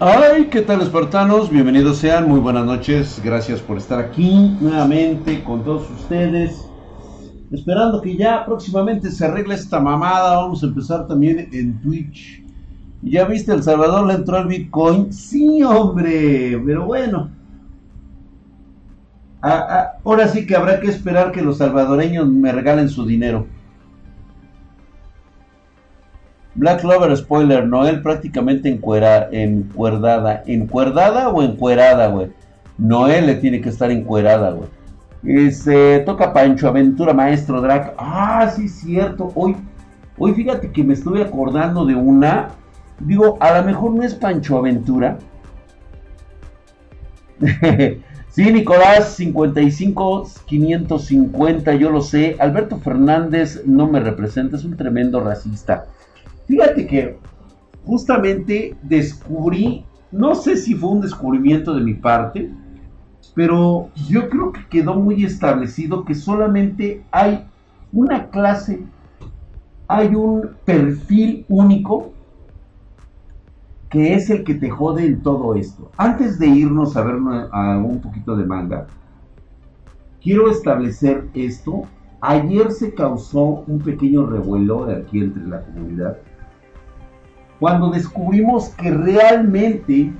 Ay, 0.00 0.46
¿qué 0.50 0.60
tal 0.62 0.82
espartanos? 0.82 1.50
Bienvenidos 1.50 1.98
sean, 1.98 2.28
muy 2.28 2.40
buenas 2.40 2.66
noches, 2.66 3.20
gracias 3.22 3.60
por 3.60 3.78
estar 3.78 4.00
aquí 4.00 4.56
nuevamente 4.60 5.44
con 5.44 5.62
todos 5.62 5.88
ustedes. 5.88 6.74
Esperando 7.52 8.00
que 8.02 8.16
ya 8.16 8.44
próximamente 8.44 9.10
se 9.12 9.24
arregle 9.24 9.54
esta 9.54 9.78
mamada, 9.78 10.36
vamos 10.36 10.64
a 10.64 10.66
empezar 10.66 11.06
también 11.06 11.48
en 11.52 11.80
Twitch. 11.80 12.42
¿Ya 13.02 13.24
viste 13.24 13.52
El 13.52 13.62
Salvador 13.62 14.06
le 14.08 14.14
entró 14.14 14.36
al 14.36 14.48
Bitcoin? 14.48 15.12
Sí, 15.12 15.62
hombre, 15.62 16.60
pero 16.66 16.86
bueno. 16.86 17.30
Ah, 19.42 19.66
ah, 19.70 20.00
ahora 20.04 20.26
sí 20.26 20.44
que 20.44 20.56
habrá 20.56 20.80
que 20.80 20.88
esperar 20.88 21.30
que 21.30 21.42
los 21.42 21.58
salvadoreños 21.58 22.28
me 22.28 22.50
regalen 22.50 22.88
su 22.88 23.06
dinero. 23.06 23.46
Black 26.56 26.82
Clover 26.82 27.16
spoiler, 27.16 27.66
Noel 27.66 28.00
prácticamente 28.00 28.68
encuera, 28.68 29.28
encuerdada. 29.32 30.42
¿Encuerdada 30.46 31.28
o 31.30 31.42
encuerada, 31.42 32.06
güey? 32.08 32.28
Noel 32.78 33.26
le 33.26 33.34
tiene 33.36 33.60
que 33.60 33.68
estar 33.68 33.90
encuerada, 33.90 34.50
güey. 34.50 34.68
Este, 35.24 36.00
toca 36.00 36.32
Pancho 36.32 36.68
Aventura, 36.68 37.12
Maestro 37.12 37.60
Drac. 37.60 37.94
Ah, 37.98 38.52
sí, 38.54 38.68
cierto. 38.68 39.32
Hoy, 39.34 39.56
hoy 40.16 40.34
fíjate 40.34 40.70
que 40.70 40.84
me 40.84 40.94
estuve 40.94 41.22
acordando 41.22 41.84
de 41.84 41.96
una. 41.96 42.50
Digo, 43.00 43.36
a 43.40 43.58
lo 43.58 43.64
mejor 43.64 43.92
no 43.92 44.02
es 44.02 44.14
Pancho 44.14 44.58
Aventura. 44.58 45.18
sí, 48.28 48.52
Nicolás, 48.52 49.14
55, 49.16 50.28
550, 50.46 51.74
yo 51.74 51.90
lo 51.90 52.00
sé. 52.00 52.36
Alberto 52.38 52.78
Fernández 52.78 53.62
no 53.66 53.88
me 53.88 53.98
representa, 53.98 54.56
es 54.56 54.64
un 54.64 54.76
tremendo 54.76 55.18
racista. 55.18 55.86
Fíjate 56.46 56.86
que 56.86 57.18
justamente 57.84 58.76
descubrí, 58.82 59.84
no 60.12 60.34
sé 60.34 60.56
si 60.56 60.74
fue 60.74 60.90
un 60.90 61.00
descubrimiento 61.00 61.74
de 61.74 61.82
mi 61.82 61.94
parte, 61.94 62.50
pero 63.34 63.90
yo 64.08 64.28
creo 64.28 64.52
que 64.52 64.66
quedó 64.68 64.94
muy 64.94 65.24
establecido 65.24 66.04
que 66.04 66.14
solamente 66.14 67.02
hay 67.10 67.44
una 67.92 68.28
clase, 68.28 68.82
hay 69.88 70.14
un 70.14 70.50
perfil 70.64 71.44
único 71.48 72.12
que 73.88 74.14
es 74.14 74.28
el 74.28 74.44
que 74.44 74.54
te 74.54 74.70
jode 74.70 75.06
en 75.06 75.22
todo 75.22 75.54
esto. 75.54 75.90
Antes 75.96 76.38
de 76.38 76.48
irnos 76.48 76.96
a 76.96 77.02
ver 77.02 77.16
a 77.52 77.78
un 77.78 78.00
poquito 78.00 78.36
de 78.36 78.44
manga, 78.44 78.86
quiero 80.20 80.50
establecer 80.50 81.28
esto. 81.34 81.82
Ayer 82.20 82.72
se 82.72 82.94
causó 82.94 83.64
un 83.66 83.78
pequeño 83.78 84.26
revuelo 84.26 84.84
aquí 84.90 85.20
entre 85.20 85.46
la 85.46 85.60
comunidad 85.60 86.16
cuando 87.64 87.88
descubrimos 87.88 88.68
que 88.76 88.90
realmente 88.90 90.12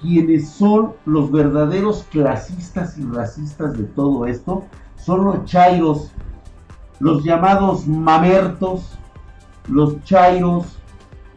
quienes 0.00 0.48
son 0.48 0.94
los 1.04 1.30
verdaderos 1.30 2.04
clasistas 2.10 2.98
y 2.98 3.04
racistas 3.04 3.78
de 3.78 3.84
todo 3.84 4.26
esto 4.26 4.64
son 4.96 5.24
los 5.24 5.44
chairos, 5.44 6.10
los 6.98 7.22
llamados 7.22 7.86
mamertos, 7.86 8.98
los 9.68 10.02
chairos, 10.02 10.80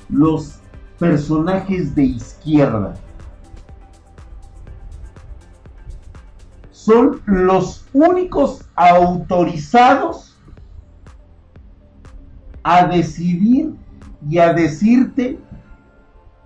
los 0.09 0.55
personajes 0.97 1.93
de 1.93 2.05
izquierda. 2.05 2.95
Son 6.71 7.21
los 7.27 7.85
únicos 7.93 8.65
autorizados 8.75 10.35
a 12.63 12.87
decidir 12.87 13.75
y 14.29 14.37
a 14.37 14.53
decirte 14.53 15.39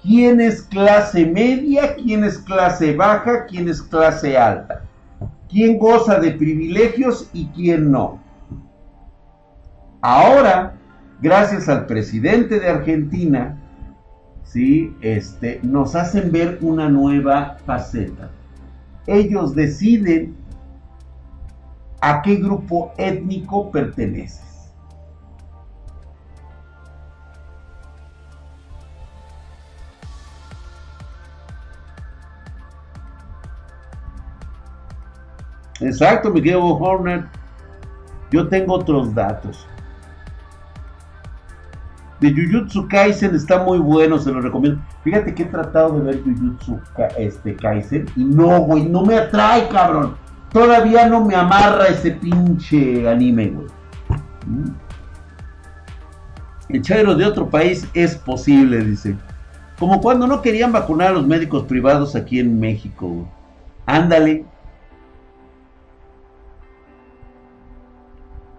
quién 0.01 0.39
es 0.39 0.61
clase 0.61 1.25
media, 1.25 1.95
quién 1.95 2.23
es 2.23 2.37
clase 2.37 2.95
baja, 2.95 3.45
quién 3.45 3.67
es 3.67 3.81
clase 3.81 4.37
alta, 4.37 4.83
quién 5.49 5.77
goza 5.77 6.19
de 6.19 6.31
privilegios 6.31 7.29
y 7.33 7.47
quién 7.47 7.91
no. 7.91 8.19
Ahora, 10.01 10.75
gracias 11.21 11.67
al 11.67 11.87
presidente 11.87 12.59
de 12.59 12.69
Argentina, 12.69 13.57
¿sí? 14.43 14.95
este, 15.01 15.59
nos 15.63 15.95
hacen 15.95 16.31
ver 16.31 16.59
una 16.61 16.89
nueva 16.89 17.57
faceta. 17.65 18.29
Ellos 19.07 19.55
deciden 19.55 20.35
a 22.01 22.21
qué 22.21 22.35
grupo 22.35 22.93
étnico 22.97 23.71
pertenece. 23.71 24.44
Exacto, 35.79 36.29
mi 36.29 36.41
querido 36.41 36.63
Horner. 36.63 37.25
Yo 38.31 38.47
tengo 38.47 38.73
otros 38.73 39.13
datos. 39.13 39.67
De 42.19 42.31
Jujutsu 42.31 42.87
Kaisen 42.87 43.35
está 43.35 43.61
muy 43.63 43.77
bueno, 43.77 44.17
se 44.17 44.31
lo 44.31 44.41
recomiendo. 44.41 44.81
Fíjate 45.03 45.35
que 45.35 45.43
he 45.43 45.47
tratado 45.47 45.99
de 45.99 46.05
ver 46.05 46.23
Jujutsu 46.23 46.79
este, 47.17 47.55
Kaisen 47.55 48.05
y 48.15 48.23
no, 48.23 48.61
güey, 48.61 48.85
no 48.85 49.03
me 49.03 49.15
atrae, 49.15 49.67
cabrón. 49.67 50.15
Todavía 50.51 51.07
no 51.07 51.25
me 51.25 51.35
amarra 51.35 51.87
ese 51.87 52.11
pinche 52.11 53.07
anime, 53.07 53.47
güey. 53.47 53.67
¿Mm? 54.47 54.85
El 56.69 56.81
chairo 56.81 57.15
de 57.15 57.25
otro 57.25 57.49
país 57.49 57.87
es 57.93 58.15
posible, 58.15 58.83
dice. 58.83 59.15
Como 59.77 59.99
cuando 60.01 60.25
no 60.25 60.41
querían 60.41 60.71
vacunar 60.71 61.09
a 61.09 61.13
los 61.13 61.27
médicos 61.27 61.63
privados 61.63 62.15
aquí 62.15 62.39
en 62.39 62.59
México. 62.59 63.27
Ándale, 63.85 64.45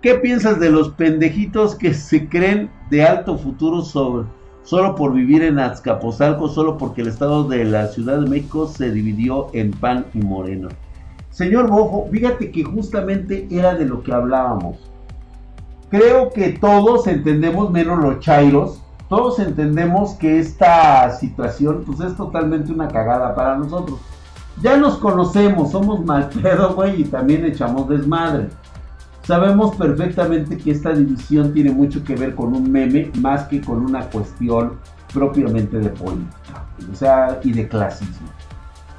¿Qué 0.06 0.14
piensas 0.14 0.60
de 0.60 0.70
los 0.70 0.90
pendejitos 0.90 1.74
que 1.74 1.92
se 1.92 2.28
creen 2.28 2.70
de 2.90 3.02
alto 3.02 3.36
futuro 3.36 3.82
sobre, 3.82 4.28
solo 4.62 4.94
por 4.94 5.12
vivir 5.12 5.42
en 5.42 5.58
Azcapotzalco, 5.58 6.46
solo 6.46 6.78
porque 6.78 7.00
el 7.00 7.08
estado 7.08 7.42
de 7.42 7.64
la 7.64 7.88
Ciudad 7.88 8.20
de 8.20 8.30
México 8.30 8.68
se 8.68 8.92
dividió 8.92 9.48
en 9.52 9.72
pan 9.72 10.06
y 10.14 10.18
moreno? 10.18 10.68
Señor 11.30 11.68
Bojo, 11.68 12.06
fíjate 12.08 12.52
que 12.52 12.62
justamente 12.62 13.48
era 13.50 13.74
de 13.74 13.84
lo 13.84 14.04
que 14.04 14.12
hablábamos. 14.12 14.76
Creo 15.90 16.30
que 16.30 16.50
todos 16.50 17.08
entendemos, 17.08 17.72
menos 17.72 17.98
los 17.98 18.20
chairos, 18.20 18.80
todos 19.08 19.40
entendemos 19.40 20.12
que 20.12 20.38
esta 20.38 21.10
situación 21.18 21.82
pues 21.84 21.98
es 21.98 22.16
totalmente 22.16 22.70
una 22.70 22.86
cagada 22.86 23.34
para 23.34 23.56
nosotros. 23.56 23.98
Ya 24.62 24.76
nos 24.76 24.98
conocemos, 24.98 25.72
somos 25.72 26.04
mal 26.04 26.28
pedo, 26.28 26.76
güey, 26.76 27.00
y 27.00 27.04
también 27.06 27.44
echamos 27.44 27.88
desmadre. 27.88 28.50
Sabemos 29.26 29.74
perfectamente 29.74 30.56
que 30.56 30.70
esta 30.70 30.92
división 30.92 31.52
tiene 31.52 31.72
mucho 31.72 32.04
que 32.04 32.14
ver 32.14 32.36
con 32.36 32.54
un 32.54 32.70
meme 32.70 33.10
más 33.18 33.48
que 33.48 33.60
con 33.60 33.84
una 33.84 34.02
cuestión 34.08 34.74
propiamente 35.12 35.80
de 35.80 35.88
política, 35.88 36.64
o 36.92 36.94
sea, 36.94 37.40
y 37.42 37.52
de 37.52 37.66
clasismo. 37.66 38.28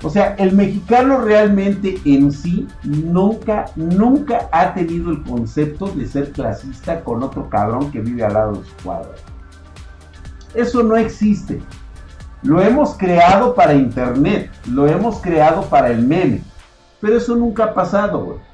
O 0.04 0.10
sea, 0.10 0.36
el 0.36 0.52
mexicano 0.52 1.22
realmente 1.22 1.98
en 2.04 2.34
sí 2.34 2.68
nunca, 2.84 3.66
nunca 3.78 4.50
ha 4.52 4.74
tenido 4.74 5.12
el 5.12 5.24
concepto 5.24 5.88
de 5.88 6.06
ser 6.06 6.34
clasista 6.34 7.06
con 7.06 7.24
otro 7.24 7.50
cabrón 7.50 7.90
que 7.90 8.02
vive 8.02 8.26
al 8.26 8.34
lado 8.34 8.52
de 8.56 8.66
su 8.66 8.76
cuadra. 8.84 9.12
Eso 10.54 10.84
no 10.84 10.98
existe. 10.98 11.62
Lo 12.44 12.62
hemos 12.62 12.96
creado 12.96 13.56
para 13.56 13.74
internet, 13.74 14.52
lo 14.70 14.88
hemos 14.88 15.22
creado 15.22 15.62
para 15.64 15.90
el 15.90 16.06
meme, 16.06 16.44
pero 17.00 17.16
eso 17.16 17.34
nunca 17.36 17.64
ha 17.66 17.74
pasado, 17.74 18.26
güey. 18.26 18.47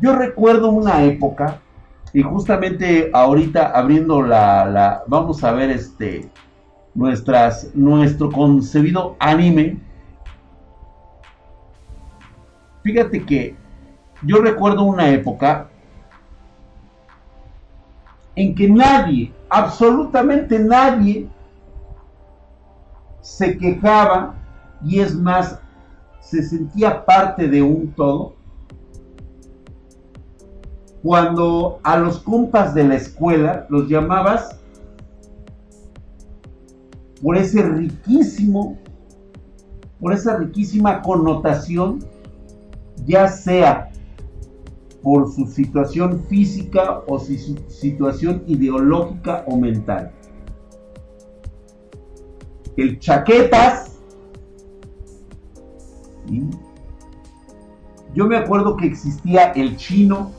Yo 0.00 0.14
recuerdo 0.14 0.70
una 0.70 1.02
época, 1.02 1.60
y 2.12 2.22
justamente 2.22 3.10
ahorita 3.12 3.72
abriendo 3.72 4.22
la, 4.22 5.02
vamos 5.06 5.42
a 5.44 5.52
ver 5.52 5.70
este, 5.70 6.30
nuestras, 6.94 7.70
nuestro 7.74 8.30
concebido 8.30 9.16
anime. 9.18 9.78
Fíjate 12.82 13.24
que 13.24 13.56
yo 14.22 14.38
recuerdo 14.38 14.84
una 14.84 15.10
época 15.10 15.68
en 18.36 18.54
que 18.54 18.68
nadie, 18.68 19.32
absolutamente 19.50 20.58
nadie, 20.58 21.28
se 23.20 23.58
quejaba 23.58 24.34
y 24.82 25.00
es 25.00 25.14
más, 25.14 25.60
se 26.20 26.42
sentía 26.42 27.04
parte 27.04 27.48
de 27.48 27.60
un 27.60 27.92
todo 27.92 28.37
cuando 31.08 31.80
a 31.84 31.96
los 31.96 32.18
compas 32.18 32.74
de 32.74 32.84
la 32.84 32.96
escuela 32.96 33.64
los 33.70 33.88
llamabas 33.88 34.60
por 37.22 37.38
ese 37.38 37.62
riquísimo, 37.62 38.76
por 39.98 40.12
esa 40.12 40.36
riquísima 40.36 41.00
connotación, 41.00 42.04
ya 43.06 43.26
sea 43.26 43.88
por 45.02 45.32
su 45.32 45.46
situación 45.46 46.24
física 46.28 47.00
o 47.06 47.18
su 47.18 47.56
situación 47.70 48.44
ideológica 48.46 49.44
o 49.46 49.56
mental. 49.56 50.12
el 52.76 52.98
chaquetas. 52.98 53.98
Yo 58.14 58.26
me 58.26 58.36
acuerdo 58.36 58.76
que 58.76 58.88
existía 58.88 59.52
el 59.52 59.78
chino, 59.78 60.32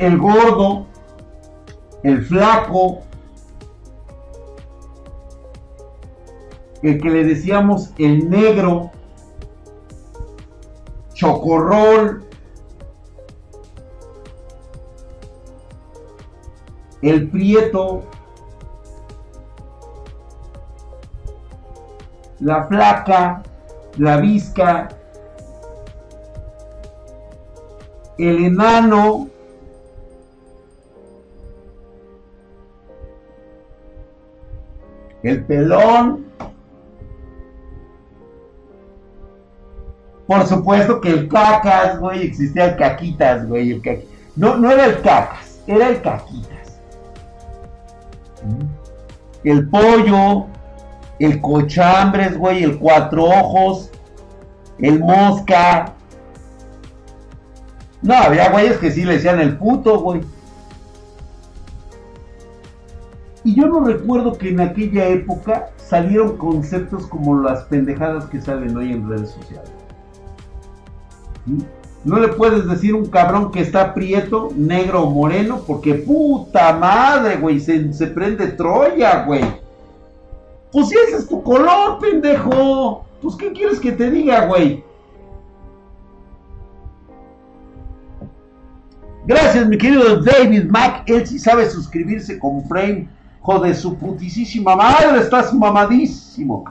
el 0.00 0.16
gordo, 0.16 0.86
el 2.02 2.24
flaco, 2.24 3.02
el 6.82 7.02
que 7.02 7.10
le 7.10 7.24
decíamos 7.24 7.92
el 7.98 8.30
negro, 8.30 8.90
chocorrol, 11.12 12.24
el 17.02 17.28
prieto, 17.28 18.04
la 22.38 22.64
flaca, 22.64 23.42
la 23.98 24.16
visca, 24.16 24.88
el 28.16 28.46
enano, 28.46 29.28
el 35.22 35.44
pelón, 35.44 36.26
por 40.26 40.46
supuesto 40.46 41.00
que 41.00 41.10
el 41.10 41.28
cacas, 41.28 41.98
güey, 41.98 42.22
existía 42.22 42.66
el 42.66 42.76
caquitas, 42.76 43.46
güey, 43.46 43.72
el 43.72 44.04
no, 44.36 44.56
no 44.56 44.70
era 44.70 44.86
el 44.86 45.00
cacas, 45.00 45.60
era 45.66 45.88
el 45.88 46.00
caquitas. 46.00 46.80
El 49.44 49.68
pollo, 49.68 50.46
el 51.18 51.40
cochambres, 51.40 52.38
güey, 52.38 52.62
el 52.62 52.78
cuatro 52.78 53.24
ojos, 53.24 53.90
el 54.78 55.00
mosca. 55.00 55.94
No, 58.02 58.14
había 58.14 58.50
güeyes 58.50 58.78
que 58.78 58.90
sí 58.90 59.04
le 59.04 59.14
decían 59.14 59.40
el 59.40 59.58
puto, 59.58 60.00
güey. 60.00 60.22
Y 63.42 63.54
yo 63.54 63.66
no 63.66 63.80
recuerdo 63.84 64.36
que 64.36 64.50
en 64.50 64.60
aquella 64.60 65.08
época 65.08 65.70
salieron 65.76 66.36
conceptos 66.36 67.06
como 67.06 67.40
las 67.40 67.64
pendejadas 67.64 68.26
que 68.26 68.40
salen 68.40 68.76
hoy 68.76 68.92
en 68.92 69.08
redes 69.08 69.30
sociales. 69.30 69.70
No 72.04 72.18
le 72.18 72.28
puedes 72.28 72.66
decir 72.66 72.94
un 72.94 73.06
cabrón 73.06 73.50
que 73.50 73.60
está 73.60 73.94
prieto, 73.94 74.50
negro 74.54 75.02
o 75.02 75.10
moreno, 75.10 75.62
porque 75.66 75.94
puta 75.94 76.74
madre, 76.74 77.36
güey, 77.36 77.60
se, 77.60 77.92
se 77.92 78.06
prende 78.08 78.48
Troya, 78.48 79.24
güey. 79.24 79.44
Pues 80.72 80.88
si 80.88 80.94
ese 80.96 81.16
es 81.16 81.28
tu 81.28 81.42
color, 81.42 81.98
pendejo. 81.98 83.04
Pues 83.20 83.36
¿qué 83.36 83.52
quieres 83.52 83.80
que 83.80 83.92
te 83.92 84.10
diga, 84.10 84.46
güey? 84.46 84.84
Gracias, 89.26 89.68
mi 89.68 89.76
querido 89.76 90.22
David 90.22 90.64
Mack. 90.70 91.08
Él 91.08 91.26
sí 91.26 91.38
sabe 91.38 91.68
suscribirse 91.68 92.38
con 92.38 92.64
Frame. 92.66 93.08
Joder, 93.40 93.74
su 93.74 93.96
putisísima 93.96 94.76
madre, 94.76 95.20
estás 95.20 95.52
mamadísimo. 95.54 96.64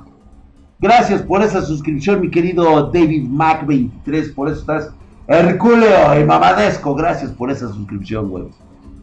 Gracias 0.80 1.22
por 1.22 1.42
esa 1.42 1.62
suscripción, 1.62 2.22
mi 2.22 2.30
querido 2.30 2.90
David 2.92 3.28
Mac 3.28 3.66
23. 3.66 4.30
Por 4.30 4.50
eso 4.50 4.60
estás 4.62 4.92
Herculeo 5.28 6.20
y 6.20 6.24
mamadesco. 6.24 6.96
Gracias 6.96 7.32
por 7.32 7.52
esa 7.52 7.68
suscripción, 7.70 8.30
güey. 8.30 8.46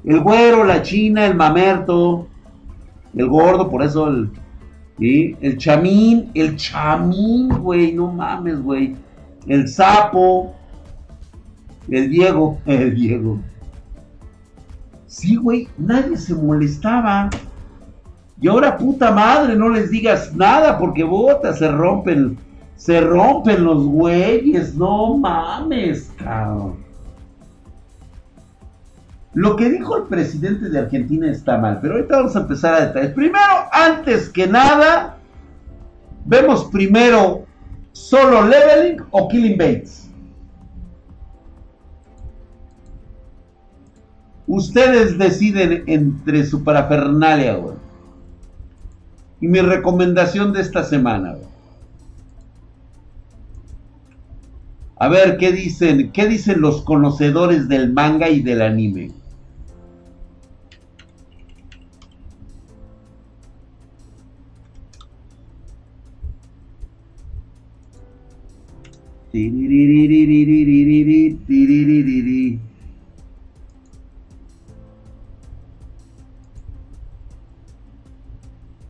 El 0.04 0.20
güero, 0.20 0.64
la 0.64 0.82
china, 0.82 1.24
el 1.26 1.36
mamerto, 1.36 2.26
el 3.14 3.28
gordo, 3.28 3.68
por 3.70 3.82
eso 3.82 4.08
el 4.08 4.30
¿sí? 4.98 5.36
El 5.40 5.56
chamín, 5.58 6.30
el 6.34 6.56
chamín, 6.56 7.48
güey, 7.48 7.92
no 7.92 8.12
mames, 8.12 8.60
güey. 8.60 8.96
El 9.46 9.68
sapo, 9.68 10.54
el 11.88 12.10
Diego, 12.10 12.58
el 12.66 12.94
Diego. 12.94 13.38
Sí, 15.06 15.36
güey, 15.36 15.68
nadie 15.78 16.16
se 16.16 16.34
molestaba. 16.34 17.30
Y 18.40 18.48
ahora, 18.48 18.76
puta 18.76 19.10
madre, 19.12 19.56
no 19.56 19.68
les 19.68 19.90
digas 19.90 20.34
nada 20.34 20.78
porque 20.78 21.04
bota, 21.04 21.54
se 21.54 21.68
rompen, 21.68 22.36
se 22.76 23.00
rompen 23.00 23.64
los 23.64 23.84
güeyes, 23.86 24.74
no 24.74 25.16
mames, 25.16 26.12
cabrón. 26.18 26.84
Lo 29.32 29.56
que 29.56 29.68
dijo 29.68 29.96
el 29.98 30.04
presidente 30.04 30.68
de 30.68 30.78
Argentina 30.78 31.30
está 31.30 31.58
mal, 31.58 31.78
pero 31.80 31.94
ahorita 31.94 32.16
vamos 32.16 32.36
a 32.36 32.40
empezar 32.40 32.74
a 32.74 32.86
detalles. 32.86 33.12
Primero, 33.12 33.44
antes 33.70 34.30
que 34.30 34.46
nada, 34.46 35.18
vemos 36.24 36.64
primero 36.64 37.44
solo 37.92 38.46
leveling 38.46 39.02
o 39.10 39.28
killing 39.28 39.58
baits. 39.58 40.10
Ustedes 44.46 45.18
deciden 45.18 45.84
entre 45.86 46.46
su 46.46 46.62
parafernalia, 46.62 47.56
güey. 47.56 47.85
Mi 49.46 49.60
recomendación 49.60 50.52
de 50.52 50.60
esta 50.60 50.82
semana. 50.82 51.36
A 54.96 55.08
ver, 55.08 55.36
¿qué 55.36 55.52
dicen? 55.52 56.10
¿Qué 56.10 56.26
dicen 56.26 56.60
los 56.60 56.82
conocedores 56.82 57.68
del 57.68 57.92
manga 57.92 58.28
y 58.28 58.42
del 58.42 58.60
anime? 58.60 59.12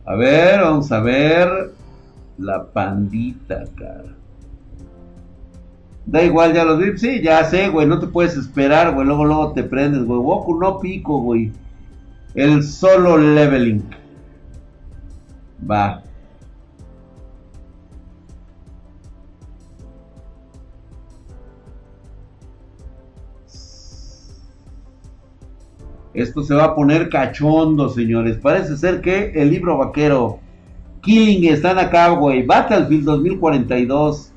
A 0.07 0.15
ver, 0.15 0.61
vamos 0.61 0.91
a 0.91 1.01
ver. 1.01 1.73
La 2.37 2.63
pandita, 2.63 3.65
cara. 3.75 4.15
Da 6.05 6.23
igual, 6.23 6.53
ya 6.53 6.63
los 6.63 6.79
vi. 6.79 6.97
Sí, 6.97 7.21
ya 7.21 7.43
sé, 7.43 7.67
güey. 7.67 7.85
No 7.85 7.99
te 7.99 8.07
puedes 8.07 8.37
esperar, 8.37 8.93
güey. 8.93 9.05
Luego, 9.05 9.25
luego 9.25 9.51
te 9.51 9.63
prendes, 9.63 10.05
güey. 10.05 10.21
Goku 10.21 10.57
no 10.57 10.79
pico, 10.79 11.19
güey. 11.19 11.51
El 12.35 12.63
solo 12.63 13.17
leveling. 13.17 13.83
Va. 15.69 16.03
Esto 26.17 26.41
se 26.41 26.55
va 26.55 26.63
a 26.63 26.75
poner 26.75 27.09
cachondo, 27.09 27.89
señores. 27.89 28.37
Parece 28.37 28.75
ser 28.75 29.01
que 29.01 29.33
el 29.35 29.51
libro 29.51 29.77
vaquero 29.77 30.39
Killing 31.01 31.53
están 31.53 31.77
acá, 31.77 32.09
güey. 32.09 32.43
Battlefield 32.43 33.05
2042. 33.05 34.31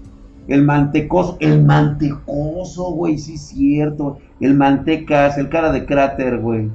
El 0.49 0.63
mantecoso. 0.63 1.39
El 1.41 1.65
mantecoso, 1.65 2.91
güey. 2.91 3.17
Sí, 3.17 3.37
es 3.37 3.49
cierto. 3.49 4.19
El 4.41 4.53
mantecas. 4.57 5.39
El 5.39 5.49
cara 5.49 5.73
de 5.73 5.87
cráter, 5.87 6.37
güey. 6.37 6.69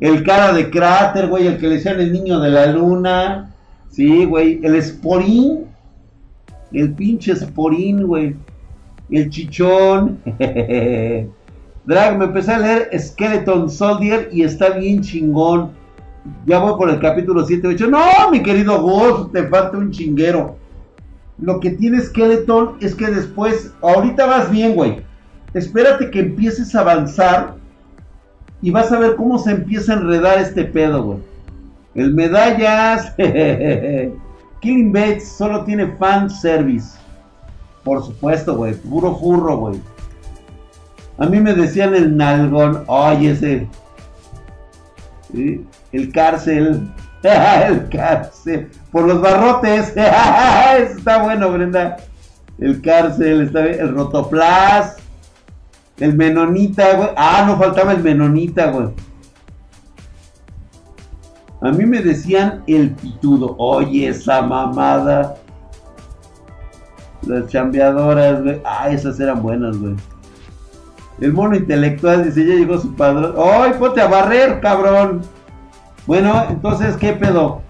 El 0.00 0.24
cara 0.24 0.54
de 0.54 0.70
cráter, 0.70 1.28
güey. 1.28 1.46
El 1.46 1.58
que 1.58 1.68
le 1.68 1.74
decían 1.74 2.00
el 2.00 2.14
niño 2.14 2.40
de 2.40 2.48
la 2.48 2.68
luna. 2.68 3.54
Sí, 3.90 4.24
güey. 4.24 4.58
El 4.62 4.74
esporín. 4.74 5.66
El 6.72 6.94
pinche 6.94 7.32
esporín, 7.32 8.06
güey. 8.06 8.36
El 9.10 9.28
chichón. 9.28 10.18
Drag, 11.84 12.16
me 12.16 12.26
empecé 12.26 12.52
a 12.52 12.58
leer 12.58 12.90
Skeleton 12.96 13.68
Soldier 13.68 14.28
y 14.32 14.42
está 14.42 14.70
bien 14.70 15.00
chingón. 15.00 15.72
Ya 16.46 16.60
voy 16.60 16.76
por 16.76 16.88
el 16.88 17.00
capítulo 17.00 17.44
7 17.44 17.66
8. 17.66 17.88
No, 17.88 18.30
mi 18.30 18.40
querido 18.40 18.80
Ghost, 18.80 19.32
te 19.32 19.48
falta 19.48 19.78
un 19.78 19.90
chinguero. 19.90 20.56
Lo 21.38 21.58
que 21.58 21.70
tiene 21.70 22.00
Skeleton 22.00 22.76
es 22.80 22.94
que 22.94 23.08
después, 23.08 23.72
ahorita 23.82 24.26
vas 24.26 24.50
bien, 24.50 24.76
güey. 24.76 25.02
Espérate 25.54 26.10
que 26.10 26.20
empieces 26.20 26.72
a 26.74 26.80
avanzar 26.80 27.56
y 28.60 28.70
vas 28.70 28.92
a 28.92 29.00
ver 29.00 29.16
cómo 29.16 29.38
se 29.38 29.50
empieza 29.50 29.92
a 29.92 29.96
enredar 29.96 30.38
este 30.38 30.64
pedo, 30.64 31.02
güey. 31.02 31.18
El 31.94 32.14
medallas. 32.14 33.12
Killing 34.60 34.92
Bates 34.92 35.28
solo 35.28 35.64
tiene 35.64 35.88
fan 35.96 36.30
service. 36.30 36.96
Por 37.82 38.04
supuesto, 38.04 38.56
güey. 38.56 38.74
Puro 38.74 39.16
furro, 39.16 39.56
güey. 39.56 39.80
A 41.18 41.26
mí 41.26 41.40
me 41.40 41.54
decían 41.54 41.94
el 41.94 42.16
nalgón. 42.16 42.84
Ay, 42.88 43.28
ese. 43.28 43.68
El 45.92 46.12
cárcel. 46.12 46.90
el 47.22 47.88
cárcel. 47.88 48.70
Por 48.90 49.06
los 49.06 49.20
barrotes. 49.20 49.92
está 49.96 51.22
bueno, 51.22 51.52
Brenda. 51.52 51.96
El 52.58 52.80
cárcel, 52.80 53.42
está 53.42 53.62
bien. 53.62 53.80
El 53.80 53.94
rotoplas. 53.94 54.96
El 55.98 56.16
menonita, 56.16 56.96
güey. 56.96 57.10
Ah, 57.16 57.44
no 57.46 57.56
faltaba 57.58 57.92
el 57.92 58.02
menonita, 58.02 58.70
güey. 58.70 58.88
A 61.60 61.70
mí 61.70 61.86
me 61.86 62.02
decían 62.02 62.64
el 62.66 62.90
pitudo. 62.90 63.54
Oye, 63.58 64.08
esa 64.08 64.42
mamada. 64.42 65.36
Las 67.26 67.46
chambeadoras, 67.46 68.42
güey. 68.42 68.60
Ah, 68.64 68.90
esas 68.90 69.20
eran 69.20 69.42
buenas, 69.42 69.78
güey. 69.78 69.94
El 71.22 71.32
mono 71.32 71.54
intelectual 71.54 72.24
dice, 72.24 72.44
ya 72.44 72.54
llegó 72.54 72.80
su 72.80 72.96
padrón. 72.96 73.36
¡Ay, 73.38 73.74
ponte 73.78 74.00
a 74.00 74.08
barrer, 74.08 74.58
cabrón! 74.60 75.22
Bueno, 76.04 76.46
entonces, 76.50 76.96
¿qué 76.96 77.12
pedo? 77.12 77.62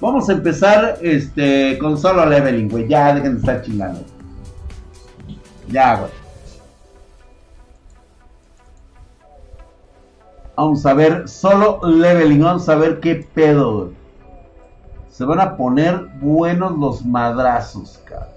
Vamos 0.00 0.28
a 0.28 0.34
empezar 0.34 0.98
este, 1.02 1.78
con 1.78 1.98
solo 1.98 2.24
leveling, 2.26 2.68
güey. 2.68 2.86
Ya, 2.86 3.12
dejen 3.12 3.32
de 3.32 3.38
estar 3.40 3.62
chingando. 3.62 4.02
Ya, 5.66 5.96
güey. 5.96 6.10
Vamos 10.54 10.86
a 10.86 10.94
ver 10.94 11.28
solo 11.28 11.80
leveling. 11.82 12.44
Vamos 12.44 12.68
a 12.68 12.76
ver 12.76 13.00
qué 13.00 13.26
pedo, 13.34 13.78
güey. 13.78 13.96
Se 15.10 15.24
van 15.24 15.40
a 15.40 15.56
poner 15.56 16.06
buenos 16.20 16.78
los 16.78 17.04
madrazos, 17.04 18.00
cabrón. 18.04 18.28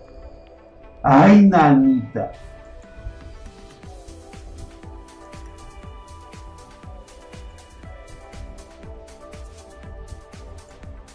Ay, 1.03 1.45
nanita. 1.45 2.31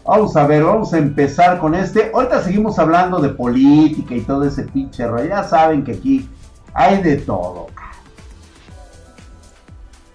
Vamos 0.04 0.36
a 0.36 0.46
ver, 0.46 0.64
vamos 0.64 0.92
a 0.92 0.98
empezar 0.98 1.58
con 1.60 1.74
este. 1.74 2.10
Ahorita 2.12 2.42
seguimos 2.42 2.78
hablando 2.78 3.20
de 3.20 3.28
política 3.28 4.14
y 4.14 4.20
todo 4.22 4.44
ese 4.44 4.64
pinche 4.64 5.06
rollo. 5.06 5.28
Ya 5.28 5.44
saben 5.44 5.84
que 5.84 5.92
aquí 5.92 6.28
hay 6.74 7.02
de 7.02 7.18
todo. 7.18 7.68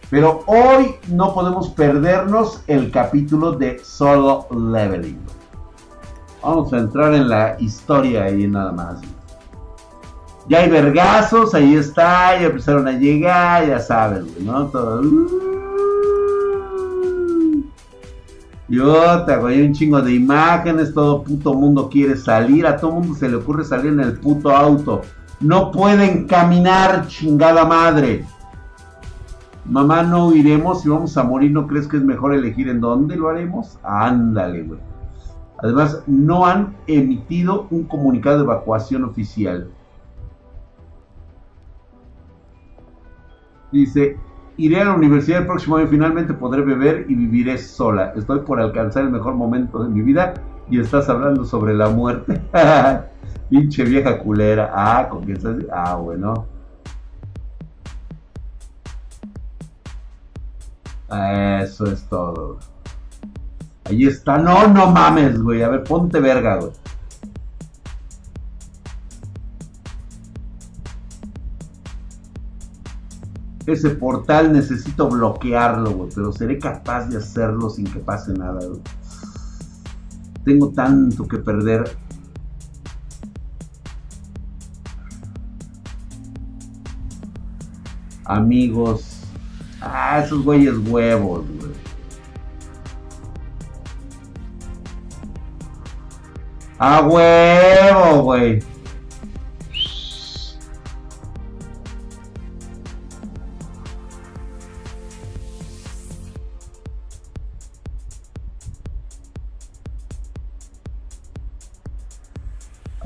Pero 0.09 0.43
hoy 0.45 0.95
no 1.07 1.33
podemos 1.33 1.69
perdernos 1.69 2.63
el 2.67 2.91
capítulo 2.91 3.53
de 3.53 3.79
Solo 3.83 4.47
Leveling. 4.51 5.19
Vamos 6.41 6.71
a 6.71 6.77
entrar 6.77 7.13
en 7.13 7.29
la 7.29 7.57
historia 7.59 8.23
ahí 8.23 8.47
nada 8.47 8.71
más. 8.71 8.99
Ya 10.49 10.59
hay 10.59 10.69
vergazos, 10.69 11.53
ahí 11.53 11.75
está, 11.75 12.39
ya 12.39 12.47
empezaron 12.47 12.87
a 12.87 12.93
llegar, 12.93 13.67
ya 13.67 13.79
saben, 13.79 14.27
¿no? 14.39 14.67
Todo. 14.67 15.01
Yo 18.69 19.23
te 19.23 19.33
hago 19.33 19.47
un 19.47 19.73
chingo 19.73 20.01
de 20.01 20.13
imágenes, 20.13 20.93
todo 20.93 21.23
puto 21.23 21.53
mundo 21.53 21.89
quiere 21.89 22.17
salir, 22.17 22.67
a 22.67 22.75
todo 22.75 22.91
mundo 22.91 23.15
se 23.15 23.29
le 23.29 23.37
ocurre 23.37 23.63
salir 23.63 23.93
en 23.93 24.01
el 24.01 24.19
puto 24.19 24.49
auto. 24.49 25.01
No 25.39 25.71
pueden 25.71 26.27
caminar, 26.27 27.07
chingada 27.07 27.65
madre. 27.65 28.25
Mamá, 29.63 30.03
no 30.03 30.33
iremos, 30.33 30.81
si 30.81 30.89
vamos 30.89 31.15
a 31.17 31.23
morir, 31.23 31.51
¿no 31.51 31.67
crees 31.67 31.87
que 31.87 31.97
es 31.97 32.03
mejor 32.03 32.33
elegir 32.33 32.67
en 32.67 32.81
dónde 32.81 33.15
lo 33.15 33.29
haremos? 33.29 33.77
Ándale, 33.83 34.63
güey. 34.63 34.79
Además, 35.59 36.03
no 36.05 36.45
han 36.45 36.75
emitido 36.87 37.67
un 37.71 37.83
comunicado 37.85 38.37
de 38.37 38.43
evacuación 38.43 39.03
oficial. 39.05 39.69
Dice, 43.71 44.17
Iré 44.59 44.81
a 44.81 44.85
la 44.85 44.93
universidad 44.95 45.41
el 45.41 45.45
próximo 45.45 45.77
año, 45.77 45.87
finalmente 45.87 46.33
podré 46.33 46.63
beber 46.63 47.05
y 47.07 47.13
viviré 47.13 47.59
sola. 47.59 48.11
Estoy 48.15 48.39
por 48.39 48.59
alcanzar 48.59 49.03
el 49.03 49.11
mejor 49.11 49.35
momento 49.35 49.83
de 49.83 49.89
mi 49.89 50.01
vida 50.01 50.33
y 50.67 50.79
estás 50.79 51.07
hablando 51.09 51.45
sobre 51.45 51.75
la 51.75 51.89
muerte. 51.89 52.41
Pinche 53.49 53.83
vieja 53.83 54.17
culera. 54.17 54.71
Ah, 54.73 55.07
con 55.09 55.25
quién 55.25 55.37
estás. 55.37 55.57
Ah, 55.71 55.95
bueno. 55.95 56.47
Eso 61.61 61.85
es 61.85 62.03
todo. 62.09 62.57
Ahí 63.85 64.07
está. 64.07 64.39
No, 64.39 64.67
no 64.67 64.87
mames, 64.87 65.39
güey. 65.39 65.61
A 65.61 65.69
ver, 65.69 65.83
ponte 65.83 66.19
verga, 66.19 66.57
güey. 66.57 66.71
Ese 73.67 73.89
portal 73.89 74.53
necesito 74.53 75.09
bloquearlo, 75.09 75.91
güey, 75.91 76.09
pero 76.15 76.31
seré 76.31 76.57
capaz 76.57 77.09
de 77.09 77.17
hacerlo 77.17 77.69
sin 77.69 77.85
que 77.85 77.99
pase 77.99 78.33
nada. 78.33 78.61
Tengo 80.45 80.69
tanto 80.69 81.27
que 81.27 81.37
perder. 81.37 81.97
Amigos. 88.23 89.23
Ah, 89.81 90.21
esos 90.23 90.43
güeyes 90.43 90.75
huevos, 90.87 91.45
güey. 91.59 91.71
A 96.79 97.01
huevo, 97.01 98.23
güey. 98.23 98.76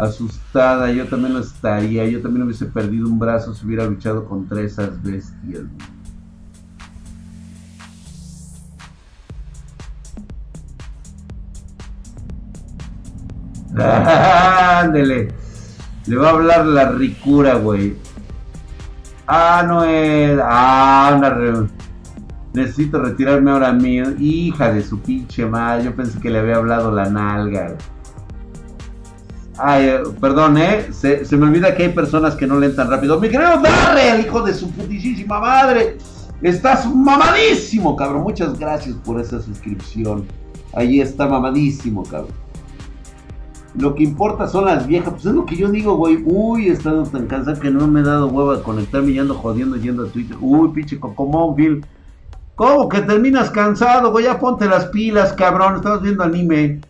Asustada, 0.01 0.91
yo 0.91 1.07
también 1.07 1.33
lo 1.35 1.39
estaría, 1.39 2.07
yo 2.07 2.21
también 2.21 2.43
hubiese 2.43 2.65
perdido 2.65 3.07
un 3.07 3.19
brazo 3.19 3.53
si 3.53 3.65
hubiera 3.65 3.85
luchado 3.85 4.25
contra 4.25 4.61
esas 4.61 5.01
bestias. 5.03 5.61
Ándele. 13.77 15.33
Le 16.07 16.15
va 16.17 16.29
a 16.29 16.31
hablar 16.31 16.65
la 16.65 16.91
ricura, 16.91 17.55
güey. 17.55 17.95
Ah, 19.27 19.63
no 19.65 19.83
es. 19.83 20.39
Ah, 20.43 21.15
una 21.15 21.69
Necesito 22.53 22.99
retirarme 22.99 23.51
ahora 23.51 23.71
mío. 23.71 24.05
Hija 24.19 24.73
de 24.73 24.83
su 24.83 24.99
pinche 24.99 25.45
madre. 25.45 25.85
Yo 25.85 25.95
pensé 25.95 26.19
que 26.19 26.29
le 26.31 26.39
había 26.39 26.55
hablado 26.55 26.91
la 26.91 27.05
nalga. 27.09 27.77
Ay, 29.63 29.91
perdón, 30.19 30.57
¿eh? 30.57 30.87
Se, 30.91 31.23
me 31.37 31.45
olvida 31.45 31.75
que 31.75 31.83
hay 31.83 31.89
personas 31.89 32.35
que 32.35 32.47
no 32.47 32.59
leen 32.59 32.75
tan 32.75 32.89
rápido. 32.89 33.19
Mi 33.19 33.29
querido 33.29 33.61
Darrell, 33.61 34.25
hijo 34.25 34.41
de 34.41 34.55
su 34.55 34.71
putísima 34.71 35.39
madre. 35.39 35.97
Estás 36.41 36.91
mamadísimo, 36.91 37.95
cabrón. 37.95 38.23
Muchas 38.23 38.57
gracias 38.57 38.95
por 39.05 39.21
esa 39.21 39.39
suscripción. 39.39 40.25
Ahí 40.73 40.99
está 40.99 41.27
mamadísimo, 41.27 42.01
cabrón. 42.03 42.33
Lo 43.75 43.93
que 43.93 44.01
importa 44.03 44.47
son 44.47 44.65
las 44.65 44.87
viejas. 44.87 45.11
Pues 45.13 45.27
es 45.27 45.33
lo 45.33 45.45
que 45.45 45.55
yo 45.55 45.69
digo, 45.69 45.95
güey. 45.95 46.23
Uy, 46.25 46.69
he 46.69 46.71
estado 46.71 47.03
tan 47.03 47.27
cansado 47.27 47.59
que 47.59 47.69
no 47.69 47.87
me 47.87 47.99
he 47.99 48.03
dado 48.03 48.29
huevo 48.29 48.53
a 48.53 48.63
conectarme 48.63 49.11
y 49.11 49.19
jodiendo 49.19 49.77
yendo 49.77 50.05
a 50.05 50.07
Twitter. 50.07 50.37
Uy, 50.41 50.69
pinche 50.69 50.99
cocomón, 50.99 51.55
Phil. 51.55 51.85
¿Cómo 52.55 52.89
que 52.89 53.01
terminas 53.01 53.51
cansado, 53.51 54.11
güey? 54.11 54.25
Ya 54.25 54.39
ponte 54.39 54.65
las 54.65 54.85
pilas, 54.85 55.33
cabrón. 55.33 55.75
Estamos 55.75 56.01
viendo 56.01 56.23
anime. 56.23 56.81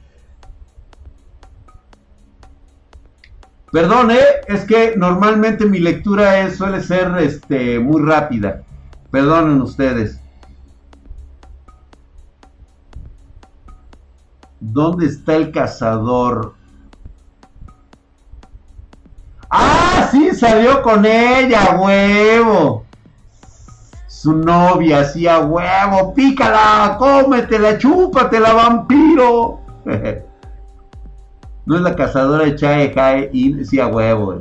Perdón, 3.72 4.12
¿eh? 4.12 4.26
es 4.48 4.66
que 4.66 4.96
normalmente 4.98 5.66
mi 5.66 5.80
lectura 5.80 6.50
suele 6.52 6.82
ser 6.84 7.18
este, 7.20 7.80
muy 7.80 8.02
rápida. 8.02 8.64
Perdonen 9.12 9.62
ustedes. 9.62 10.20
¿Dónde 14.60 15.06
está 15.06 15.36
el 15.36 15.52
cazador? 15.52 16.54
¡Ah! 19.50 20.10
Sí, 20.12 20.32
salió 20.36 20.82
con 20.82 21.06
ella, 21.06 21.78
huevo. 21.80 22.86
Su 24.08 24.34
novia, 24.34 25.06
sí, 25.06 25.28
a 25.28 25.40
huevo. 25.40 26.14
Pícala, 26.14 26.98
cómetela, 27.00 27.78
chúpatela, 27.78 28.54
vampiro. 28.54 29.62
No 31.66 31.76
es 31.76 31.82
la 31.82 31.96
cazadora 31.96 32.46
de 32.46 32.56
Chae 32.56 32.92
Jae 32.94 33.30
y 33.32 33.64
sí 33.66 33.80
a 33.80 33.88
huevo, 33.88 34.40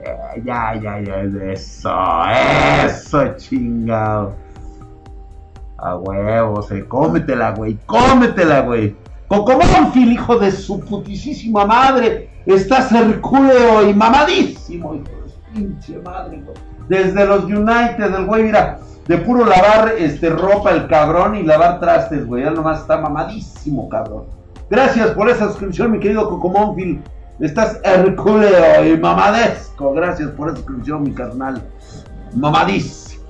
eh, 0.00 0.42
ya, 0.44 0.74
ya, 0.74 1.00
ya, 1.00 1.22
eso, 1.52 1.94
eso, 2.84 3.36
chingado. 3.36 4.34
A 5.78 5.96
huevo, 5.96 6.62
se 6.62 6.84
cómetela, 6.86 7.52
güey, 7.52 7.78
cómetela, 7.86 8.60
güey. 8.60 8.96
Cocomónfil, 9.28 10.12
hijo 10.12 10.38
de 10.38 10.50
su 10.50 10.80
putísima 10.80 11.66
madre. 11.66 12.30
Estás 12.46 12.90
hercúleo 12.92 13.88
y 13.88 13.94
mamadísimo, 13.94 14.94
hijo 14.94 15.22
de 15.22 15.28
su 15.30 15.40
pinche 15.52 15.98
madre, 16.00 16.42
güey. 16.42 16.56
Desde 16.88 17.26
los 17.26 17.44
United, 17.44 18.14
el 18.14 18.26
güey, 18.26 18.44
mira, 18.44 18.78
de 19.06 19.18
puro 19.18 19.44
lavar 19.44 19.94
este, 19.98 20.30
ropa 20.30 20.70
el 20.70 20.86
cabrón 20.86 21.36
y 21.36 21.42
lavar 21.42 21.80
trastes, 21.80 22.26
güey. 22.26 22.44
Ya 22.44 22.50
nomás 22.50 22.80
está 22.80 22.96
mamadísimo, 22.98 23.88
cabrón. 23.88 24.24
Gracias 24.70 25.10
por 25.10 25.28
esa 25.28 25.48
suscripción, 25.48 25.92
mi 25.92 26.00
querido 26.00 26.28
Cocomónfil. 26.28 27.02
Estás 27.40 27.80
hercúleo 27.82 28.86
y 28.86 28.98
mamadesco. 28.98 29.92
Gracias 29.92 30.30
por 30.30 30.48
esa 30.48 30.56
suscripción, 30.56 31.02
mi 31.02 31.12
carnal. 31.12 31.62
Mamadísimo. 32.34 33.24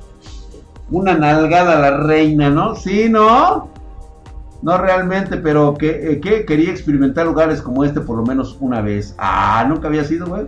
Una 0.91 1.15
nalgada 1.15 1.79
la 1.79 1.97
reina, 1.97 2.51
¿no? 2.51 2.77
Sí, 2.77 3.09
¿no? 3.09 3.71
No 4.63 4.79
realmente, 4.79 5.39
pero 5.39 5.75
que, 5.75 6.13
eh, 6.13 6.21
que 6.21 6.45
quería 6.45 6.71
experimentar 6.71 7.27
lugares 7.27 7.61
como 7.61 7.85
este 7.85 8.01
por 8.01 8.17
lo 8.17 8.25
menos 8.25 8.57
una 8.61 8.81
vez. 8.81 9.15
Ah, 9.19 9.65
nunca 9.69 9.89
había 9.89 10.05
sido, 10.05 10.27
güey. 10.27 10.47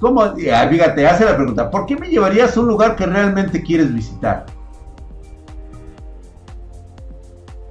¿Cómo? 0.00 0.22
Ah, 0.22 0.66
fíjate, 0.68 1.06
hace 1.06 1.24
la 1.24 1.36
pregunta, 1.36 1.70
¿por 1.70 1.86
qué 1.86 1.96
me 1.96 2.08
llevarías 2.08 2.56
a 2.56 2.60
un 2.60 2.68
lugar 2.68 2.96
que 2.96 3.06
realmente 3.06 3.62
quieres 3.62 3.92
visitar? 3.94 4.46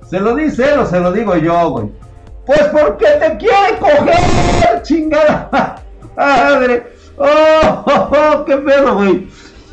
¿Se 0.09 0.19
lo 0.19 0.35
dice 0.35 0.73
él 0.73 0.79
o 0.79 0.85
se 0.85 0.99
lo 0.99 1.11
digo 1.11 1.35
yo, 1.35 1.69
güey? 1.71 1.91
Pues 2.45 2.63
porque 2.71 3.05
te 3.19 3.37
quiere 3.37 3.79
coger, 3.79 4.81
chingada 4.83 5.83
madre. 6.15 6.87
Oh, 7.17 7.25
oh, 7.85 8.11
oh 8.11 8.45
qué 8.45 8.57
pedo, 8.57 8.95
güey. 8.95 9.27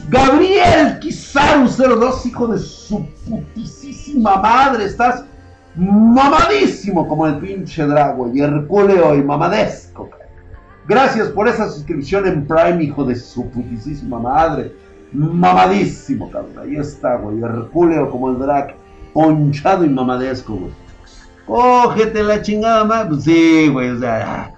Gabriel 0.08 0.98
Kizaru 1.00 1.68
02, 1.68 2.26
hijo 2.26 2.46
de 2.48 2.58
su 2.58 3.06
putísima 3.28 4.36
madre. 4.36 4.84
Estás 4.84 5.24
mamadísimo 5.74 7.06
como 7.08 7.26
el 7.26 7.38
pinche 7.38 7.84
Drago 7.86 8.30
y 8.32 8.40
Herculeo 8.40 9.14
y 9.14 9.22
mamadesco. 9.22 10.10
Gracias 10.86 11.28
por 11.28 11.48
esa 11.48 11.68
suscripción 11.68 12.26
en 12.26 12.46
Prime, 12.46 12.82
hijo 12.82 13.04
de 13.04 13.14
su 13.14 13.48
putísima 13.50 14.18
madre. 14.18 14.72
Mamadísimo, 15.12 16.30
cabrón. 16.30 16.58
Ahí 16.58 16.76
está, 16.76 17.16
güey. 17.16 17.40
Herculeo 17.42 18.10
como 18.10 18.30
el 18.30 18.38
drag. 18.38 18.74
Ponchado 19.12 19.84
y 19.84 19.88
mamadesco, 19.90 20.54
güey. 20.54 20.72
Cógete 21.46 22.22
la 22.22 22.40
chingada 22.40 22.84
más. 22.84 23.06
Pues 23.06 23.24
sí, 23.24 23.68
güey. 23.68 23.90
O 23.90 24.00
sea. 24.00 24.52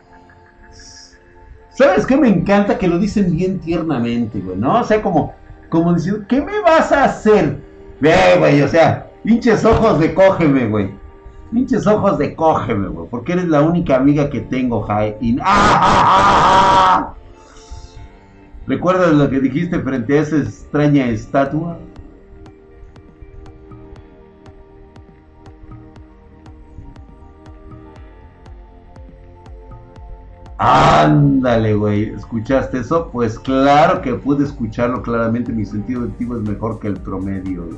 ¿Sabes 1.71 2.07
qué 2.07 2.17
me 2.17 2.29
encanta? 2.29 2.79
Que 2.79 2.87
lo 2.87 2.99
dicen 2.99 3.37
bien 3.37 3.59
tiernamente, 3.59 4.39
güey, 4.39 4.57
¿no? 4.57 4.81
O 4.81 4.85
sea, 4.85 5.03
como, 5.03 5.35
como 5.69 5.93
diciendo, 5.93 6.25
¿qué 6.29 6.41
me 6.41 6.61
vas 6.61 6.93
a 6.93 7.05
hacer? 7.05 7.59
Ve, 8.01 8.15
güey, 8.39 8.63
o 8.63 8.69
sea, 8.69 9.09
pinches 9.25 9.65
ojos 9.65 9.99
de 9.99 10.15
cógeme, 10.15 10.69
güey. 10.69 10.91
Pinches 11.55 11.87
ojos 11.87 12.19
de 12.19 12.35
cógeme, 12.35 12.89
güey. 12.89 13.09
Porque 13.09 13.35
eres 13.35 13.47
la 13.47 13.63
única 13.63 13.95
amiga 13.95 14.29
que 14.29 14.41
tengo, 14.41 14.83
Jai. 14.83 15.17
Y... 15.21 15.39
¡Ah, 15.39 15.45
ah, 15.45 17.15
ah, 17.15 17.15
¿Recuerdas 18.67 19.13
lo 19.13 19.31
que 19.31 19.39
dijiste 19.39 19.79
frente 19.79 20.19
a 20.19 20.23
esa 20.23 20.39
extraña 20.39 21.07
estatua? 21.07 21.79
Ándale, 30.59 31.75
güey. 31.75 32.09
¿Escuchaste 32.15 32.79
eso? 32.79 33.11
Pues 33.13 33.39
claro 33.39 34.03
que 34.03 34.15
pude 34.15 34.45
escucharlo 34.45 35.03
claramente. 35.03 35.53
Mi 35.53 35.65
sentido 35.65 36.01
auditivo 36.01 36.37
es 36.37 36.43
mejor 36.43 36.81
que 36.81 36.89
el 36.89 36.95
promedio. 36.95 37.69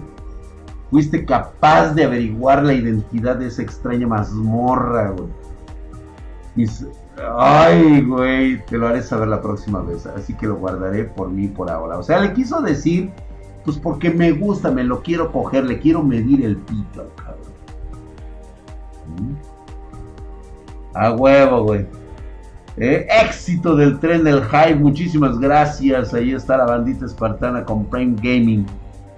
Fuiste 0.91 1.25
capaz 1.25 1.93
de 1.95 2.05
averiguar 2.05 2.63
la 2.63 2.73
identidad 2.73 3.37
de 3.37 3.49
esa 3.49 3.63
extraña 3.63 4.07
mazmorra, 4.07 5.11
güey. 5.11 5.29
Ay, 7.39 8.03
güey, 8.03 8.65
te 8.67 8.79
lo 8.79 8.89
haré 8.89 9.03
saber 9.03 9.29
la 9.29 9.41
próxima 9.41 9.81
vez. 9.81 10.07
Así 10.07 10.35
que 10.35 10.47
lo 10.47 10.57
guardaré 10.57 11.05
por 11.05 11.31
mí 11.31 11.49
por 11.49 11.71
ahora. 11.71 11.99
O 11.99 12.03
sea, 12.03 12.21
le 12.21 12.33
quiso 12.33 12.61
decir, 12.61 13.11
pues 13.65 13.79
porque 13.79 14.11
me 14.11 14.33
gusta, 14.33 14.71
me 14.71 14.85
lo 14.85 15.03
quiero 15.03 15.33
coger, 15.33 15.65
le 15.65 15.79
quiero 15.79 16.03
medir 16.03 16.45
el 16.45 16.57
pito, 16.57 17.11
cabrón. 17.17 17.53
¿Mm? 19.19 19.35
A 20.95 21.13
huevo, 21.13 21.65
güey. 21.65 21.87
Eh, 22.79 23.07
éxito 23.23 23.75
del 23.75 23.99
tren 23.99 24.23
del 24.23 24.45
hype, 24.45 24.77
muchísimas 24.77 25.39
gracias. 25.39 26.13
Ahí 26.13 26.33
está 26.33 26.59
la 26.59 26.67
bandita 26.67 27.07
espartana 27.07 27.65
con 27.65 27.87
Prime 27.87 28.17
Gaming. 28.23 28.67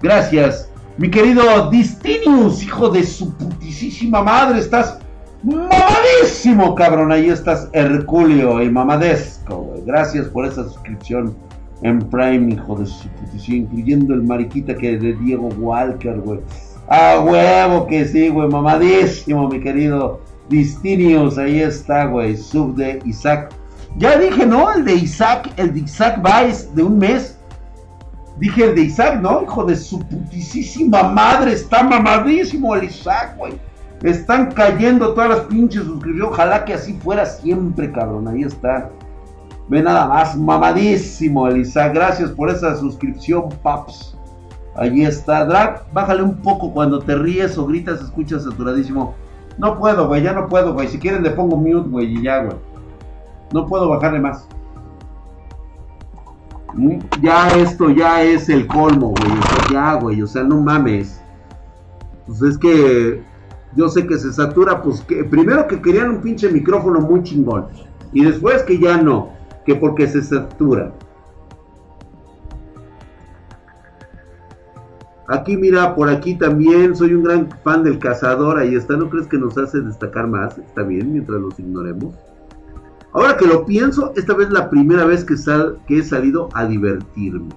Gracias, 0.01 0.71
mi 0.99 1.09
querido 1.09 1.69
Distinius, 1.69 2.61
hijo 2.61 2.89
de 2.89 3.03
su 3.03 3.33
putísima 3.33 4.21
madre. 4.21 4.59
Estás 4.59 4.99
mamadísimo, 5.43 6.75
cabrón. 6.75 7.13
Ahí 7.13 7.29
estás, 7.29 7.69
Herculeo 7.71 8.61
y 8.61 8.69
mamadesco, 8.69 9.75
Gracias 9.85 10.27
por 10.27 10.45
esa 10.45 10.65
suscripción 10.65 11.37
en 11.83 11.99
Prime, 11.99 12.53
hijo 12.53 12.75
de 12.75 12.85
su 12.85 13.07
putísima, 13.07 13.57
incluyendo 13.59 14.13
el 14.13 14.23
mariquita 14.23 14.75
que 14.75 14.97
de 14.97 15.13
Diego 15.13 15.47
Walker, 15.57 16.19
güey. 16.19 16.41
A 16.89 17.21
huevo 17.21 17.87
que 17.87 18.05
sí, 18.05 18.27
güey, 18.27 18.49
mamadísimo, 18.49 19.47
mi 19.47 19.61
querido 19.61 20.19
Distinius, 20.49 21.37
ahí 21.37 21.61
está, 21.61 22.07
güey. 22.07 22.35
Sub 22.35 22.75
de 22.75 22.99
Isaac. 23.05 23.53
Ya 23.95 24.17
dije, 24.17 24.45
¿no? 24.45 24.73
El 24.73 24.83
de 24.83 24.95
Isaac, 24.95 25.49
el 25.55 25.73
de 25.73 25.79
Isaac 25.79 26.21
Vice 26.21 26.67
de 26.75 26.83
un 26.83 26.97
mes. 26.97 27.38
Dije 28.39 28.69
el 28.69 28.75
de 28.75 28.81
Isaac, 28.83 29.19
¿no? 29.21 29.43
Hijo 29.43 29.65
de 29.65 29.75
su 29.75 29.99
putísima 29.99 31.03
madre. 31.03 31.53
Está 31.53 31.83
mamadísimo 31.83 32.73
el 32.75 32.85
Isaac, 32.85 33.35
güey. 33.37 33.53
Están 34.01 34.51
cayendo 34.53 35.13
todas 35.13 35.29
las 35.29 35.39
pinches 35.41 35.83
suscripciones. 35.83 36.31
Ojalá 36.31 36.63
que 36.63 36.73
así 36.73 36.93
fuera 36.93 37.25
siempre, 37.25 37.91
cabrón. 37.91 38.29
Ahí 38.29 38.43
está. 38.43 38.89
Ve 39.67 39.83
nada 39.83 40.07
más, 40.07 40.37
mamadísimo 40.37 41.47
el 41.47 41.57
Isaac. 41.57 41.93
Gracias 41.93 42.31
por 42.31 42.49
esa 42.49 42.75
suscripción, 42.77 43.49
paps. 43.61 44.17
Ahí 44.75 45.03
está. 45.03 45.43
Drag, 45.45 45.83
bájale 45.91 46.23
un 46.23 46.37
poco 46.37 46.71
cuando 46.71 46.99
te 46.99 47.15
ríes 47.15 47.57
o 47.57 47.65
gritas, 47.65 48.01
escuchas 48.01 48.45
saturadísimo. 48.45 49.15
No 49.57 49.77
puedo, 49.77 50.07
güey, 50.07 50.23
ya 50.23 50.31
no 50.31 50.47
puedo, 50.47 50.73
güey. 50.73 50.87
Si 50.87 50.97
quieren 50.97 51.23
le 51.23 51.31
pongo 51.31 51.57
mute, 51.57 51.89
güey, 51.89 52.17
y 52.17 52.23
ya, 52.23 52.43
güey. 52.43 52.57
No 53.53 53.65
puedo 53.65 53.89
bajarle 53.89 54.19
más. 54.19 54.47
Ya 57.21 57.49
esto 57.49 57.89
ya 57.89 58.23
es 58.23 58.49
el 58.49 58.67
colmo, 58.67 59.09
güey. 59.09 59.31
O 59.31 59.41
sea, 59.41 59.71
ya, 59.71 59.93
güey. 59.95 60.21
O 60.21 60.27
sea, 60.27 60.43
no 60.43 60.61
mames. 60.61 61.21
Pues 62.27 62.41
es 62.41 62.57
que 62.57 63.23
yo 63.75 63.89
sé 63.89 64.05
que 64.07 64.17
se 64.17 64.31
satura, 64.33 64.81
pues 64.81 65.01
que 65.01 65.23
primero 65.23 65.67
que 65.67 65.81
querían 65.81 66.09
un 66.09 66.21
pinche 66.21 66.49
micrófono 66.49 67.01
muy 67.01 67.23
chingón. 67.23 67.67
Y 68.13 68.23
después 68.23 68.63
que 68.63 68.79
ya 68.79 68.97
no. 68.97 69.29
Que 69.65 69.75
porque 69.75 70.07
se 70.07 70.21
satura. 70.21 70.91
Aquí 75.29 75.55
mira, 75.55 75.93
por 75.93 76.09
aquí 76.09 76.35
también 76.35 76.95
soy 76.95 77.13
un 77.13 77.23
gran 77.23 77.49
fan 77.63 77.83
del 77.83 77.99
cazador, 77.99 78.57
ahí 78.57 78.73
está, 78.73 78.97
¿no 78.97 79.11
crees 79.11 79.27
que 79.27 79.37
nos 79.37 79.55
hace 79.59 79.79
destacar 79.79 80.25
más? 80.25 80.57
Está 80.57 80.81
bien, 80.81 81.13
mientras 81.13 81.39
los 81.39 81.59
ignoremos. 81.59 82.15
Ahora 83.11 83.37
que 83.37 83.47
lo 83.47 83.65
pienso, 83.65 84.13
esta 84.15 84.33
vez 84.35 84.51
la 84.51 84.69
primera 84.69 85.05
vez 85.05 85.25
que, 85.25 85.35
que 85.87 85.99
he 85.99 86.03
salido 86.03 86.49
a 86.53 86.65
divertirme. 86.65 87.49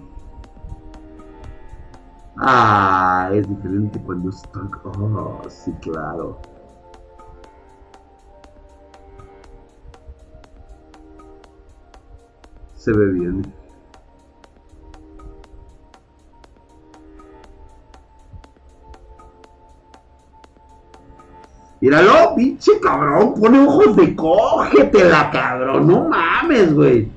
Ah, 2.39 3.31
es 3.33 3.49
diferente 3.49 4.01
cuando 4.05 4.31
estoy... 4.31 4.69
Oh, 4.85 5.43
sí, 5.49 5.73
claro. 5.83 6.39
Se 12.75 12.93
ve 12.93 13.13
bien. 13.13 13.62
Míralo, 21.83 22.37
pinche 22.37 22.79
cabrón, 22.81 23.35
pone 23.35 23.59
ojos 23.59 23.97
de 23.97 24.15
cógetela, 24.15 25.31
cabrón, 25.33 25.89
no 25.89 26.09
mames, 26.09 26.73
güey. 26.73 27.09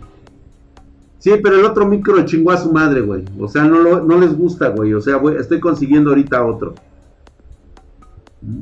Sí, 1.19 1.33
pero 1.43 1.59
el 1.59 1.65
otro 1.65 1.85
micro 1.85 2.25
chingó 2.25 2.49
a 2.49 2.57
su 2.57 2.73
madre, 2.73 3.01
güey. 3.01 3.23
O 3.39 3.47
sea, 3.47 3.63
no, 3.65 3.99
no 4.01 4.17
les 4.17 4.35
gusta, 4.35 4.69
güey. 4.69 4.95
O 4.95 5.01
sea, 5.01 5.21
estoy 5.39 5.59
consiguiendo 5.59 6.09
ahorita 6.09 6.43
otro. 6.43 6.73
¿Mm? 8.41 8.61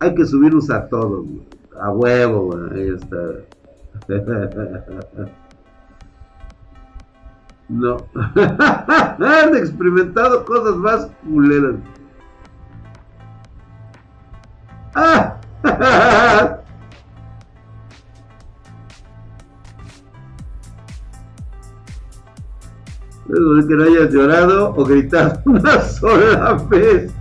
Hay 0.00 0.12
que 0.12 0.26
subirnos 0.26 0.68
a 0.70 0.88
todos, 0.88 1.24
güey. 1.24 1.42
A 1.80 1.92
huevo, 1.92 2.46
güey. 2.46 2.82
Ahí 2.82 2.88
está. 2.88 3.16
no. 7.68 7.96
Han 9.24 9.56
experimentado 9.56 10.44
cosas 10.44 10.74
más 10.74 11.08
culeras. 11.22 11.76
que 23.66 23.74
no 23.74 23.84
hayas 23.84 24.10
llorado 24.12 24.74
o 24.76 24.84
gritado 24.84 25.40
una 25.46 25.80
sola 25.82 26.52
vez. 26.68 27.12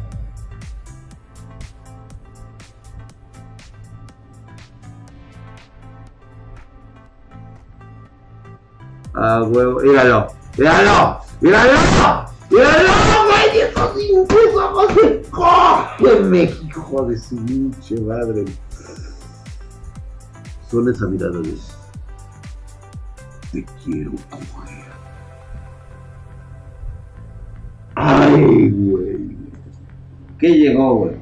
Ah, 9.14 9.44
huevo, 9.44 9.80
míralo, 9.82 10.28
míralo, 10.58 11.20
míralo. 11.42 11.74
No, 12.50 13.26
güey, 13.28 13.60
esos 13.62 13.94
se 14.94 15.22
cogen, 15.32 16.59
hijo 16.70 17.06
de 17.06 17.18
su 17.18 17.36
pinche 17.46 18.00
madre. 18.02 18.46
Son 20.70 20.88
esa 20.88 21.08
mirada 21.08 21.40
te 23.52 23.66
quiero 23.84 24.12
coger. 24.30 24.86
Ay, 27.96 28.70
güey. 28.70 29.38
¿Qué 30.38 30.50
llegó, 30.50 30.96
güey? 30.96 31.18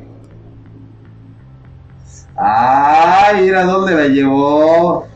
Ay, 2.36 3.44
mira 3.44 3.64
dónde 3.64 3.96
la 3.96 4.08
llevó. 4.08 5.08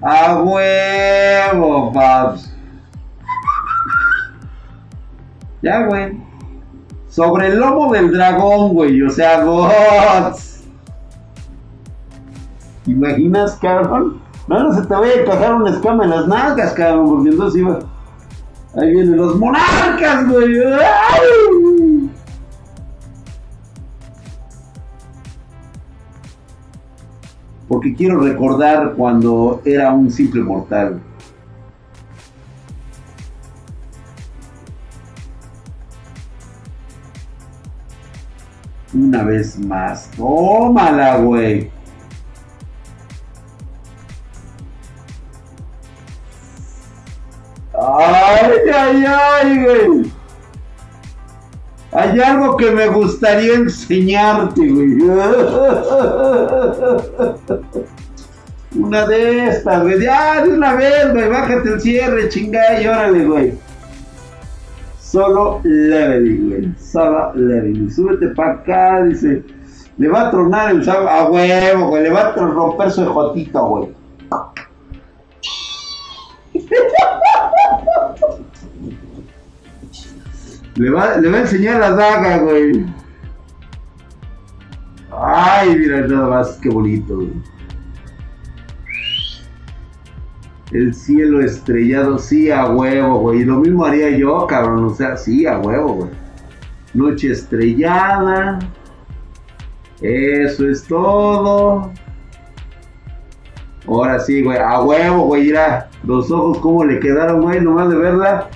A 0.00 0.40
huevo, 0.40 1.92
paps. 1.92 2.52
Ya, 5.62 5.84
güey. 5.86 6.25
Sobre 7.16 7.46
el 7.46 7.58
lomo 7.58 7.90
del 7.94 8.12
dragón, 8.12 8.74
güey. 8.74 9.00
O 9.00 9.08
sea, 9.08 9.42
gods. 9.42 10.64
¿Imaginas, 12.84 13.54
cabrón? 13.54 14.20
No, 14.46 14.70
se 14.74 14.82
te 14.82 14.94
vaya 14.94 15.14
a 15.14 15.20
encajar 15.22 15.54
una 15.54 15.70
escama 15.70 16.04
en 16.04 16.10
las 16.10 16.28
nalgas, 16.28 16.74
cabrón, 16.74 17.08
porque 17.08 17.30
entonces 17.30 17.58
iba. 17.58 17.78
Ahí 18.74 18.92
vienen 18.92 19.16
los 19.16 19.34
monarcas, 19.36 20.28
güey. 20.28 20.58
Porque 27.66 27.94
quiero 27.94 28.20
recordar 28.20 28.92
cuando 28.92 29.62
era 29.64 29.90
un 29.90 30.10
simple 30.10 30.42
mortal. 30.42 31.00
Una 38.96 39.24
vez 39.24 39.58
más. 39.58 40.10
Tómala, 40.16 41.18
güey. 41.18 41.70
Ay, 47.78 48.52
ay, 48.74 49.04
ay, 49.06 49.64
güey. 49.64 50.10
Hay 51.92 52.20
algo 52.20 52.56
que 52.56 52.70
me 52.70 52.86
gustaría 52.86 53.52
enseñarte, 53.54 54.66
güey. 54.66 55.02
Una 58.76 59.06
de 59.06 59.48
estas, 59.48 59.82
güey. 59.82 60.00
Ya, 60.00 60.42
de 60.42 60.54
una 60.54 60.72
vez, 60.72 61.12
güey. 61.12 61.28
Bájate 61.28 61.68
el 61.68 61.80
cierre, 61.82 62.30
chingada 62.30 62.80
y 62.80 62.86
órale, 62.86 63.26
güey. 63.26 63.65
Solo 65.06 65.60
leveling, 65.62 66.48
güey. 66.48 66.74
Solo 66.78 67.32
leveling. 67.34 67.88
Súbete 67.90 68.26
para 68.34 68.54
acá, 68.54 69.04
dice. 69.04 69.44
Le 69.98 70.08
va 70.08 70.26
a 70.26 70.30
tronar 70.32 70.72
el 70.72 70.84
sábado. 70.84 71.08
A 71.08 71.30
huevo, 71.30 71.88
güey. 71.90 72.02
Le 72.02 72.10
va 72.10 72.20
a 72.28 72.32
romper 72.34 72.90
su 72.90 73.02
ejotito, 73.02 73.66
güey. 73.68 73.94
Le 80.74 80.90
va, 80.90 81.16
le 81.18 81.30
va 81.30 81.38
a 81.38 81.40
enseñar 81.40 81.80
la 81.80 81.90
daga, 81.92 82.38
güey. 82.38 82.84
Ay, 85.12 85.76
mira 85.78 86.00
nada 86.00 86.28
más, 86.28 86.58
qué 86.60 86.68
bonito, 86.68 87.14
güey. 87.14 87.32
El 90.72 90.94
cielo 90.94 91.40
estrellado, 91.40 92.18
sí, 92.18 92.50
a 92.50 92.66
huevo, 92.66 93.20
güey. 93.20 93.40
Y 93.40 93.44
lo 93.44 93.58
mismo 93.58 93.84
haría 93.84 94.10
yo, 94.10 94.46
cabrón. 94.46 94.84
O 94.84 94.94
sea, 94.94 95.16
sí, 95.16 95.46
a 95.46 95.58
huevo, 95.58 95.94
güey. 95.94 96.10
Noche 96.94 97.30
estrellada. 97.30 98.58
Eso 100.00 100.68
es 100.68 100.82
todo. 100.84 101.92
Ahora 103.86 104.18
sí, 104.18 104.42
güey. 104.42 104.58
A 104.58 104.82
huevo, 104.82 105.26
güey. 105.26 105.44
Mira 105.44 105.88
los 106.04 106.30
ojos 106.30 106.58
cómo 106.58 106.84
le 106.84 106.98
quedaron, 106.98 107.42
güey. 107.42 107.60
Nomás 107.60 107.88
de 107.90 107.96
verla. 107.96 108.48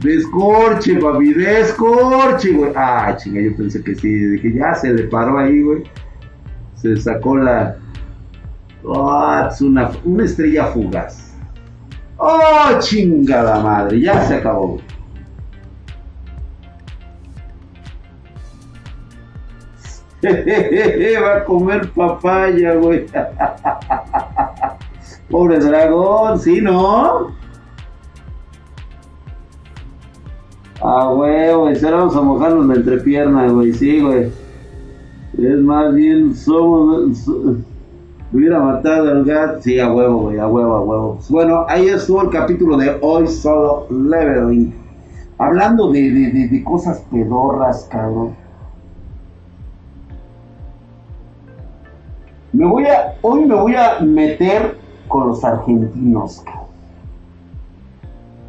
Descorche, 0.00 0.96
papi, 0.96 1.32
descorche, 1.32 2.52
güey. 2.52 2.72
Ah, 2.76 3.16
chinga, 3.16 3.40
yo 3.40 3.56
pensé 3.56 3.82
que 3.82 3.94
sí. 3.94 4.08
Dije, 4.08 4.52
ya 4.52 4.74
se 4.74 4.92
le 4.92 5.04
paró 5.04 5.38
ahí, 5.38 5.62
güey. 5.62 5.84
Se 6.74 6.94
sacó 6.98 7.38
la. 7.38 7.78
Oh, 8.88 9.48
es 9.50 9.60
una, 9.60 9.90
una 10.04 10.24
estrella 10.24 10.66
fugaz. 10.66 11.34
Oh, 12.18 12.78
chingada 12.78 13.60
madre, 13.60 14.00
ya 14.00 14.24
se 14.26 14.36
acabó. 14.36 14.78
Va 20.24 21.36
a 21.36 21.44
comer 21.44 21.90
papaya, 21.90 22.74
güey. 22.74 23.06
Pobre 25.30 25.58
dragón, 25.58 26.38
¿sí, 26.38 26.60
no? 26.60 27.34
Ah, 30.80 31.10
huevo, 31.10 31.70
y 31.70 31.84
ahora 31.84 31.96
vamos 31.96 32.16
a 32.16 32.22
mojarnos 32.22 32.66
la 32.66 32.74
entrepierna, 32.74 33.48
güey, 33.48 33.72
sí, 33.72 34.00
güey. 34.00 34.30
Es 35.36 35.58
más 35.58 35.92
bien, 35.92 36.36
somos... 36.36 37.28
hubiera 38.36 38.60
matado 38.60 39.10
al 39.10 39.24
gato. 39.24 39.62
Sí, 39.62 39.78
a 39.80 39.92
huevo, 39.92 40.22
güey, 40.22 40.38
a 40.38 40.46
huevo, 40.46 40.74
a 40.74 40.80
huevo. 40.80 41.18
Bueno, 41.28 41.64
ahí 41.68 41.88
estuvo 41.88 42.22
el 42.22 42.30
capítulo 42.30 42.76
de 42.76 42.96
hoy, 43.00 43.26
solo 43.26 43.86
leveling. 43.90 44.74
Hablando 45.38 45.90
de, 45.90 46.10
de, 46.10 46.48
de, 46.48 46.64
cosas 46.64 47.04
pedorras, 47.10 47.86
cabrón. 47.90 48.34
Me 52.52 52.66
voy 52.66 52.86
a, 52.86 53.14
hoy 53.20 53.44
me 53.44 53.54
voy 53.54 53.74
a 53.74 54.00
meter 54.00 54.78
con 55.08 55.28
los 55.28 55.44
argentinos, 55.44 56.42
cabrón. 56.44 56.66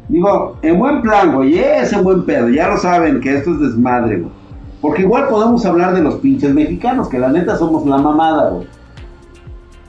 Digo, 0.08 0.56
en 0.62 0.78
buen 0.78 1.02
plan, 1.02 1.34
güey, 1.34 1.58
es 1.58 1.92
en 1.92 2.02
buen 2.02 2.24
pedo. 2.24 2.48
Ya 2.48 2.68
lo 2.68 2.78
saben 2.78 3.20
que 3.20 3.36
esto 3.36 3.52
es 3.52 3.60
desmadre, 3.60 4.20
güey. 4.20 4.32
Porque 4.80 5.02
igual 5.02 5.28
podemos 5.28 5.66
hablar 5.66 5.92
de 5.94 6.02
los 6.02 6.14
pinches 6.16 6.54
mexicanos, 6.54 7.08
que 7.08 7.18
la 7.18 7.28
neta 7.28 7.56
somos 7.56 7.84
la 7.84 7.98
mamada, 7.98 8.50
güey. 8.50 8.77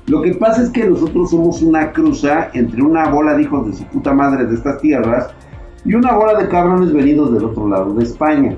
Lo 0.10 0.24
que 0.24 0.34
pasa 0.34 0.64
es 0.64 0.72
que 0.72 0.86
nosotros 0.86 1.30
somos 1.30 1.62
una 1.62 1.92
cruza 1.92 2.50
entre 2.54 2.82
una 2.82 3.10
bola 3.10 3.36
de 3.36 3.44
hijos 3.44 3.68
de 3.68 3.74
su 3.74 3.84
puta 3.86 4.12
madre 4.12 4.48
de 4.48 4.56
estas 4.56 4.82
tierras 4.82 5.30
y 5.86 5.94
una 5.94 6.14
bola 6.14 6.34
de 6.40 6.50
cabrones 6.50 6.92
venidos 6.92 7.32
del 7.32 7.46
otro 7.46 7.68
lado 7.70 7.94
de 7.94 8.06
España. 8.06 8.56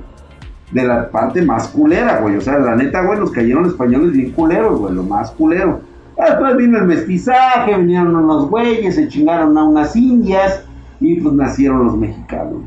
De 0.72 0.84
la 0.86 1.12
parte 1.12 1.42
más 1.42 1.68
culera, 1.68 2.22
güey. 2.22 2.38
O 2.38 2.42
sea, 2.42 2.58
la 2.58 2.78
neta, 2.78 3.04
güey, 3.06 3.20
nos 3.20 3.32
cayeron 3.32 3.66
españoles 3.66 4.14
bien 4.14 4.32
culeros, 4.32 4.80
güey, 4.80 4.96
lo 4.96 5.04
más 5.04 5.32
culero. 5.32 5.82
Después 6.18 6.56
vino 6.56 6.78
el 6.78 6.86
mestizaje, 6.86 7.78
vinieron 7.78 8.16
unos 8.16 8.50
güeyes, 8.50 8.96
se 8.96 9.10
chingaron 9.10 9.58
a 9.58 9.66
unas 9.66 9.94
indias 9.94 10.64
y 11.02 11.20
pues 11.20 11.36
nacieron 11.36 11.84
los 11.84 11.98
mexicanos. 11.98 12.62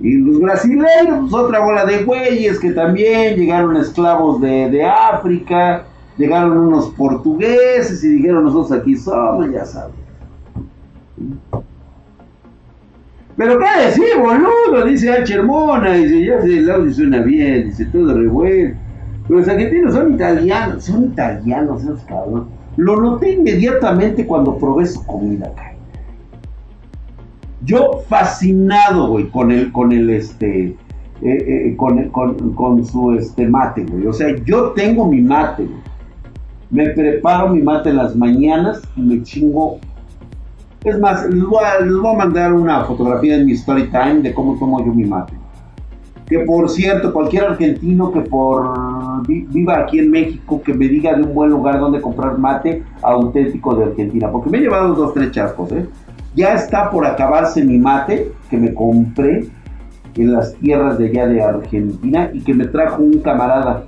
Y 0.00 0.14
los 0.14 0.40
brasileños, 0.40 1.28
pues 1.28 1.34
otra 1.34 1.60
bola 1.60 1.84
de 1.84 2.02
güeyes 2.04 2.58
que 2.60 2.70
también 2.70 3.36
llegaron 3.36 3.76
esclavos 3.76 4.40
de, 4.40 4.70
de 4.70 4.86
África, 4.86 5.84
llegaron 6.18 6.58
unos 6.58 6.90
portugueses 6.90 8.02
y 8.04 8.08
dijeron 8.08 8.44
nosotros 8.44 8.80
aquí 8.80 8.96
somos, 8.96 9.50
ya 9.50 9.64
saben. 9.64 9.94
Pero 13.36 13.56
qué 13.56 13.84
decir, 13.86 14.04
boludo, 14.18 14.84
dice 14.84 15.12
H. 15.12 15.32
Hermona, 15.32 15.92
dice, 15.92 16.26
ya 16.26 16.42
sé, 16.42 16.58
el 16.58 16.70
audio 16.70 16.92
suena 16.92 17.20
bien, 17.20 17.68
dice 17.68 17.84
todo 17.86 18.12
re 18.14 18.26
bueno. 18.26 18.74
Pero 19.28 19.38
los 19.38 19.48
argentinos 19.48 19.94
son 19.94 20.14
italianos, 20.14 20.84
son 20.84 21.04
italianos 21.04 21.82
esos 21.82 22.02
cabrones. 22.02 22.48
Lo 22.76 23.00
noté 23.00 23.34
inmediatamente 23.34 24.26
cuando 24.26 24.58
probé 24.58 24.86
su 24.86 25.04
comida, 25.06 25.46
acá. 25.46 25.72
Yo 27.64 28.02
fascinado, 28.08 29.08
güey, 29.08 29.28
con 29.30 29.52
el, 29.52 29.70
con 29.70 29.92
el, 29.92 30.10
este, 30.10 30.66
eh, 30.66 30.76
eh, 31.22 31.74
con, 31.76 32.08
con, 32.10 32.54
con, 32.54 32.84
su, 32.84 33.12
este, 33.12 33.46
mate, 33.46 33.84
güey. 33.84 34.06
O 34.06 34.12
sea, 34.12 34.34
yo 34.44 34.70
tengo 34.70 35.08
mi 35.08 35.20
mate, 35.20 35.64
güey. 35.64 35.87
Me 36.70 36.90
preparo 36.90 37.48
mi 37.48 37.62
mate 37.62 37.90
en 37.90 37.96
las 37.96 38.14
mañanas 38.14 38.82
y 38.96 39.00
me 39.00 39.22
chingo. 39.22 39.78
Es 40.84 40.98
más, 40.98 41.28
les 41.28 41.42
voy, 41.42 41.64
a, 41.64 42.16
mandar 42.16 42.52
una 42.52 42.84
fotografía 42.84 43.36
en 43.36 43.46
mi 43.46 43.52
story 43.52 43.90
time 43.90 44.20
de 44.20 44.34
cómo 44.34 44.58
tomo 44.58 44.84
yo 44.84 44.92
mi 44.92 45.04
mate. 45.04 45.32
Que 46.26 46.40
por 46.40 46.68
cierto, 46.68 47.12
cualquier 47.12 47.44
argentino 47.44 48.12
que 48.12 48.20
por 48.20 49.26
viva 49.26 49.78
aquí 49.78 49.98
en 49.98 50.10
México, 50.10 50.60
que 50.62 50.74
me 50.74 50.86
diga 50.88 51.14
de 51.14 51.22
un 51.22 51.34
buen 51.34 51.50
lugar 51.50 51.80
donde 51.80 52.02
comprar 52.02 52.38
mate 52.38 52.82
auténtico 53.02 53.74
de 53.74 53.84
Argentina. 53.84 54.30
Porque 54.30 54.50
me 54.50 54.58
he 54.58 54.60
llevado 54.60 54.94
dos, 54.94 55.14
tres 55.14 55.30
chascos, 55.30 55.72
¿eh? 55.72 55.86
Ya 56.34 56.52
está 56.52 56.90
por 56.90 57.06
acabarse 57.06 57.64
mi 57.64 57.78
mate 57.78 58.30
que 58.50 58.58
me 58.58 58.74
compré 58.74 59.48
en 60.14 60.32
las 60.32 60.54
tierras 60.56 60.98
de 60.98 61.08
allá 61.08 61.26
de 61.26 61.42
Argentina 61.42 62.30
y 62.32 62.40
que 62.40 62.52
me 62.52 62.66
trajo 62.66 63.02
un 63.02 63.20
camarada. 63.20 63.84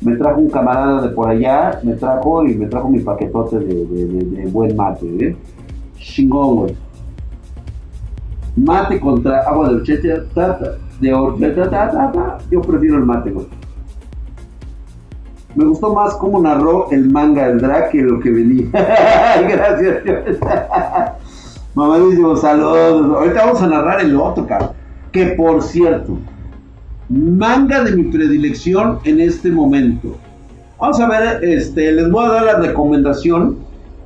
Me 0.00 0.16
trajo 0.16 0.40
un 0.40 0.50
camarada 0.50 1.02
de 1.02 1.08
por 1.10 1.28
allá, 1.28 1.78
me 1.82 1.92
trajo 1.94 2.46
y 2.46 2.54
me 2.54 2.66
trajo 2.66 2.88
mi 2.88 3.00
paquetote 3.00 3.58
de, 3.58 4.46
buen 4.50 4.74
mate, 4.74 5.06
¿eh? 5.20 5.36
Chingón, 5.96 6.56
güey. 6.56 6.76
Mate 8.56 8.98
contra 8.98 9.40
agua 9.40 9.68
de 9.68 9.74
horchata, 9.76 10.24
tata, 10.34 10.78
de 11.00 11.12
horchata, 11.12 12.38
yo 12.50 12.60
prefiero 12.62 12.96
el 12.96 13.04
mate, 13.04 13.30
güey. 13.30 13.46
Me 15.54 15.64
gustó 15.64 15.92
más 15.92 16.14
cómo 16.14 16.40
narró 16.40 16.90
el 16.90 17.10
manga 17.10 17.48
del 17.48 17.60
drag 17.60 17.90
que 17.90 18.02
lo 18.02 18.20
que 18.20 18.30
venía. 18.30 18.68
Gracias, 18.72 20.02
Mamadísimo, 21.74 22.36
saludos. 22.36 23.16
Ahorita 23.16 23.46
vamos 23.46 23.62
a 23.62 23.66
narrar 23.66 24.00
el 24.00 24.16
otro, 24.16 24.46
cabrón. 24.46 24.70
Que 25.12 25.26
por 25.26 25.62
cierto, 25.62 26.18
manga 27.10 27.82
de 27.82 27.96
mi 27.96 28.04
predilección 28.04 29.00
en 29.04 29.20
este 29.20 29.50
momento. 29.50 30.16
Vamos 30.78 31.00
a 31.00 31.08
ver, 31.08 31.44
este, 31.44 31.92
les 31.92 32.10
voy 32.10 32.24
a 32.24 32.28
dar 32.28 32.44
la 32.44 32.58
recomendación. 32.58 33.58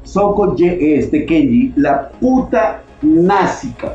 Soko 0.03 0.57
este, 0.59 1.25
Kenji, 1.25 1.73
la 1.77 2.11
puta 2.11 2.83
násica. 3.03 3.95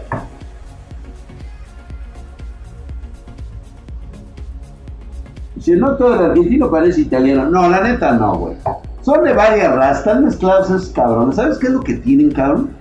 Si 5.60 5.74
no 5.74 5.96
todo 5.98 6.16
el 6.16 6.32
argentino 6.32 6.72
parece 6.72 7.02
italiano. 7.02 7.50
No, 7.50 7.68
la 7.68 7.82
neta 7.84 8.14
no, 8.14 8.38
güey. 8.38 8.56
Son 9.02 9.24
de 9.24 9.34
varias 9.34 9.76
razas, 9.76 10.00
están 10.00 10.26
mezclados 10.26 10.70
esos 10.70 10.90
cabrones. 10.90 11.36
¿Sabes 11.36 11.58
qué 11.58 11.68
es 11.68 11.74
lo 11.74 11.82
que 11.82 11.96
tienen, 11.96 12.32
cabrón? 12.32 12.72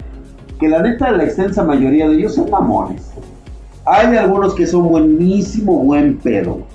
Que 0.60 0.68
la 0.68 0.82
neta, 0.82 1.10
la 1.10 1.24
extensa 1.24 1.64
mayoría 1.64 2.08
de 2.08 2.16
ellos 2.16 2.34
son 2.34 2.50
mamones. 2.50 3.07
Hay 3.90 4.14
algunos 4.16 4.54
que 4.54 4.66
son 4.66 4.88
buenísimo 4.88 5.78
buen 5.82 6.18
pedo. 6.18 6.66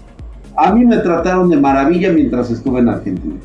A 0.57 0.73
mí 0.73 0.83
me 0.83 0.97
trataron 0.97 1.49
de 1.49 1.57
maravilla 1.57 2.11
mientras 2.11 2.49
estuve 2.49 2.79
en 2.79 2.89
Argentina. 2.89 3.35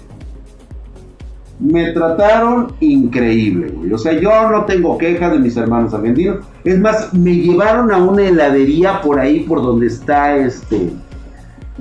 Me 1.58 1.92
trataron 1.92 2.72
increíble, 2.80 3.68
güey. 3.68 3.92
O 3.92 3.98
sea, 3.98 4.12
yo 4.12 4.48
no 4.50 4.64
tengo 4.64 4.96
quejas 4.96 5.32
de 5.32 5.38
mis 5.40 5.56
hermanos 5.56 5.92
argentinos. 5.92 6.38
Es 6.64 6.78
más, 6.78 7.12
me 7.12 7.34
llevaron 7.34 7.90
a 7.92 7.98
una 7.98 8.22
heladería 8.22 9.00
por 9.02 9.18
ahí, 9.18 9.40
por 9.40 9.60
donde 9.60 9.88
está 9.88 10.36
este 10.36 10.90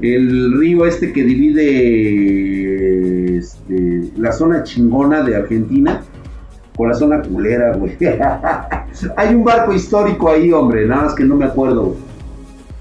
el 0.02 0.58
río 0.60 0.86
este 0.86 1.12
que 1.12 1.24
divide 1.24 2.28
este, 3.38 4.12
la 4.18 4.32
zona 4.32 4.64
chingona 4.64 5.22
de 5.24 5.36
Argentina 5.36 6.04
con 6.78 6.90
la 6.90 6.94
zona 6.94 7.22
culera, 7.22 7.76
güey. 7.76 7.98
Hay 9.18 9.36
un 9.36 9.44
barco 9.44 9.74
histórico 9.74 10.30
ahí, 10.30 10.52
hombre, 10.52 10.86
nada 10.86 11.06
más 11.06 11.16
que 11.16 11.24
no 11.24 11.36
me 11.36 11.46
acuerdo. 11.46 11.96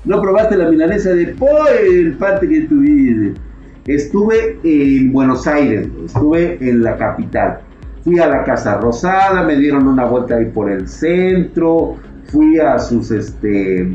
No 0.04 0.20
probaste 0.20 0.56
la 0.56 0.68
milanesa 0.68 1.10
de 1.10 1.34
el 1.80 2.16
parte 2.18 2.48
que 2.48 2.60
tuviste. 2.62 3.40
Estuve 3.86 4.58
en 4.62 5.12
Buenos 5.12 5.46
Aires, 5.46 5.88
estuve 6.04 6.58
en 6.60 6.82
la 6.82 6.96
capital. 6.96 7.60
Fui 8.04 8.18
a 8.18 8.28
la 8.28 8.44
Casa 8.44 8.78
Rosada, 8.78 9.42
me 9.42 9.56
dieron 9.56 9.88
una 9.88 10.04
vuelta 10.04 10.36
ahí 10.36 10.46
por 10.46 10.70
el 10.70 10.86
centro, 10.86 11.96
fui 12.26 12.58
a 12.58 12.78
sus 12.78 13.10
este 13.10 13.88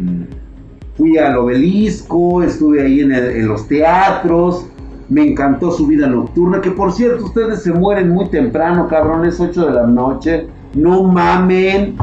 fui 0.96 1.18
al 1.18 1.38
obelisco, 1.38 2.44
estuve 2.44 2.82
ahí 2.82 3.00
en, 3.00 3.48
los 3.48 3.68
teatros, 3.68 4.68
me 5.12 5.28
encantó 5.30 5.71
su 5.71 5.86
vida 5.86 6.08
nocturna, 6.08 6.62
que 6.62 6.71
por 6.71 6.91
cierto, 6.91 7.26
ustedes 7.26 7.62
se 7.62 7.71
mueren 7.71 8.10
muy 8.10 8.30
temprano, 8.30 8.88
cabrones, 8.88 9.39
8 9.39 9.65
de 9.67 9.71
la 9.71 9.86
noche, 9.86 10.47
no 10.74 11.04
mamen, 11.04 11.95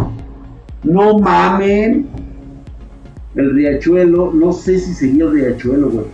no 0.85 1.19
mamen. 1.19 2.07
El 3.35 3.55
riachuelo, 3.55 4.33
no 4.33 4.53
sé 4.53 4.79
si 4.79 4.95
seguía 4.95 5.25
el 5.25 5.33
riachuelo, 5.33 5.91
güey. 5.91 6.07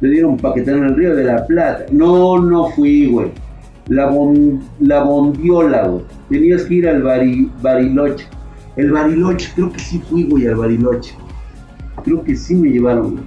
Me 0.00 0.08
dieron 0.08 0.36
paquetón 0.36 0.78
en 0.78 0.84
el 0.84 0.96
río 0.96 1.16
de 1.16 1.24
la 1.24 1.46
Plata. 1.46 1.86
No, 1.90 2.38
no 2.38 2.70
fui, 2.70 3.10
güey. 3.10 3.30
La, 3.88 4.10
la 4.80 5.02
bondiola, 5.02 5.88
güey 5.88 6.04
tenías 6.28 6.64
que 6.64 6.74
ir 6.74 6.88
al 6.88 7.02
Bariloche. 7.02 8.26
El 8.76 8.92
Bariloche, 8.92 9.50
creo 9.54 9.72
que 9.72 9.78
sí 9.78 10.02
fui, 10.08 10.24
güey, 10.24 10.46
al 10.46 10.56
Bariloche. 10.56 11.14
Creo 12.08 12.24
que 12.24 12.34
sí 12.34 12.54
me 12.54 12.70
llevaron, 12.70 13.20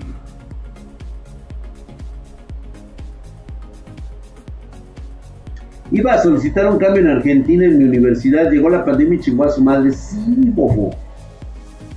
Iba 5.91 6.13
a 6.13 6.23
solicitar 6.23 6.65
un 6.71 6.79
cambio 6.79 7.03
en 7.03 7.09
Argentina 7.09 7.63
en 7.63 7.77
mi 7.77 7.83
universidad, 7.83 8.49
llegó 8.49 8.69
la 8.69 8.83
pandemia 8.83 9.19
y 9.19 9.21
chingó 9.21 9.43
a 9.43 9.51
su 9.51 9.63
madre. 9.63 9.91
Sí, 9.91 10.17
bobo. 10.55 10.95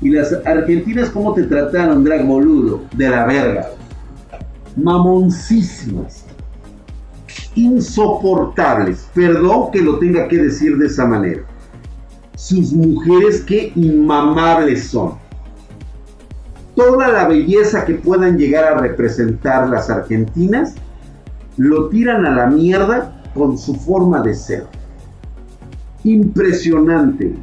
Y 0.03 0.11
las 0.11 0.31
argentinas, 0.45 1.09
¿cómo 1.09 1.33
te 1.33 1.45
trataron, 1.45 2.05
drag 2.05 2.27
boludo? 2.27 2.83
De 2.95 3.09
la 3.09 3.25
verga. 3.25 3.71
Mamoncísimas 4.77 6.27
insoportables. 7.55 9.09
Perdón 9.15 9.71
que 9.73 9.81
lo 9.81 9.99
tenga 10.01 10.29
que 10.29 10.37
decir 10.37 10.77
de 10.77 10.89
esa 10.89 11.07
manera. 11.07 11.45
Sus 12.35 12.75
mujeres 12.75 13.43
qué 13.47 13.73
inmamables 13.75 14.89
son. 14.89 15.24
Toda 16.75 17.09
la 17.09 17.29
belleza 17.29 17.85
que 17.85 17.95
puedan 17.95 18.37
llegar 18.37 18.65
a 18.65 18.79
representar 18.79 19.69
las 19.69 19.91
argentinas, 19.91 20.75
lo 21.57 21.89
tiran 21.89 22.27
a 22.27 22.35
la 22.35 22.47
mierda 22.47 23.23
con 23.35 23.57
su 23.59 23.75
forma 23.75 24.21
de 24.21 24.35
ser. 24.35 24.67
Impresionante. 26.03 27.35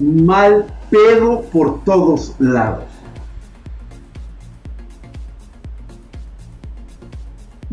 Mal 0.00 0.66
pedo 0.90 1.42
por 1.52 1.84
todos 1.84 2.34
lados. 2.38 2.94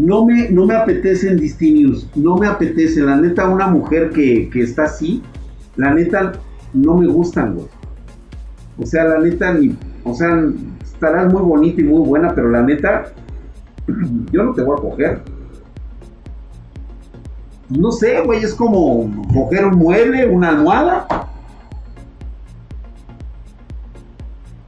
no 0.02 0.26
me, 0.26 0.50
no 0.50 0.66
me 0.66 0.74
apetecen 0.76 1.38
Distinius, 1.38 2.10
no 2.16 2.36
me 2.36 2.48
apetece, 2.48 3.02
la 3.02 3.18
neta, 3.18 3.48
una 3.48 3.68
mujer 3.68 4.10
que, 4.10 4.50
está 4.56 4.84
así, 4.84 5.22
la 5.76 5.94
neta, 5.94 6.34
no 6.74 6.98
me 6.98 7.08
gustan, 7.08 7.56
güey. 7.56 7.68
O 8.78 8.86
sea, 8.86 9.04
la 9.06 9.20
neta, 9.20 9.54
ni, 9.54 9.76
o 10.04 10.14
sea, 10.14 10.44
estarás 10.84 11.32
muy 11.32 11.42
bonita 11.42 11.82
y 11.82 11.84
muy 11.84 12.08
buena, 12.08 12.34
pero 12.34 12.50
la 12.50 12.62
neta, 12.62 13.06
yo 14.32 14.44
no 14.44 14.54
te 14.54 14.64
voy 14.64 14.78
a 14.78 14.82
coger. 14.82 15.22
No 17.70 17.92
sé, 17.92 18.22
güey, 18.22 18.44
es 18.44 18.54
como 18.54 19.10
coger 19.34 19.66
un 19.66 19.78
mueble, 19.78 20.28
una 20.28 20.50
almohada. 20.50 21.08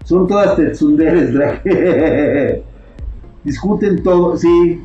Son 0.06 0.28
todas 0.28 0.56
tetsunderes, 0.56 1.34
Discuten 3.44 4.04
todo, 4.04 4.38
sí. 4.38 4.82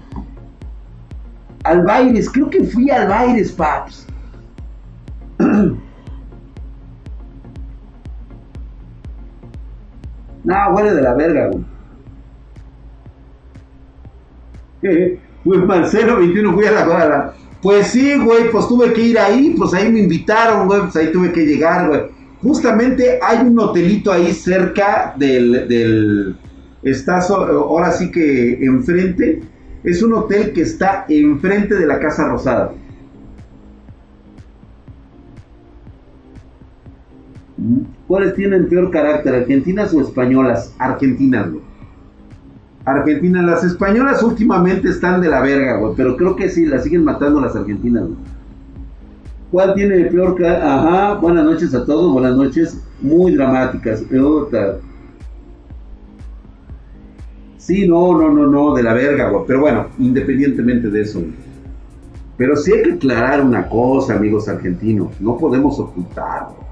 Albaires, 1.65 2.31
creo 2.31 2.51
que 2.51 2.65
fui 2.65 2.91
a 2.91 3.03
Albaires, 3.03 3.53
paps. 3.53 4.07
no, 10.49 10.75
huele 10.75 10.95
de 10.95 11.03
la 11.03 11.13
verga, 11.13 11.51
güey. 14.81 15.19
Pues 15.45 15.61
Marcelo 15.67 16.17
21 16.17 16.55
fui 16.55 16.65
a 16.65 16.73
la 16.73 16.87
cuadra. 16.87 17.35
Pues 17.61 17.89
sí, 17.89 18.17
güey, 18.17 18.51
pues 18.51 18.67
tuve 18.67 18.95
que 18.95 19.03
ir 19.03 19.19
ahí, 19.19 19.55
pues 19.59 19.75
ahí 19.75 19.93
me 19.93 20.01
invitaron, 20.01 20.67
güey, 20.67 20.81
pues 20.81 20.97
ahí 20.97 21.13
tuve 21.13 21.33
que 21.33 21.45
llegar, 21.45 21.89
güey. 21.89 22.01
Justamente 22.41 23.19
hay 23.21 23.47
un 23.47 23.59
hotelito 23.59 24.11
ahí 24.11 24.33
cerca 24.33 25.15
del, 25.19 25.69
del, 25.69 26.37
está 26.83 27.19
ahora 27.19 27.91
sí 27.93 28.11
que 28.11 28.65
enfrente, 28.65 29.43
es 29.85 30.03
un 30.03 30.15
hotel 30.15 30.55
que 30.55 30.63
está 30.63 31.05
enfrente 31.11 31.75
de 31.75 31.87
la 31.87 31.99
Casa 31.99 32.27
Rosada. 32.27 32.73
¿Cuáles 38.09 38.35
tienen 38.35 38.69
peor 38.69 38.91
carácter, 38.91 39.35
argentinas 39.35 39.93
o 39.93 40.01
españolas? 40.01 40.75
Argentinas, 40.79 41.51
güey. 41.51 41.63
Argentinas, 42.87 43.45
las 43.45 43.65
españolas 43.65 44.23
últimamente 44.23 44.89
están 44.89 45.21
de 45.21 45.29
la 45.29 45.43
verga, 45.43 45.77
güey, 45.77 45.93
pero 45.95 46.17
creo 46.17 46.35
que 46.35 46.49
sí, 46.49 46.65
las 46.65 46.85
siguen 46.85 47.05
matando 47.05 47.39
las 47.39 47.55
argentinas, 47.55 48.05
güey. 48.05 48.17
¿Cuál 49.53 49.75
tiene 49.75 50.07
peor 50.07 50.37
carácter? 50.37 50.69
Ajá, 50.69 51.15
buenas 51.21 51.45
noches 51.45 51.75
a 51.75 51.85
todos, 51.85 52.11
buenas 52.11 52.35
noches, 52.35 52.83
muy 53.03 53.35
dramáticas. 53.35 54.03
Sí, 57.59 57.87
no, 57.87 58.17
no, 58.17 58.31
no, 58.31 58.47
no, 58.47 58.75
de 58.75 58.83
la 58.83 58.95
verga, 58.95 59.29
güey. 59.29 59.45
Pero 59.47 59.61
bueno, 59.61 59.87
independientemente 59.99 60.89
de 60.89 61.03
eso. 61.03 61.21
Pero 62.39 62.57
sí 62.57 62.73
hay 62.73 62.85
que 62.85 62.93
aclarar 62.93 63.43
una 63.43 63.69
cosa, 63.69 64.17
amigos 64.17 64.49
argentinos. 64.49 65.21
No 65.21 65.37
podemos 65.37 65.79
ocultarlo. 65.79 66.68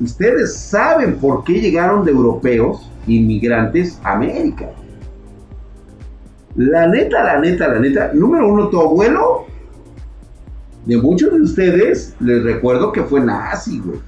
Ustedes 0.00 0.56
saben 0.56 1.16
por 1.16 1.44
qué 1.44 1.60
llegaron 1.60 2.04
de 2.04 2.10
europeos, 2.10 2.90
inmigrantes, 3.06 4.00
a 4.02 4.14
América. 4.14 4.70
La 6.56 6.86
neta, 6.86 7.22
la 7.22 7.40
neta, 7.40 7.68
la 7.68 7.80
neta. 7.80 8.10
Número 8.12 8.52
uno, 8.52 8.68
tu 8.68 8.80
abuelo. 8.80 9.46
De 10.86 10.96
muchos 10.96 11.32
de 11.32 11.40
ustedes, 11.40 12.14
les 12.20 12.42
recuerdo 12.42 12.92
que 12.92 13.02
fue 13.02 13.20
nazi, 13.20 13.80
güey. 13.80 13.98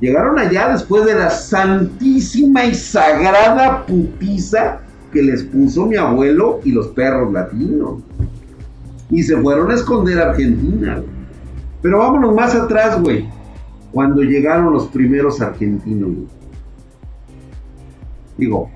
Llegaron 0.00 0.38
allá 0.38 0.68
después 0.68 1.04
de 1.04 1.14
la 1.14 1.30
santísima 1.30 2.64
y 2.64 2.74
sagrada 2.74 3.84
putiza 3.84 4.80
que 5.12 5.22
les 5.22 5.42
puso 5.42 5.86
mi 5.86 5.96
abuelo 5.96 6.60
y 6.62 6.70
los 6.70 6.88
perros 6.88 7.32
latinos. 7.32 8.02
Y 9.10 9.22
se 9.22 9.36
fueron 9.38 9.70
a 9.70 9.74
esconder 9.74 10.20
a 10.20 10.30
Argentina. 10.30 11.02
Pero 11.82 11.98
vámonos 11.98 12.34
más 12.34 12.54
atrás, 12.54 13.00
güey. 13.00 13.28
Cuando 13.92 14.22
llegaron 14.22 14.72
los 14.72 14.88
primeros 14.88 15.40
argentinos. 15.40 16.10
Digo, 18.36 18.70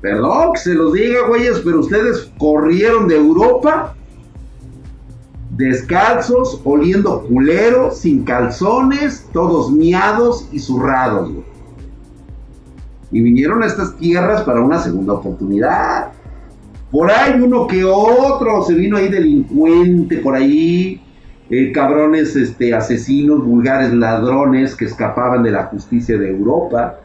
perdón 0.00 0.52
que 0.54 0.60
se 0.60 0.74
los 0.74 0.92
diga, 0.92 1.26
güeyes, 1.28 1.60
pero 1.64 1.80
ustedes 1.80 2.30
corrieron 2.38 3.08
de 3.08 3.16
Europa 3.16 3.96
descalzos, 5.56 6.60
oliendo 6.64 7.22
culero, 7.22 7.90
sin 7.90 8.24
calzones, 8.24 9.26
todos 9.32 9.72
miados 9.72 10.48
y 10.52 10.58
zurrados. 10.58 11.30
Y 13.10 13.20
vinieron 13.20 13.62
a 13.62 13.66
estas 13.66 13.96
tierras 13.96 14.42
para 14.42 14.60
una 14.60 14.78
segunda 14.78 15.14
oportunidad. 15.14 16.12
Por 16.90 17.10
ahí 17.10 17.40
uno 17.40 17.66
que 17.66 17.84
otro 17.84 18.62
se 18.64 18.74
vino 18.74 18.96
ahí 18.96 19.08
delincuente, 19.08 20.18
por 20.18 20.34
ahí 20.34 21.00
eh, 21.50 21.72
cabrones, 21.72 22.34
este, 22.36 22.74
asesinos, 22.74 23.44
vulgares 23.44 23.92
ladrones 23.92 24.74
que 24.74 24.86
escapaban 24.86 25.42
de 25.42 25.50
la 25.52 25.64
justicia 25.64 26.18
de 26.18 26.30
Europa. 26.30 27.00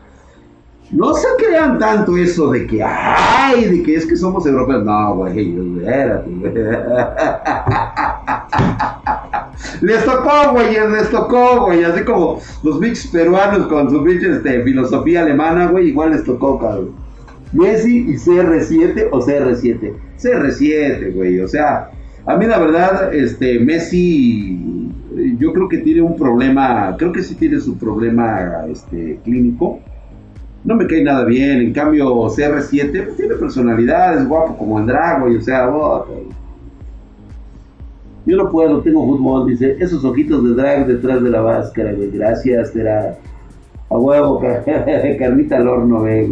No 0.91 1.13
se 1.13 1.27
crean 1.37 1.79
tanto 1.79 2.17
eso 2.17 2.51
de 2.51 2.67
que, 2.67 2.83
ay, 2.83 3.65
de 3.65 3.83
que 3.83 3.95
es 3.95 4.05
que 4.05 4.17
somos 4.17 4.45
europeos. 4.45 4.83
No, 4.83 5.15
güey, 5.15 5.55
espérate, 5.79 6.29
Les 9.81 10.05
tocó, 10.05 10.51
güey, 10.51 10.73
les 10.73 11.09
tocó, 11.09 11.65
güey. 11.65 11.83
Así 11.83 12.03
como 12.03 12.39
los 12.63 12.79
bichos 12.79 13.07
peruanos 13.07 13.67
con 13.67 13.89
su 13.89 14.03
pinche 14.03 14.31
este, 14.31 14.63
filosofía 14.63 15.21
alemana, 15.21 15.67
güey, 15.67 15.89
igual 15.89 16.11
les 16.11 16.23
tocó, 16.23 16.59
cabrón. 16.59 16.91
Messi 17.53 18.09
y 18.09 18.15
CR7 18.15 19.09
o 19.11 19.19
CR7. 19.19 19.93
CR7, 20.21 21.13
güey. 21.13 21.39
O 21.39 21.47
sea, 21.47 21.91
a 22.25 22.37
mí 22.37 22.45
la 22.45 22.59
verdad, 22.59 23.13
este, 23.13 23.59
Messi, 23.59 24.91
yo 25.37 25.53
creo 25.53 25.67
que 25.67 25.79
tiene 25.79 26.01
un 26.01 26.15
problema, 26.15 26.95
creo 26.97 27.11
que 27.11 27.23
sí 27.23 27.35
tiene 27.35 27.59
su 27.59 27.77
problema 27.77 28.65
este, 28.69 29.19
clínico. 29.23 29.79
No 30.63 30.75
me 30.75 30.85
cae 30.85 31.03
nada 31.03 31.25
bien. 31.25 31.59
En 31.59 31.73
cambio, 31.73 32.05
CR7 32.27 32.91
pues, 32.91 33.17
tiene 33.17 33.35
personalidad, 33.35 34.19
es 34.19 34.27
guapo 34.27 34.55
como 34.57 34.79
el 34.79 34.85
Drago, 34.85 35.31
y 35.31 35.37
o 35.37 35.41
sea, 35.41 35.69
oh, 35.69 36.05
yo 38.25 38.37
no 38.37 38.51
puedo, 38.51 38.81
tengo 38.81 39.05
fútbol, 39.05 39.49
dice, 39.49 39.77
esos 39.79 40.05
ojitos 40.05 40.43
de 40.43 40.53
drag 40.53 40.85
detrás 40.85 41.23
de 41.23 41.29
la 41.29 41.41
máscara, 41.41 41.91
güey, 41.93 42.11
gracias, 42.11 42.71
será 42.71 43.17
a 43.89 43.97
huevo, 43.97 44.39
carnita 45.19 45.57
al 45.57 45.67
horno, 45.67 46.01
güey. 46.01 46.27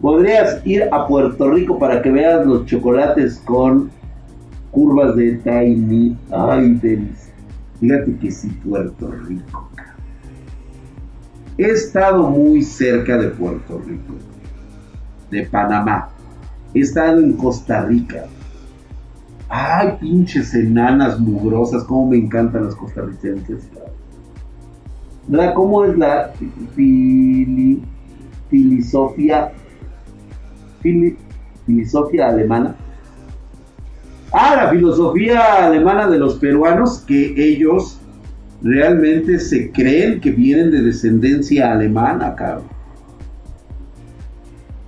Podrías 0.00 0.66
ir 0.66 0.88
a 0.90 1.06
Puerto 1.06 1.50
Rico 1.50 1.78
para 1.78 2.00
que 2.00 2.10
veas 2.10 2.46
los 2.46 2.64
chocolates 2.66 3.42
con 3.44 3.90
curvas 4.76 5.16
de 5.16 5.36
Tiny. 5.36 6.14
Ay. 6.30 6.78
Fíjate 7.80 8.16
que 8.18 8.30
sí, 8.30 8.48
Puerto 8.62 9.10
Rico. 9.26 9.70
He 11.56 11.70
estado 11.70 12.28
muy 12.28 12.60
cerca 12.60 13.16
de 13.16 13.28
Puerto 13.28 13.80
Rico, 13.86 14.12
de 15.30 15.46
Panamá. 15.46 16.10
He 16.74 16.80
estado 16.80 17.20
en 17.20 17.32
Costa 17.38 17.86
Rica. 17.86 18.26
Ay, 19.48 19.96
pinches 19.98 20.52
enanas 20.52 21.18
mugrosas, 21.18 21.84
cómo 21.84 22.10
me 22.10 22.18
encantan 22.18 22.66
las 22.66 22.74
costarricenses. 22.74 23.70
¿Verdad? 25.26 25.54
¿Cómo 25.54 25.86
es 25.86 25.96
la 25.96 26.32
filosofía 28.50 29.52
filosofía 31.64 32.28
alemana? 32.28 32.76
Ah, 34.32 34.56
la 34.56 34.70
filosofía 34.70 35.66
alemana 35.66 36.08
de 36.08 36.18
los 36.18 36.34
peruanos 36.36 36.98
que 37.06 37.34
ellos 37.36 38.00
realmente 38.62 39.38
se 39.38 39.70
creen 39.70 40.20
que 40.20 40.30
vienen 40.30 40.70
de 40.70 40.82
descendencia 40.82 41.72
alemana, 41.72 42.34
cabrón. 42.34 42.64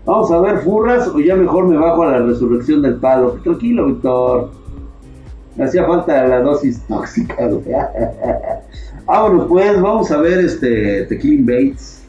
Vamos 0.05 0.31
a 0.31 0.41
ver, 0.41 0.59
furras, 0.61 1.07
o 1.09 1.21
ya 1.21 1.37
mejor 1.37 1.69
me 1.69 1.77
bajo 1.77 2.03
a 2.03 2.13
la 2.13 2.19
resurrección 2.21 2.81
del 2.81 2.95
palo. 2.95 3.39
Tranquilo, 3.45 3.87
Víctor. 3.87 4.51
Me 5.55 5.65
hacía 5.65 5.85
falta 5.85 6.27
la 6.27 6.41
dosis 6.41 6.81
tóxica, 6.89 7.37
Vámonos 9.05 9.47
pues, 9.49 9.81
vamos 9.81 10.11
a 10.11 10.19
ver 10.19 10.39
este 10.41 11.05
Tequila 11.07 11.43
Bates. 11.43 12.05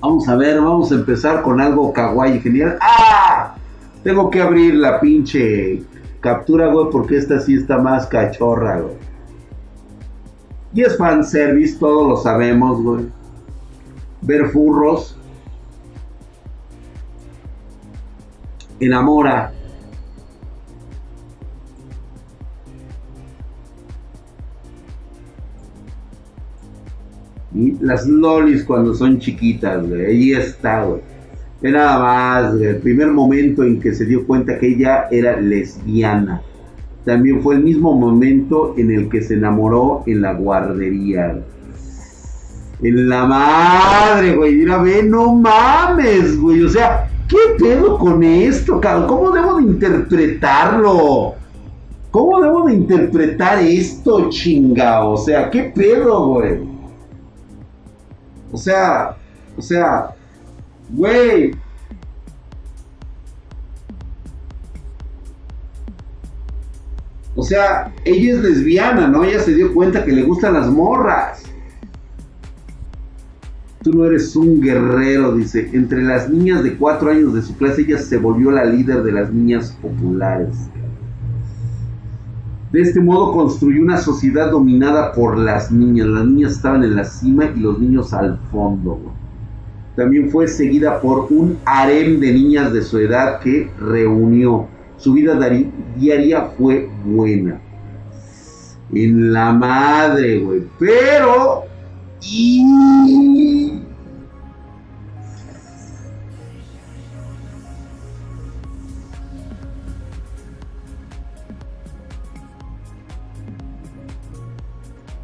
Vamos 0.00 0.28
a 0.28 0.36
ver, 0.36 0.60
vamos 0.60 0.92
a 0.92 0.94
empezar 0.94 1.42
con 1.42 1.60
algo 1.60 1.92
kawaii 1.92 2.40
genial. 2.40 2.78
¡Ah! 2.80 3.47
Tengo 4.02 4.30
que 4.30 4.40
abrir 4.40 4.74
la 4.74 5.00
pinche 5.00 5.82
captura, 6.20 6.68
güey, 6.68 6.86
porque 6.90 7.16
esta 7.16 7.40
sí 7.40 7.54
está 7.54 7.78
más 7.78 8.06
cachorra, 8.06 8.80
güey. 8.80 8.96
Y 10.74 10.82
es 10.82 10.96
fanservice, 10.96 11.78
todos 11.78 12.08
lo 12.08 12.16
sabemos, 12.16 12.82
güey. 12.82 13.06
Ver 14.22 14.50
furros 14.50 15.18
enamora. 18.80 19.52
Y 27.54 27.72
las 27.80 28.06
lolis 28.06 28.62
cuando 28.64 28.94
son 28.94 29.18
chiquitas, 29.18 29.86
güey. 29.86 30.06
Ahí 30.06 30.32
está, 30.32 30.84
güey. 30.84 31.00
Ve 31.60 31.72
nada 31.72 31.98
más, 31.98 32.60
el 32.60 32.76
primer 32.76 33.08
momento 33.08 33.64
en 33.64 33.80
que 33.80 33.92
se 33.92 34.04
dio 34.04 34.26
cuenta 34.26 34.58
que 34.58 34.68
ella 34.68 35.06
era 35.10 35.40
lesbiana. 35.40 36.42
También 37.04 37.42
fue 37.42 37.56
el 37.56 37.64
mismo 37.64 37.94
momento 37.94 38.74
en 38.76 38.92
el 38.92 39.08
que 39.08 39.22
se 39.22 39.34
enamoró 39.34 40.02
en 40.06 40.22
la 40.22 40.34
guardería. 40.34 41.42
En 42.80 43.08
la 43.08 43.26
madre, 43.26 44.36
güey. 44.36 44.54
Mira, 44.54 44.78
ve, 44.78 45.02
no 45.02 45.34
mames, 45.34 46.38
güey. 46.38 46.62
O 46.62 46.68
sea, 46.68 47.08
¿Qué 47.28 47.36
pedo 47.58 47.98
con 47.98 48.22
esto, 48.22 48.80
cabrón? 48.80 49.06
¿Cómo 49.06 49.30
debo 49.32 49.58
de 49.58 49.64
interpretarlo? 49.64 51.34
¿Cómo 52.10 52.40
debo 52.40 52.66
de 52.66 52.74
interpretar 52.74 53.58
esto, 53.58 54.30
chinga? 54.30 55.04
O 55.04 55.18
sea, 55.18 55.50
¿qué 55.50 55.64
pedo, 55.64 56.26
güey? 56.26 56.58
O 58.50 58.56
sea, 58.56 59.14
o 59.58 59.60
sea, 59.60 60.14
güey. 60.90 61.52
O 67.34 67.42
sea, 67.42 67.94
ella 68.04 68.34
es 68.34 68.42
lesbiana, 68.42 69.06
¿no? 69.06 69.22
Ella 69.22 69.40
se 69.40 69.54
dio 69.54 69.72
cuenta 69.72 70.04
que 70.04 70.12
le 70.12 70.22
gustan 70.22 70.54
las 70.54 70.68
morras 70.68 71.48
tú 73.90 73.96
no 73.96 74.04
eres 74.04 74.36
un 74.36 74.60
guerrero, 74.60 75.34
dice. 75.34 75.70
Entre 75.72 76.02
las 76.02 76.28
niñas 76.28 76.62
de 76.62 76.76
cuatro 76.76 77.10
años 77.10 77.32
de 77.34 77.42
su 77.42 77.56
clase, 77.56 77.82
ella 77.82 77.98
se 77.98 78.18
volvió 78.18 78.50
la 78.50 78.64
líder 78.64 79.02
de 79.02 79.12
las 79.12 79.32
niñas 79.32 79.76
populares. 79.80 80.68
De 82.70 82.82
este 82.82 83.00
modo 83.00 83.32
construyó 83.32 83.80
una 83.80 83.96
sociedad 83.96 84.50
dominada 84.50 85.12
por 85.12 85.38
las 85.38 85.72
niñas. 85.72 86.06
Las 86.06 86.26
niñas 86.26 86.52
estaban 86.52 86.84
en 86.84 86.96
la 86.96 87.04
cima 87.04 87.46
y 87.54 87.60
los 87.60 87.78
niños 87.78 88.12
al 88.12 88.38
fondo. 88.52 89.00
También 89.98 90.30
fue 90.30 90.46
seguida 90.46 91.00
por 91.00 91.26
un 91.28 91.58
harem 91.64 92.20
de 92.20 92.32
niñas 92.32 92.72
de 92.72 92.82
su 92.82 92.98
edad 92.98 93.40
que 93.40 93.68
reunió. 93.80 94.68
Su 94.96 95.12
vida 95.12 95.36
diaria 95.96 96.52
fue 96.56 96.88
buena. 97.04 97.60
En 98.92 99.32
la 99.32 99.52
madre, 99.52 100.38
güey. 100.38 100.62
Pero... 100.78 101.64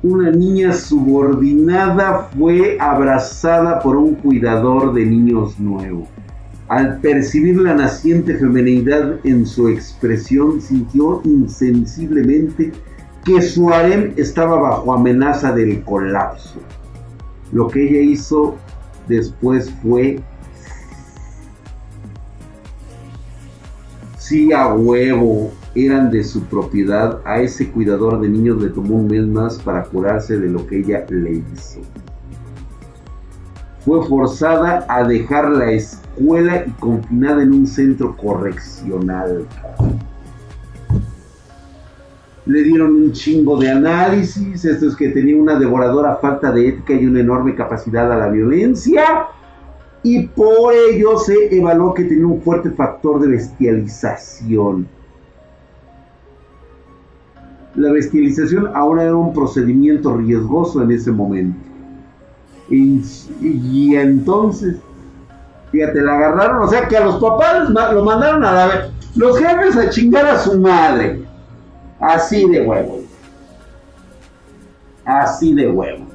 una 0.04 0.30
niña 0.30 0.74
subordinada 0.74 2.28
fue 2.38 2.76
abrazada 2.78 3.80
por 3.80 3.96
un 3.96 4.16
cuidador 4.16 4.92
de 4.92 5.06
niños 5.06 5.58
nuevo. 5.58 6.06
Al 6.68 7.00
percibir 7.00 7.56
la 7.56 7.72
naciente 7.72 8.36
femenidad 8.36 9.14
en 9.24 9.46
su 9.46 9.66
expresión, 9.68 10.60
sintió 10.60 11.22
insensiblemente 11.24 12.70
que 13.24 13.40
su 13.40 13.70
harem 13.70 14.12
estaba 14.18 14.60
bajo 14.60 14.92
amenaza 14.92 15.52
del 15.52 15.82
colapso. 15.82 16.60
Lo 17.50 17.68
que 17.68 17.88
ella 17.88 18.00
hizo 18.00 18.56
después 19.08 19.72
fue 19.82 20.20
sí 24.18 24.52
a 24.52 24.68
huevo 24.74 25.50
eran 25.74 26.10
de 26.10 26.22
su 26.22 26.42
propiedad, 26.44 27.20
a 27.24 27.40
ese 27.40 27.70
cuidador 27.70 28.20
de 28.20 28.28
niños 28.28 28.62
le 28.62 28.70
tomó 28.70 28.96
un 28.96 29.08
mes 29.08 29.26
más 29.26 29.58
para 29.58 29.82
curarse 29.82 30.38
de 30.38 30.48
lo 30.48 30.66
que 30.66 30.78
ella 30.78 31.04
le 31.08 31.32
hizo. 31.32 31.80
Fue 33.84 34.06
forzada 34.06 34.86
a 34.88 35.04
dejar 35.04 35.50
la 35.50 35.72
escuela 35.72 36.64
y 36.66 36.70
confinada 36.72 37.42
en 37.42 37.52
un 37.52 37.66
centro 37.66 38.16
correccional. 38.16 39.46
Le 42.46 42.62
dieron 42.62 42.94
un 42.94 43.12
chingo 43.12 43.58
de 43.58 43.70
análisis. 43.70 44.64
Esto 44.64 44.88
es 44.88 44.96
que 44.96 45.08
tenía 45.08 45.36
una 45.36 45.58
devoradora 45.58 46.16
falta 46.16 46.52
de 46.52 46.68
ética 46.68 46.94
y 46.94 47.06
una 47.06 47.20
enorme 47.20 47.54
capacidad 47.54 48.10
a 48.10 48.16
la 48.16 48.28
violencia. 48.28 49.26
Y 50.02 50.28
por 50.28 50.72
ello 50.72 51.18
se 51.18 51.54
evaluó 51.54 51.94
que 51.94 52.04
tenía 52.04 52.26
un 52.26 52.40
fuerte 52.40 52.70
factor 52.70 53.20
de 53.20 53.28
bestialización. 53.28 54.86
La 57.74 57.92
bestialización 57.92 58.70
ahora 58.74 59.04
era 59.04 59.16
un 59.16 59.32
procedimiento 59.32 60.16
riesgoso 60.16 60.82
en 60.82 60.92
ese 60.92 61.10
momento. 61.10 61.58
Y, 62.70 63.94
entonces, 63.94 64.76
fíjate, 65.70 66.00
la 66.00 66.16
agarraron, 66.16 66.62
o 66.62 66.68
sea 66.68 66.88
que 66.88 66.96
a 66.96 67.04
los 67.04 67.16
papás 67.16 67.68
lo 67.68 68.04
mandaron 68.04 68.44
a 68.44 68.52
la. 68.52 68.90
Los 69.16 69.38
jefes 69.38 69.76
a 69.76 69.90
chingar 69.90 70.26
a 70.26 70.38
su 70.38 70.58
madre. 70.58 71.22
Así 72.00 72.48
de 72.48 72.66
huevo. 72.66 73.00
Así 75.04 75.54
de 75.54 75.70
huevo. 75.70 76.06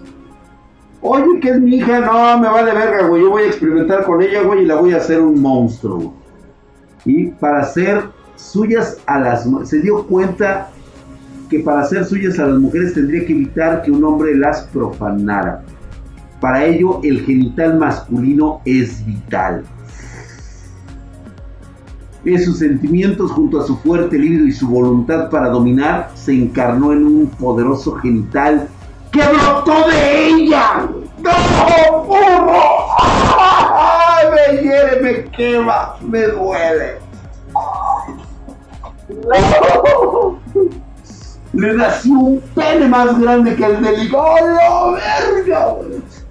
Oye, 1.01 1.39
que 1.39 1.49
es 1.49 1.62
mi 1.62 1.78
hija, 1.78 1.99
no, 2.01 2.39
me 2.39 2.49
vale 2.49 2.74
verga, 2.74 3.07
güey. 3.07 3.22
Yo 3.22 3.30
voy 3.30 3.43
a 3.43 3.47
experimentar 3.47 4.03
con 4.03 4.22
ella, 4.22 4.41
güey, 4.41 4.64
y 4.64 4.66
la 4.66 4.76
voy 4.76 4.93
a 4.93 4.97
hacer 4.97 5.22
un 5.22 5.41
monstruo. 5.41 6.14
Y 7.05 7.28
para 7.28 7.62
hacer 7.62 8.03
suyas 8.36 9.01
a 9.05 9.20
las 9.20 9.47
se 9.64 9.80
dio 9.80 10.05
cuenta 10.07 10.70
que 11.50 11.60
para 11.60 11.82
hacer 11.82 12.06
suyas 12.06 12.39
a 12.39 12.47
las 12.47 12.60
mujeres 12.60 12.93
tendría 12.93 13.26
que 13.26 13.34
evitar 13.34 13.82
que 13.82 13.91
un 13.91 14.04
hombre 14.04 14.36
las 14.36 14.62
profanara. 14.68 15.64
Para 16.39 16.64
ello, 16.64 17.02
el 17.04 17.26
genital 17.26 17.78
masculino 17.78 18.62
es 18.66 19.06
vital. 19.06 19.64
En 22.24 22.41
sus 22.43 22.60
sentimientos 22.60 23.32
junto 23.32 23.60
a 23.60 23.66
su 23.66 23.78
fuerte 23.78 24.18
libido 24.18 24.45
y 24.45 24.52
su 24.52 24.68
voluntad 24.68 25.30
para 25.30 25.50
dominar 25.50 26.12
se 26.16 26.34
encarnó 26.34 26.93
en 26.93 27.06
un 27.06 27.28
poderoso 27.28 27.93
genital 27.95 28.68
que 29.12 29.22
brotó 29.22 29.89
de 29.89 30.28
ella. 30.28 30.88
¡No, 31.24 32.04
burro! 32.04 32.60
Me 34.32 34.62
hiere, 34.62 35.02
me 35.02 35.24
quema, 35.32 35.95
me 36.02 36.28
duele. 36.28 37.00
Le 41.60 41.74
nació 41.74 42.14
un 42.14 42.41
pene 42.55 42.88
más 42.88 43.20
grande 43.20 43.53
que 43.53 43.66
el 43.66 43.82
del 43.82 44.10
¡Oh, 44.16 44.93
verga! 44.93 45.76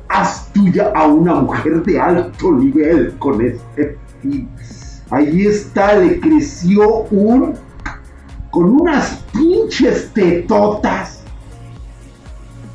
Haz 0.09 0.51
tuya 0.55 0.91
a 0.95 1.07
una 1.07 1.35
mujer 1.35 1.83
de 1.83 2.01
alto 2.01 2.53
nivel 2.53 3.13
con 3.19 3.39
este 3.43 3.99
fin. 4.23 4.49
Ahí 5.11 5.47
está, 5.47 5.99
le 5.99 6.19
creció 6.19 7.03
un. 7.11 7.53
con 8.51 8.81
unas 8.81 9.23
pinches 9.35 10.11
tetotas. 10.15 11.23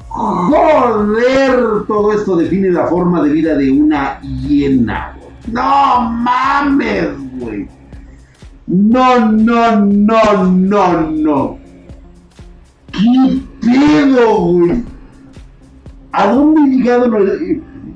Joder, 0.10 1.88
todo 1.88 2.14
esto 2.14 2.36
define 2.36 2.70
la 2.70 2.86
forma 2.86 3.24
de 3.24 3.32
vida 3.32 3.56
de 3.56 3.72
una 3.72 4.22
hiena. 4.22 5.18
No 5.52 6.02
mames, 6.02 7.10
güey. 7.40 7.68
No, 8.68 9.32
no, 9.32 9.76
no, 9.80 10.44
no, 10.44 11.02
no. 11.10 11.63
¿Qué 12.94 13.42
pedo, 13.62 14.46
güey? 14.46 14.84
¿A 16.12 16.32
dónde 16.32 16.62
he 16.62 16.78
llegado? 16.78 17.10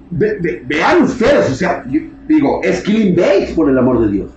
vean 0.09 1.03
ustedes, 1.03 1.51
o 1.51 1.55
sea, 1.55 1.83
digo, 2.27 2.61
es 2.63 2.81
Killing 2.81 3.15
Bates, 3.15 3.51
por 3.51 3.69
el 3.69 3.77
amor 3.77 4.01
de 4.01 4.11
Dios. 4.11 4.31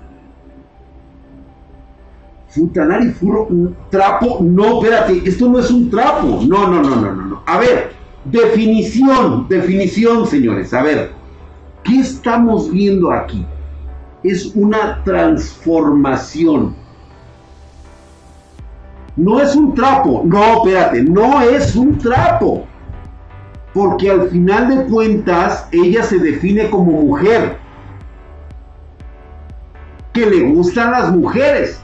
Futanari 2.51 3.11
Furro, 3.11 3.47
un 3.47 3.77
trapo. 3.91 4.39
No, 4.43 4.83
espérate, 4.83 5.23
esto 5.25 5.49
no 5.49 5.61
es 5.61 5.71
un 5.71 5.89
trapo. 5.89 6.41
No, 6.47 6.67
no, 6.67 6.83
no, 6.83 6.97
no, 6.97 7.13
no, 7.15 7.25
no. 7.25 7.43
A 7.47 7.59
ver, 7.59 7.93
definición, 8.25 9.47
definición, 9.49 10.27
señores. 10.27 10.75
A 10.75 10.83
ver, 10.83 11.13
¿qué 11.85 12.01
estamos 12.01 12.71
viendo 12.71 13.13
aquí? 13.13 13.47
Es 14.25 14.53
una 14.55 15.03
transformación. 15.05 16.75
No 19.21 19.39
es 19.39 19.55
un 19.55 19.75
trapo. 19.75 20.23
No, 20.25 20.65
espérate, 20.65 21.03
no 21.03 21.43
es 21.43 21.77
un 21.77 21.99
trapo. 21.99 22.65
Porque 23.75 24.11
al 24.11 24.31
final 24.31 24.75
de 24.75 24.85
cuentas, 24.87 25.69
ella 25.73 26.03
se 26.03 26.19
define 26.19 26.71
como 26.71 26.93
mujer. 26.93 27.59
Que 30.15 30.25
le 30.25 30.41
gustan 30.53 30.93
las 30.93 31.13
mujeres 31.13 31.83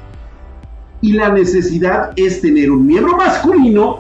y 1.03 1.13
la 1.13 1.29
necesidad 1.29 2.13
es 2.17 2.41
tener 2.41 2.71
un 2.71 2.87
miembro 2.87 3.19
masculino 3.19 3.99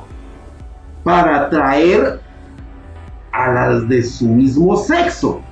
para 1.04 1.42
atraer 1.42 2.20
a 3.32 3.52
las 3.52 3.86
de 3.86 4.02
su 4.02 4.28
mismo 4.28 4.78
sexo. 4.78 5.42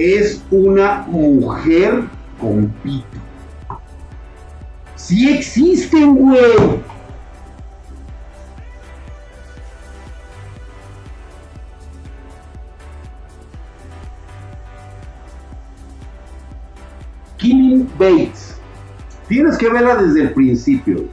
Es 0.00 0.44
una 0.52 1.04
mujer 1.08 2.04
con 2.40 2.68
pito. 2.84 3.04
Sí 4.94 5.28
existen, 5.28 6.14
güey. 6.14 6.40
Killing 17.38 17.90
Bates. 17.98 18.56
Tienes 19.26 19.58
que 19.58 19.68
verla 19.68 19.96
desde 19.96 20.22
el 20.22 20.32
principio. 20.32 21.06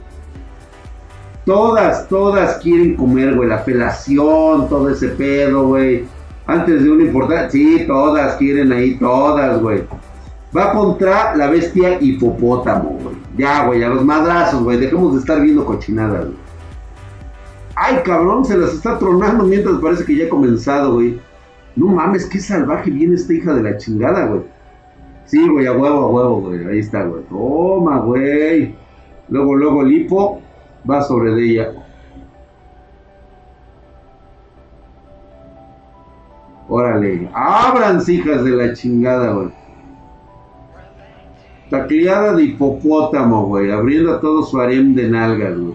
Todas, 1.44 2.06
todas 2.06 2.58
quieren 2.58 2.94
comer, 2.94 3.34
güey. 3.34 3.48
La 3.48 3.58
felación, 3.58 4.68
todo 4.68 4.90
ese 4.90 5.08
pedo, 5.08 5.66
güey. 5.66 6.04
Antes 6.46 6.84
de 6.84 6.90
una 6.90 7.04
importante. 7.04 7.50
Sí, 7.50 7.84
todas 7.86 8.36
quieren 8.36 8.72
ahí, 8.72 8.94
todas, 8.96 9.60
güey. 9.60 9.82
Va 10.56 10.72
contra 10.72 11.36
la 11.36 11.48
bestia 11.48 12.00
hipopótamo, 12.00 12.98
güey. 13.02 13.16
Ya, 13.36 13.66
güey, 13.66 13.82
a 13.82 13.88
los 13.88 14.04
madrazos, 14.04 14.62
güey. 14.62 14.78
Dejemos 14.78 15.14
de 15.14 15.20
estar 15.20 15.40
viendo 15.40 15.64
cochinadas, 15.64 16.26
güey. 16.26 16.36
Ay, 17.74 17.96
cabrón, 18.04 18.44
se 18.44 18.56
las 18.56 18.72
está 18.72 18.98
tronando 18.98 19.44
mientras 19.44 19.78
parece 19.80 20.04
que 20.04 20.16
ya 20.16 20.26
ha 20.26 20.30
comenzado, 20.30 20.94
güey. 20.94 21.20
No 21.74 21.88
mames, 21.88 22.24
qué 22.26 22.40
salvaje 22.40 22.90
viene 22.90 23.16
esta 23.16 23.34
hija 23.34 23.52
de 23.52 23.62
la 23.62 23.76
chingada, 23.76 24.26
güey. 24.26 24.42
Sí, 25.26 25.46
güey, 25.48 25.66
a 25.66 25.72
huevo, 25.72 25.98
a 25.98 26.10
huevo, 26.10 26.40
güey. 26.42 26.64
Ahí 26.66 26.78
está, 26.78 27.02
güey. 27.02 27.22
Toma, 27.28 27.98
güey. 27.98 28.74
Luego, 29.28 29.56
luego 29.56 29.82
el 29.82 29.92
hipo 29.92 30.40
va 30.88 31.02
sobre 31.02 31.32
ella. 31.44 31.85
Órale. 36.68 37.28
Abranse, 37.32 38.14
hijas 38.14 38.44
de 38.44 38.50
la 38.50 38.72
chingada, 38.72 39.32
güey. 39.32 39.48
Tacleada 41.70 42.32
de 42.34 42.44
hipopótamo, 42.44 43.46
güey, 43.46 43.70
abriendo 43.70 44.14
a 44.14 44.20
todo 44.20 44.42
su 44.42 44.60
harem 44.60 44.94
de 44.94 45.08
nalgas, 45.08 45.58
güey. 45.58 45.74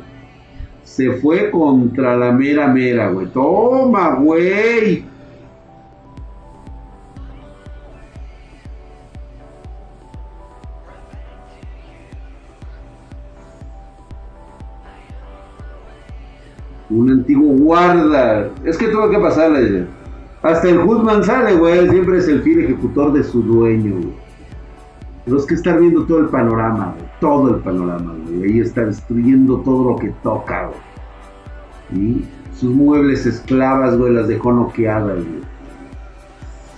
Se 0.83 1.11
fue 1.13 1.51
contra 1.51 2.17
la 2.17 2.31
mera 2.31 2.67
mera, 2.67 3.09
güey. 3.09 3.27
Toma, 3.27 4.15
güey. 4.15 5.05
Un 16.89 17.09
antiguo 17.09 17.53
guarda. 17.57 18.49
Es 18.65 18.77
que 18.77 18.87
tuvo 18.89 19.09
que 19.09 19.17
pasarle. 19.17 20.00
Hasta 20.43 20.69
el 20.69 20.83
Guzmán 20.83 21.23
sale, 21.23 21.55
güey. 21.55 21.89
Siempre 21.89 22.17
es 22.17 22.27
el 22.27 22.41
fiel 22.41 22.65
ejecutor 22.65 23.13
de 23.13 23.23
su 23.23 23.41
dueño, 23.43 23.93
güey. 23.93 24.13
Los 25.27 25.45
que 25.45 25.53
están 25.53 25.79
viendo 25.79 26.05
todo 26.05 26.19
el 26.19 26.29
panorama, 26.29 26.95
todo 27.19 27.55
el 27.55 27.61
panorama, 27.61 28.15
güey. 28.25 28.43
Ahí 28.43 28.59
está 28.59 28.85
destruyendo 28.85 29.57
todo 29.59 29.91
lo 29.91 29.95
que 29.97 30.09
toca, 30.23 30.67
güey. 30.67 30.81
Y 31.93 32.25
sus 32.57 32.73
muebles 32.73 33.25
esclavas, 33.25 33.97
güey, 33.97 34.13
las 34.13 34.27
dejó 34.27 34.51
noqueadas, 34.51 35.23
güey. 35.23 35.41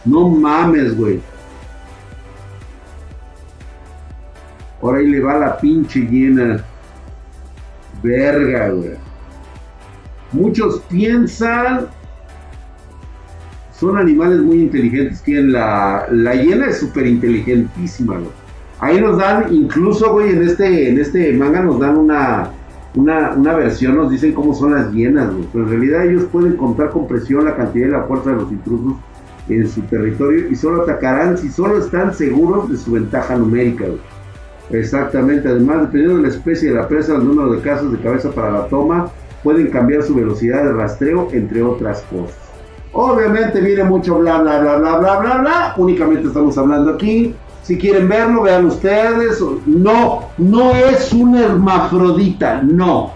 No 0.04 0.28
mames, 0.28 0.98
güey. 0.98 1.22
Ahora 4.82 4.98
ahí 4.98 5.08
le 5.08 5.22
va 5.22 5.40
la 5.40 5.58
pinche 5.58 6.02
llena. 6.02 6.62
Verga, 8.02 8.70
güey. 8.72 8.96
Muchos 10.34 10.82
piensan. 10.90 11.88
Son 13.84 13.98
animales 13.98 14.40
muy 14.40 14.62
inteligentes. 14.62 15.22
Tienen 15.24 15.52
la, 15.52 16.08
la 16.10 16.36
hiena 16.36 16.68
es 16.68 16.78
súper 16.78 17.06
inteligentísima, 17.06 18.14
güey. 18.14 18.32
Ahí 18.80 19.02
nos 19.02 19.18
dan, 19.18 19.54
incluso, 19.54 20.14
güey, 20.14 20.30
en 20.30 20.44
este, 20.44 20.90
en 20.90 21.02
este 21.02 21.34
manga 21.34 21.62
nos 21.62 21.80
dan 21.82 21.98
una, 21.98 22.50
una, 22.96 23.32
una 23.32 23.54
versión 23.56 23.98
nos 23.98 24.10
dicen 24.10 24.32
cómo 24.32 24.54
son 24.54 24.74
las 24.74 24.90
hienas, 24.94 25.34
güey. 25.34 25.46
Pero 25.52 25.66
en 25.66 25.70
realidad 25.72 26.06
ellos 26.06 26.24
pueden 26.32 26.56
contar 26.56 26.92
con 26.92 27.10
presión 27.10 27.44
la 27.44 27.58
cantidad 27.58 27.88
y 27.88 27.92
la 27.92 28.04
fuerza 28.04 28.30
de 28.30 28.36
los 28.38 28.52
intrusos 28.54 28.94
en 29.50 29.68
su 29.68 29.82
territorio 29.82 30.50
y 30.50 30.56
solo 30.56 30.84
atacarán 30.84 31.38
si 31.38 31.50
solo 31.50 31.78
están 31.78 32.14
seguros 32.14 32.70
de 32.70 32.78
su 32.78 32.94
ventaja 32.94 33.36
numérica, 33.36 33.84
güey. 33.84 34.00
Exactamente, 34.70 35.50
además, 35.50 35.82
dependiendo 35.82 36.16
de 36.16 36.30
la 36.30 36.30
especie 36.30 36.70
de 36.70 36.76
la 36.76 36.88
presa, 36.88 37.18
el 37.18 37.26
número 37.26 37.52
de 37.52 37.60
casos 37.60 37.92
de 37.92 38.00
cabeza 38.00 38.32
para 38.32 38.50
la 38.50 38.68
toma, 38.68 39.12
pueden 39.44 39.68
cambiar 39.68 40.04
su 40.04 40.16
velocidad 40.16 40.64
de 40.64 40.72
rastreo, 40.72 41.28
entre 41.34 41.62
otras 41.62 42.02
cosas. 42.04 42.43
Obviamente 42.94 43.60
viene 43.60 43.84
mucho 43.84 44.20
bla 44.20 44.38
bla 44.38 44.60
bla 44.60 44.78
bla 44.78 44.98
bla 44.98 45.18
bla 45.18 45.38
bla. 45.38 45.74
Únicamente 45.78 46.28
estamos 46.28 46.58
hablando 46.58 46.92
aquí. 46.92 47.36
Si 47.64 47.78
quieren 47.78 48.08
verlo, 48.08 48.44
vean 48.44 48.68
ustedes. 48.68 49.44
No, 49.66 50.30
no 50.38 50.76
es 50.76 51.12
una 51.12 51.46
hermafrodita, 51.46 52.62
no. 52.62 53.12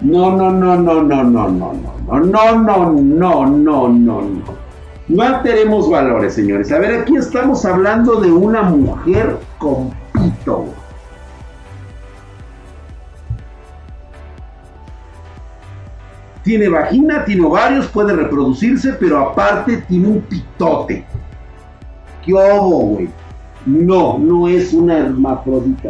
No, 0.00 0.36
no, 0.36 0.50
no, 0.50 0.76
no, 0.76 1.02
no, 1.02 1.24
no, 1.24 1.48
no, 1.48 1.48
no, 1.48 1.72
no, 2.06 2.20
no, 2.20 2.52
no, 2.52 2.92
no, 2.92 3.46
no, 3.46 3.88
no, 3.88 3.88
no. 3.88 4.64
No 5.06 5.22
alteremos 5.22 5.88
valores, 5.88 6.34
señores. 6.34 6.72
A 6.72 6.78
ver, 6.78 7.00
aquí 7.00 7.16
estamos 7.16 7.64
hablando 7.64 8.20
de 8.20 8.32
una 8.32 8.62
mujer 8.62 9.36
con 9.58 9.90
pito. 10.12 10.66
Tiene 16.44 16.68
vagina, 16.68 17.24
tiene 17.24 17.46
ovarios, 17.46 17.86
puede 17.86 18.14
reproducirse, 18.14 18.92
pero 19.00 19.18
aparte 19.18 19.78
tiene 19.88 20.08
un 20.08 20.20
pitote. 20.20 21.02
¿Qué 22.22 22.34
obo, 22.34 22.80
güey? 22.80 23.08
No, 23.64 24.18
no 24.18 24.46
es 24.46 24.74
una 24.74 24.98
hermafrodita. 24.98 25.88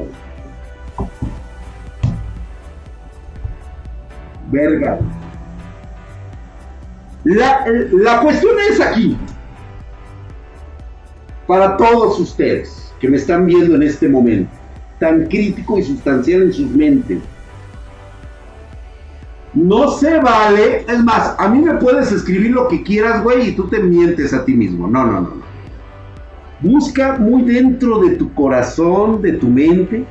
Verga. 4.52 5.00
La, 7.24 7.64
la 7.92 8.20
cuestión 8.20 8.54
es 8.70 8.80
aquí. 8.80 9.16
Para 11.48 11.76
todos 11.76 12.20
ustedes 12.20 12.94
que 13.00 13.08
me 13.08 13.16
están 13.16 13.46
viendo 13.46 13.74
en 13.74 13.82
este 13.82 14.08
momento, 14.08 14.52
tan 15.00 15.26
crítico 15.26 15.78
y 15.78 15.82
sustancial 15.82 16.42
en 16.42 16.52
sus 16.52 16.70
mentes 16.70 17.18
no 19.54 19.88
se 19.92 20.18
vale. 20.20 20.84
Es 20.88 21.02
más, 21.02 21.34
a 21.38 21.48
mí 21.48 21.60
me 21.60 21.74
puedes 21.74 22.10
escribir 22.12 22.50
lo 22.50 22.68
que 22.68 22.82
quieras, 22.82 23.22
güey, 23.22 23.50
y 23.50 23.52
tú 23.52 23.68
te 23.68 23.80
mientes 23.80 24.32
a 24.34 24.44
ti 24.44 24.54
mismo. 24.54 24.86
No, 24.86 25.04
no, 25.04 25.12
no, 25.12 25.20
no. 25.20 25.44
Busca 26.60 27.18
muy 27.18 27.42
dentro 27.42 28.00
de 28.00 28.16
tu 28.16 28.32
corazón, 28.34 29.20
de 29.22 29.32
tu 29.32 29.48
mente, 29.48 30.04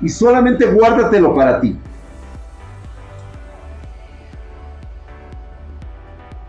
y 0.00 0.08
solamente 0.08 0.66
guárdatelo 0.66 1.34
para 1.34 1.60
ti. 1.60 1.76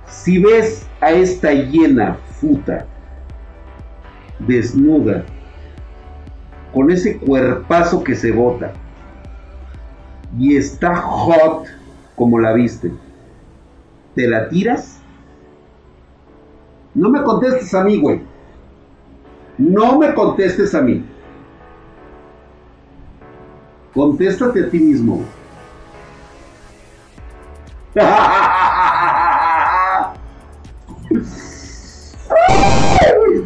Si 0.07 0.37
ves 0.37 0.85
a 1.01 1.11
esta 1.11 1.53
hiena 1.53 2.17
futa, 2.39 2.85
desnuda, 4.39 5.23
con 6.73 6.91
ese 6.91 7.17
cuerpazo 7.17 8.03
que 8.03 8.15
se 8.15 8.31
bota, 8.31 8.73
y 10.37 10.57
está 10.57 10.95
hot, 10.95 11.65
como 12.19 12.37
la 12.37 12.51
viste, 12.51 12.91
¿te 14.13 14.27
la 14.27 14.49
tiras? 14.49 14.99
No 16.93 17.09
me 17.09 17.23
contestes 17.23 17.73
a 17.73 17.81
mí, 17.85 17.97
güey. 17.97 18.21
No 19.57 19.97
me 19.97 20.13
contestes 20.13 20.75
a 20.75 20.81
mí. 20.81 21.05
Contéstate 23.93 24.65
a 24.65 24.69
ti 24.69 24.79
mismo. 24.79 25.23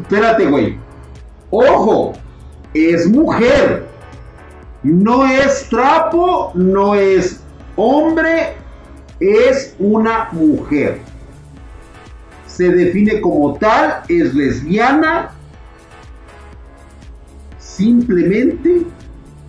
Espérate, 0.02 0.48
güey. 0.48 0.80
Ojo, 1.52 2.14
es 2.74 3.08
mujer. 3.08 3.88
No 4.82 5.28
es 5.28 5.70
trapo, 5.70 6.52
no 6.56 6.96
es 6.96 7.44
hombre, 7.76 8.63
es 9.24 9.76
una 9.80 10.30
mujer. 10.32 11.00
Se 12.48 12.70
define 12.70 13.22
como 13.22 13.56
tal, 13.56 14.04
es 14.10 14.34
lesbiana. 14.34 15.32
Simplemente 17.58 18.84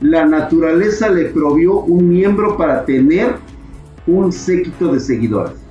la 0.01 0.25
naturaleza 0.25 1.09
le 1.09 1.27
provió 1.27 1.81
un 1.81 2.09
miembro 2.09 2.57
para 2.57 2.85
tener 2.85 3.37
un 4.07 4.33
séquito 4.33 4.93
de 4.93 5.01
seguidores. 5.01 5.65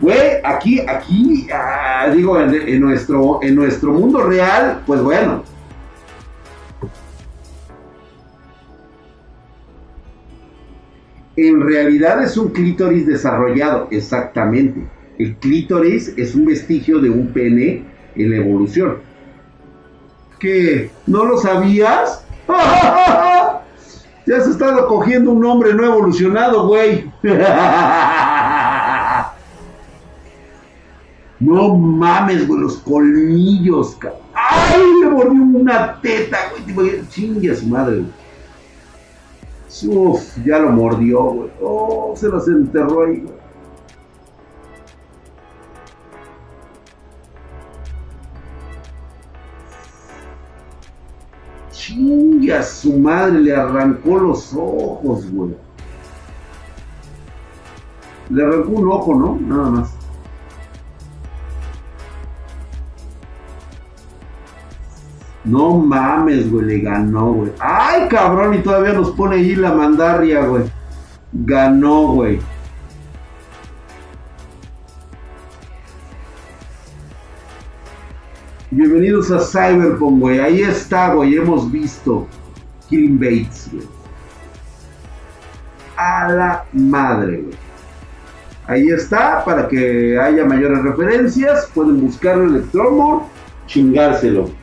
Güey, 0.00 0.40
aquí, 0.42 0.80
aquí, 0.80 1.48
ah, 1.52 2.10
digo, 2.14 2.40
en, 2.40 2.80
nuestro, 2.80 3.40
en 3.42 3.54
nuestro 3.54 3.92
mundo 3.92 4.22
real, 4.22 4.82
pues 4.86 5.02
bueno. 5.02 5.42
En 11.42 11.62
realidad 11.62 12.22
es 12.22 12.36
un 12.36 12.50
clítoris 12.50 13.06
desarrollado, 13.06 13.88
exactamente. 13.90 14.86
El 15.18 15.36
clítoris 15.36 16.12
es 16.18 16.34
un 16.34 16.44
vestigio 16.44 17.00
de 17.00 17.08
un 17.08 17.28
pene 17.28 17.82
en 18.14 18.30
la 18.30 18.36
evolución. 18.36 18.98
¿Qué? 20.38 20.90
¿No 21.06 21.24
lo 21.24 21.38
sabías? 21.38 22.26
Ya 24.26 24.36
has 24.36 24.46
estado 24.46 24.86
cogiendo 24.86 25.30
un 25.32 25.44
hombre 25.46 25.72
no 25.74 25.82
evolucionado, 25.82 26.68
güey. 26.68 27.10
No 31.40 31.74
mames, 31.74 32.46
güey, 32.46 32.60
los 32.60 32.76
colmillos. 32.76 33.96
¡Ay! 34.34 34.82
Le 35.00 35.08
mordió 35.08 35.42
una 35.42 35.98
teta, 36.02 36.36
güey. 36.74 37.00
Chingue 37.08 37.50
a 37.50 37.56
su 37.56 37.66
madre, 37.66 37.96
güey. 37.96 38.19
Uf, 39.86 40.36
ya 40.44 40.58
lo 40.58 40.70
mordió, 40.70 41.22
güey. 41.22 41.50
Oh, 41.62 42.12
se 42.16 42.28
los 42.28 42.46
enterró 42.48 43.04
ahí, 43.04 43.20
güey. 43.20 43.40
Chingue 51.70 52.62
su 52.62 52.98
madre, 52.98 53.40
le 53.40 53.54
arrancó 53.54 54.18
los 54.18 54.52
ojos, 54.54 55.30
güey. 55.30 55.56
Le 58.28 58.44
arrancó 58.44 58.70
un 58.70 58.88
ojo, 58.88 59.14
¿no? 59.14 59.38
Nada 59.40 59.70
más. 59.70 59.99
No 65.44 65.78
mames, 65.78 66.50
güey, 66.50 66.66
le 66.66 66.78
ganó, 66.80 67.32
güey. 67.32 67.52
Ay, 67.60 68.08
cabrón, 68.08 68.54
y 68.54 68.58
todavía 68.58 68.92
nos 68.92 69.10
pone 69.12 69.36
ahí 69.36 69.54
la 69.56 69.72
mandarria, 69.72 70.44
güey. 70.44 70.64
Ganó, 71.32 72.08
güey. 72.08 72.38
Bienvenidos 78.70 79.30
a 79.30 79.40
Cyberpunk, 79.40 80.20
güey. 80.20 80.40
Ahí 80.40 80.60
está, 80.60 81.14
güey. 81.14 81.34
Hemos 81.34 81.72
visto 81.72 82.26
Killing 82.90 83.18
Bates, 83.18 83.70
güey. 83.72 83.86
A 85.96 86.28
la 86.28 86.64
madre, 86.74 87.38
güey. 87.38 87.56
Ahí 88.66 88.88
está, 88.90 89.42
para 89.44 89.66
que 89.66 90.20
haya 90.20 90.44
mayores 90.44 90.82
referencias. 90.82 91.70
Pueden 91.74 92.02
buscarlo 92.02 92.44
en 92.44 92.50
el 92.50 92.56
Electromor, 92.56 93.22
chingárselo. 93.66 94.59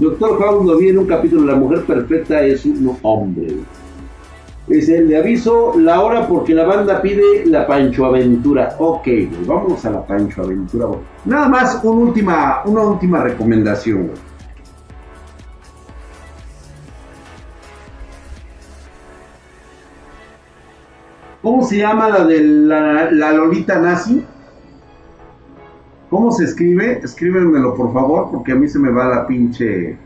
Doctor 0.00 0.38
House 0.38 0.64
lo 0.64 0.78
vi 0.78 0.88
en 0.88 0.98
un 0.98 1.06
capítulo, 1.06 1.44
la 1.44 1.56
mujer 1.56 1.84
perfecta 1.84 2.42
es 2.42 2.64
un 2.64 2.96
hombre. 3.02 3.48
Dice, 4.66 5.02
le 5.02 5.18
aviso 5.18 5.74
la 5.78 6.00
hora 6.00 6.26
porque 6.26 6.54
la 6.54 6.64
banda 6.64 7.02
pide 7.02 7.44
la 7.44 7.66
Pancho 7.66 8.06
Aventura. 8.06 8.76
Ok, 8.78 9.06
vamos 9.44 9.84
a 9.84 9.90
la 9.90 10.06
Pancho 10.06 10.42
Aventura. 10.42 10.86
Nada 11.26 11.48
más 11.48 11.80
una 11.82 12.06
última, 12.06 12.62
una 12.64 12.80
última 12.80 13.22
recomendación. 13.22 14.12
¿Cómo 21.42 21.66
se 21.66 21.76
llama 21.76 22.08
la 22.08 22.24
de 22.24 22.42
la, 22.42 23.10
la 23.10 23.32
Lolita 23.32 23.78
Nazi? 23.78 24.24
¿Cómo 26.10 26.32
se 26.32 26.44
escribe? 26.44 26.98
Escríbenmelo 27.04 27.76
por 27.76 27.92
favor, 27.92 28.30
porque 28.32 28.50
a 28.50 28.56
mí 28.56 28.68
se 28.68 28.80
me 28.80 28.90
va 28.90 29.08
la 29.08 29.26
pinche. 29.28 29.96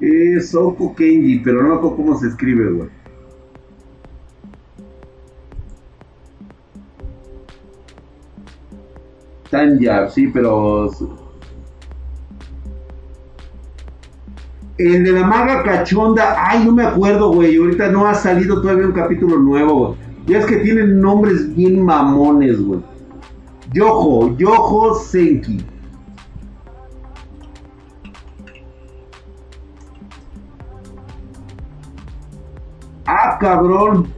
Es 0.00 0.54
Oko 0.54 0.94
Kenji, 0.94 1.40
pero 1.40 1.62
no 1.62 1.74
sé 1.76 1.96
cómo 1.96 2.16
se 2.16 2.28
escribe, 2.28 2.70
güey. 2.70 2.88
Tanya, 9.50 10.08
sí, 10.10 10.28
pero. 10.28 10.90
El 14.76 15.04
de 15.04 15.12
la 15.12 15.26
maga 15.26 15.62
cachonda, 15.62 16.36
ay, 16.36 16.64
no 16.64 16.72
me 16.72 16.84
acuerdo, 16.84 17.32
güey. 17.32 17.56
Ahorita 17.56 17.88
no 17.88 18.06
ha 18.06 18.14
salido 18.14 18.60
todavía 18.60 18.86
un 18.86 18.92
capítulo 18.92 19.38
nuevo, 19.38 19.88
güey. 19.88 20.03
Ya 20.26 20.38
es 20.38 20.46
que 20.46 20.56
tienen 20.56 21.00
nombres 21.00 21.54
bien 21.54 21.84
mamones, 21.84 22.60
güey. 22.60 22.80
Yojo, 23.72 24.36
Yojo 24.36 24.94
Senki. 24.94 25.64
Ah, 33.06 33.36
cabrón. 33.38 34.08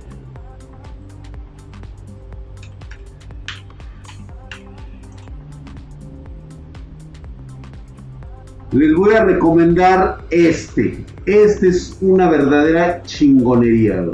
les 8.76 8.94
voy 8.94 9.14
a 9.14 9.24
recomendar 9.24 10.18
este. 10.30 11.04
Este 11.24 11.68
es 11.68 11.96
una 12.00 12.28
verdadera 12.28 13.02
chingonería. 13.02 14.04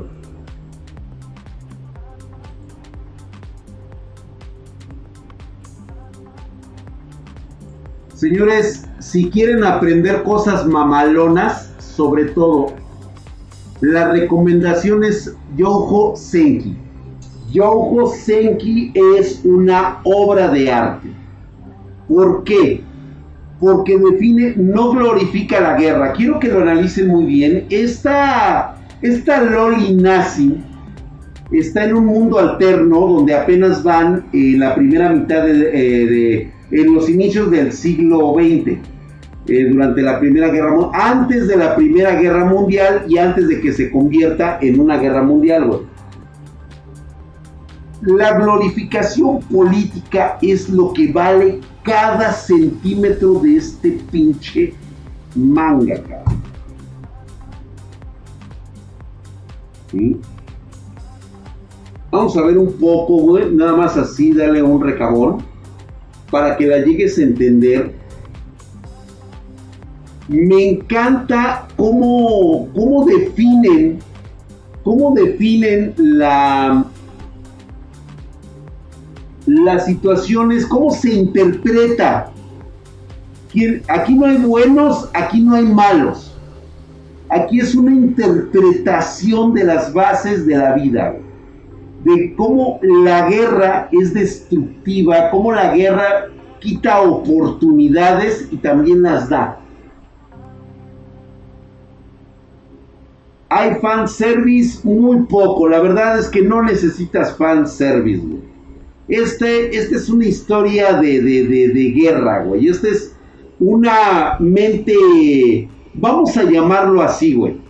Señores, 8.22 8.86
si 9.00 9.30
quieren 9.30 9.64
aprender 9.64 10.22
cosas 10.22 10.64
mamalonas, 10.64 11.74
sobre 11.80 12.26
todo, 12.26 12.68
la 13.80 14.12
recomendación 14.12 15.02
es 15.02 15.34
Yoho 15.56 16.14
Senki. 16.14 16.76
Yoho 17.50 18.06
Senki 18.06 18.92
es 19.16 19.40
una 19.42 19.98
obra 20.04 20.52
de 20.52 20.70
arte. 20.70 21.08
¿Por 22.06 22.44
qué? 22.44 22.84
porque 23.58 23.98
define, 23.98 24.54
no 24.56 24.92
glorifica 24.92 25.60
la 25.60 25.76
guerra. 25.76 26.12
Quiero 26.12 26.38
que 26.38 26.46
lo 26.46 26.60
analicen 26.60 27.08
muy 27.08 27.24
bien. 27.24 27.66
Esta, 27.70 28.76
esta 29.02 29.42
Loli 29.42 29.94
nazi 29.94 30.62
está 31.50 31.86
en 31.86 31.96
un 31.96 32.06
mundo 32.06 32.38
alterno 32.38 33.00
donde 33.00 33.34
apenas 33.34 33.82
van 33.82 34.26
en 34.32 34.60
la 34.60 34.76
primera 34.76 35.10
mitad 35.10 35.44
de, 35.44 35.70
eh, 35.72 36.52
en 36.72 36.94
los 36.94 37.08
inicios 37.08 37.50
del 37.50 37.72
siglo 37.72 38.34
XX. 38.34 38.78
Eh, 39.46 39.64
durante 39.70 40.02
la 40.02 40.20
primera 40.20 40.48
guerra 40.50 40.90
antes 40.92 41.48
de 41.48 41.56
la 41.56 41.74
primera 41.74 42.14
guerra 42.14 42.44
mundial 42.44 43.04
y 43.08 43.18
antes 43.18 43.48
de 43.48 43.60
que 43.60 43.72
se 43.72 43.90
convierta 43.90 44.58
en 44.60 44.78
una 44.78 44.98
guerra 44.98 45.20
mundial 45.24 45.82
la 48.02 48.38
glorificación 48.38 49.40
política 49.42 50.38
es 50.42 50.68
lo 50.68 50.92
que 50.92 51.12
vale 51.12 51.60
cada 51.82 52.32
centímetro 52.32 53.34
de 53.34 53.56
este 53.56 53.98
pinche 54.10 54.74
manga, 55.34 56.00
Vamos 62.10 62.36
a 62.36 62.42
ver 62.42 62.58
un 62.58 62.72
poco, 62.72 63.38
nada 63.38 63.76
más 63.76 63.96
así, 63.96 64.32
dale 64.32 64.62
un 64.62 64.82
recabón, 64.82 65.44
para 66.32 66.56
que 66.56 66.66
la 66.66 66.78
llegues 66.78 67.18
a 67.18 67.22
entender. 67.22 67.92
Me 70.28 70.70
encanta 70.70 71.68
cómo, 71.76 72.70
cómo 72.74 73.04
definen, 73.04 73.98
cómo 74.82 75.14
definen 75.14 75.92
la, 75.98 76.86
las 79.44 79.84
situaciones, 79.84 80.64
cómo 80.64 80.90
se 80.90 81.12
interpreta. 81.12 82.32
Aquí 83.88 84.14
no 84.14 84.24
hay 84.24 84.38
buenos, 84.38 85.10
aquí 85.12 85.42
no 85.42 85.54
hay 85.54 85.66
malos. 85.66 86.34
Aquí 87.28 87.60
es 87.60 87.74
una 87.74 87.92
interpretación 87.92 89.52
de 89.52 89.64
las 89.64 89.92
bases 89.92 90.46
de 90.46 90.56
la 90.56 90.72
vida, 90.76 91.14
de 92.04 92.34
cómo 92.36 92.80
la 92.82 93.28
guerra 93.28 93.88
es 93.92 94.12
destructiva, 94.12 95.30
cómo 95.30 95.52
la 95.52 95.74
guerra 95.74 96.28
quita 96.58 97.02
oportunidades 97.02 98.48
y 98.50 98.56
también 98.56 99.02
las 99.02 99.28
da. 99.28 99.58
Hay 103.48 103.74
fanservice 103.76 104.80
muy 104.82 105.24
poco, 105.24 105.68
la 105.68 105.80
verdad 105.80 106.18
es 106.18 106.28
que 106.28 106.42
no 106.42 106.62
necesitas 106.62 107.36
fanservice, 107.36 108.24
güey. 108.24 108.52
Este, 109.08 109.76
esta 109.76 109.96
es 109.96 110.08
una 110.08 110.24
historia 110.24 110.94
de, 110.94 111.20
de, 111.20 111.90
guerra, 111.90 112.44
güey. 112.44 112.68
Esta 112.68 112.88
es 112.88 113.14
una 113.58 114.36
mente, 114.38 115.68
vamos 115.92 116.34
a 116.36 116.44
llamarlo 116.44 117.02
así, 117.02 117.34
güey. 117.34 117.60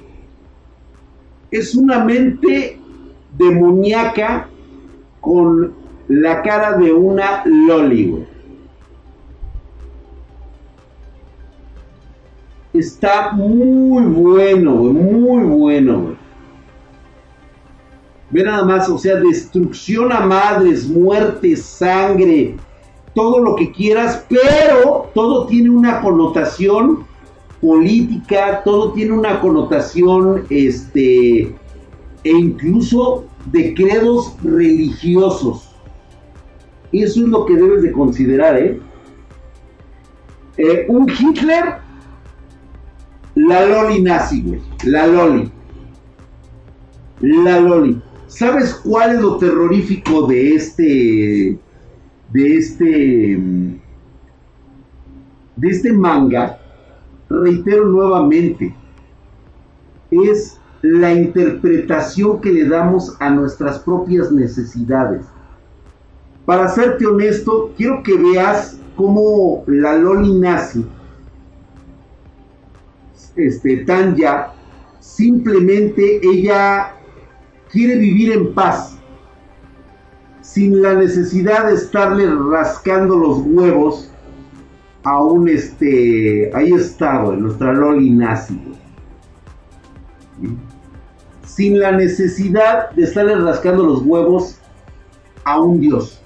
Es 1.50 1.74
una 1.74 2.04
mente 2.04 2.78
demoníaca 3.36 4.48
con 5.20 5.74
la 6.08 6.42
cara 6.42 6.76
de 6.76 6.92
una 6.92 7.42
loli. 7.44 8.26
Está 12.72 13.32
muy 13.32 14.04
bueno, 14.04 14.74
muy 14.74 15.44
bueno. 15.44 16.16
Ve 18.30 18.42
nada 18.42 18.64
más, 18.64 18.88
o 18.88 18.96
sea, 18.96 19.16
destrucción 19.16 20.10
a 20.10 20.20
madres, 20.20 20.88
muerte, 20.88 21.54
sangre, 21.54 22.56
todo 23.14 23.40
lo 23.40 23.56
que 23.56 23.70
quieras, 23.72 24.24
pero 24.28 25.10
todo 25.14 25.46
tiene 25.46 25.68
una 25.68 26.00
connotación 26.00 27.04
política, 27.60 28.62
todo 28.64 28.92
tiene 28.92 29.12
una 29.12 29.38
connotación, 29.40 30.44
este, 30.48 31.54
e 32.24 32.30
incluso 32.30 33.26
de 33.46 33.74
credos 33.74 34.34
religiosos. 34.42 35.70
Eso 36.92 37.22
es 37.22 37.28
lo 37.28 37.46
que 37.46 37.56
debes 37.56 37.82
de 37.82 37.92
considerar, 37.92 38.56
¿eh? 38.58 38.80
eh 40.58 40.86
un 40.88 41.08
Hitler, 41.08 41.76
la 43.34 43.66
Loli 43.66 44.02
nazi, 44.02 44.42
güey, 44.42 44.60
la 44.84 45.06
Loli. 45.06 45.50
La 47.20 47.60
Loli. 47.60 48.00
¿Sabes 48.26 48.74
cuál 48.74 49.14
es 49.14 49.20
lo 49.20 49.36
terrorífico 49.38 50.26
de 50.26 50.54
este. 50.54 51.58
de 52.30 52.56
este. 52.56 53.38
de 55.56 55.68
este 55.68 55.92
manga? 55.92 56.58
Reitero 57.28 57.86
nuevamente. 57.86 58.74
Es 60.10 60.58
la 60.82 61.14
interpretación 61.14 62.40
que 62.40 62.50
le 62.50 62.68
damos 62.68 63.16
a 63.20 63.30
nuestras 63.30 63.78
propias 63.78 64.32
necesidades. 64.32 65.24
Para 66.44 66.68
serte 66.68 67.06
honesto, 67.06 67.72
quiero 67.76 68.02
que 68.02 68.16
veas 68.16 68.78
cómo 68.96 69.62
la 69.68 69.96
Loli 69.96 70.34
nazi, 70.34 70.84
este, 73.36 73.84
Tanya, 73.84 74.48
simplemente 74.98 76.20
ella 76.22 76.94
quiere 77.70 77.96
vivir 77.96 78.32
en 78.32 78.52
paz, 78.52 78.98
sin 80.40 80.82
la 80.82 80.94
necesidad 80.94 81.68
de 81.68 81.74
estarle 81.74 82.26
rascando 82.50 83.16
los 83.16 83.38
huevos 83.46 84.10
a 85.04 85.22
un 85.22 85.48
este, 85.48 86.50
ahí 86.54 86.72
está, 86.72 87.22
nuestra 87.22 87.72
Loli 87.72 88.10
nazi, 88.10 88.60
sin 91.54 91.78
la 91.78 91.92
necesidad 91.92 92.90
de 92.90 93.04
estarle 93.04 93.36
rascando 93.36 93.84
los 93.84 94.02
huevos 94.02 94.56
a 95.44 95.60
un 95.60 95.80
dios. 95.80 96.20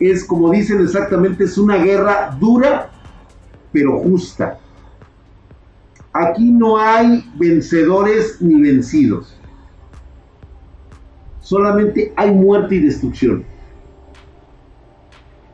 Es 0.00 0.24
como 0.24 0.50
dicen 0.50 0.80
exactamente, 0.80 1.44
es 1.44 1.58
una 1.58 1.76
guerra 1.76 2.36
dura, 2.38 2.90
pero 3.72 3.98
justa. 4.00 4.58
Aquí 6.12 6.50
no 6.50 6.78
hay 6.78 7.24
vencedores 7.36 8.40
ni 8.40 8.60
vencidos 8.60 9.38
solamente 11.48 12.12
hay 12.14 12.30
muerte 12.30 12.74
y 12.74 12.80
destrucción. 12.80 13.42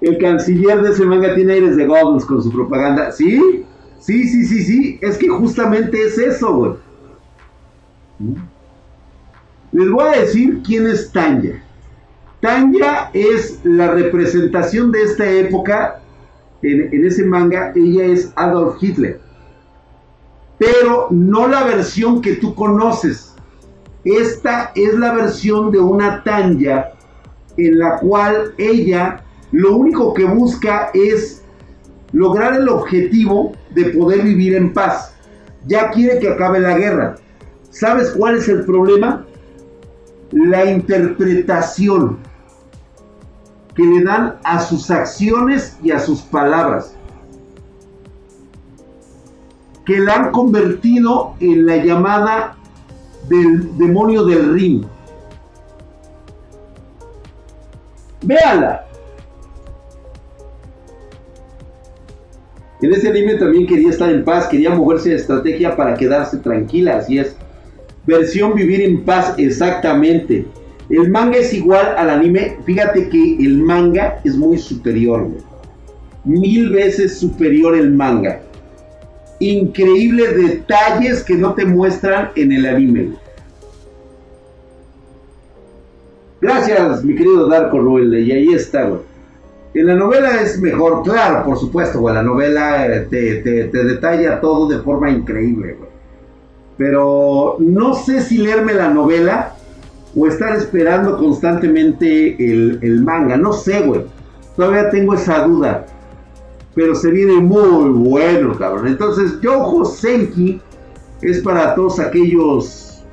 El 0.01 0.19
canciller 0.19 0.83
de 0.83 0.91
ese 0.91 1.07
manga 1.07 1.37
tiene 1.37 1.53
aires 1.53 1.77
de 1.77 1.87
Goggles 1.87 2.25
con 2.25 2.43
su 2.43 2.51
propaganda. 2.51 3.13
¿Sí? 3.13 3.65
Sí, 4.01 4.27
sí, 4.27 4.45
sí, 4.45 4.65
sí. 4.65 4.99
Es 5.01 5.17
que 5.17 5.29
justamente 5.29 6.03
es 6.03 6.19
eso, 6.19 6.53
güey. 6.57 6.73
Les 9.75 9.91
voy 9.91 10.05
a 10.05 10.21
decir 10.21 10.63
quién 10.65 10.87
es 10.87 11.11
Tanya. 11.11 11.61
Tanya 12.41 13.11
es 13.13 13.59
la 13.65 13.91
representación 13.91 14.93
de 14.93 15.03
esta 15.03 15.29
época 15.29 16.01
en, 16.63 17.05
ese 17.05 17.25
manga. 17.25 17.73
Ella 17.75 18.05
es 18.05 18.33
Adolf 18.37 18.81
Hitler. 18.81 19.21
Pero 20.59 21.09
no 21.11 21.49
la 21.49 21.65
versión 21.65 22.23
que 22.23 22.35
tú 22.35 22.55
conoces. 22.55 23.35
Esta 24.05 24.71
es 24.77 24.95
la 24.95 25.13
versión 25.13 25.73
de 25.73 25.81
una 25.81 26.23
Tanya 26.23 26.93
en 27.57 27.77
la 27.77 27.99
cual 27.99 28.55
ella 28.59 29.25
lo 29.51 29.77
único 29.77 30.15
que 30.15 30.25
busca 30.25 30.91
es 30.95 31.43
lograr 32.13 32.55
el 32.55 32.69
objetivo 32.69 33.57
de 33.71 33.87
poder 33.87 34.23
vivir 34.23 34.55
en 34.55 34.73
paz. 34.73 35.17
Ya 35.67 35.91
quiere 35.91 36.21
que 36.21 36.29
acabe 36.29 36.61
la 36.61 36.79
guerra. 36.79 37.17
¿Sabes 37.71 38.13
cuál 38.13 38.37
es 38.37 38.49
el 38.49 38.65
problema? 38.65 39.24
La 40.35 40.65
interpretación 40.71 42.19
que 43.77 43.85
le 43.85 44.03
dan 44.03 44.37
a 44.43 44.61
sus 44.61 44.91
acciones 44.91 45.79
y 45.81 45.93
a 45.93 46.01
sus 46.01 46.23
palabras. 46.23 46.97
Que 49.87 49.99
la 50.01 50.15
han 50.15 50.33
convertido 50.33 51.35
en 51.39 51.67
la 51.67 51.77
llamada 51.77 52.57
del 53.29 53.79
demonio 53.79 54.25
del 54.25 54.55
ring. 54.55 54.85
Véala. 58.23 58.87
En 62.81 62.93
ese 62.93 63.09
anime 63.09 63.35
también 63.35 63.69
quería 63.69 63.91
estar 63.91 64.11
en 64.11 64.25
paz, 64.25 64.49
quería 64.49 64.71
moverse 64.71 65.11
de 65.11 65.17
estrategia 65.17 65.77
para 65.77 65.95
quedarse 65.95 66.39
tranquila, 66.39 66.97
así 66.97 67.19
es. 67.19 67.37
Versión 68.07 68.55
vivir 68.55 68.83
en 68.83 69.03
paz, 69.03 69.35
exactamente. 69.39 70.45
El 70.91 71.11
manga 71.11 71.39
es 71.39 71.55
igual 71.55 71.95
al 71.97 72.11
anime. 72.11 72.59
Fíjate 72.65 73.09
que 73.09 73.37
el 73.39 73.59
manga 73.59 74.21
es 74.25 74.37
muy 74.37 74.59
superior, 74.59 75.29
Mil 76.25 76.71
veces 76.71 77.19
superior 77.19 77.77
el 77.77 77.91
manga. 77.91 78.41
Increíbles 79.41 80.37
detalles 80.37 81.23
que 81.23 81.35
no 81.35 81.55
te 81.55 81.67
muestran 81.67 82.31
en 82.35 82.53
el 82.53 82.65
anime. 82.65 83.13
Gracias, 86.41 87.05
mi 87.05 87.15
querido 87.15 87.49
Darko 87.49 87.79
Ruel. 87.79 88.27
Y 88.27 88.33
ahí 88.33 88.55
está, 88.55 88.85
güey. 88.85 89.01
En 89.75 89.87
la 89.87 89.95
novela 89.95 90.41
es 90.41 90.61
mejor, 90.61 91.03
claro, 91.03 91.45
por 91.45 91.59
supuesto, 91.59 92.01
güey. 92.01 92.15
La 92.15 92.23
novela 92.23 92.87
eh, 92.87 93.07
te, 93.11 93.43
te 93.43 93.85
detalla 93.85 94.41
todo 94.41 94.69
de 94.69 94.79
forma 94.79 95.11
increíble, 95.11 95.77
güey. 95.79 95.94
Pero 96.77 97.57
no 97.61 97.95
sé 97.95 98.21
si 98.21 98.39
leerme 98.39 98.75
la 98.75 98.89
novela 98.89 99.55
o 100.17 100.27
estar 100.27 100.55
esperando 100.57 101.17
constantemente 101.17 102.37
el, 102.39 103.03
manga. 103.03 103.37
No 103.37 103.53
sé, 103.53 103.83
güey. 103.83 104.03
Todavía 104.57 104.91
tengo 104.91 105.15
esa 105.15 105.45
duda. 105.45 105.87
Pero 106.75 106.95
se 106.95 107.11
viene 107.11 107.35
muy 107.35 107.91
bueno, 107.91 108.57
cabrón. 108.57 108.89
Entonces, 108.89 109.41
Yojo 109.41 109.85
Senki 109.85 110.61
es 111.23 111.41
para 111.41 111.75
todos 111.75 112.01
aquellos 112.01 113.05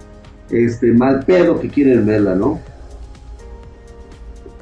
este, 0.49 0.91
mal 0.93 1.23
pedo 1.25 1.59
que 1.59 1.69
quieren 1.69 2.05
verla, 2.05 2.35
¿no? 2.35 2.59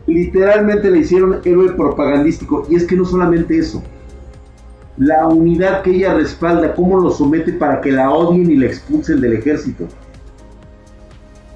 Literalmente 0.05 0.91
le 0.91 0.99
hicieron 0.99 1.39
héroe 1.45 1.71
propagandístico. 1.71 2.65
Y 2.69 2.75
es 2.75 2.85
que 2.85 2.95
no 2.95 3.05
solamente 3.05 3.57
eso. 3.57 3.81
La 4.99 5.27
unidad 5.27 5.81
que 5.81 5.95
ella 5.95 6.13
respalda, 6.13 6.75
cómo 6.75 6.99
lo 6.99 7.09
somete 7.09 7.53
para 7.53 7.81
que 7.81 7.91
la 7.91 8.11
odien 8.11 8.51
y 8.51 8.57
la 8.57 8.67
expulsen 8.67 9.19
del 9.19 9.33
ejército 9.33 9.87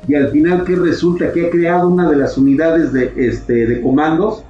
y 0.08 0.16
al 0.16 0.30
final 0.30 0.64
que 0.66 0.76
resulta 0.76 1.32
que 1.32 1.48
ha 1.48 1.50
creado 1.50 1.88
una 1.88 2.10
de 2.10 2.18
las 2.18 2.38
unidades 2.38 2.92
de, 2.92 3.14
este, 3.16 3.66
de 3.66 3.82
comandos 3.82 4.44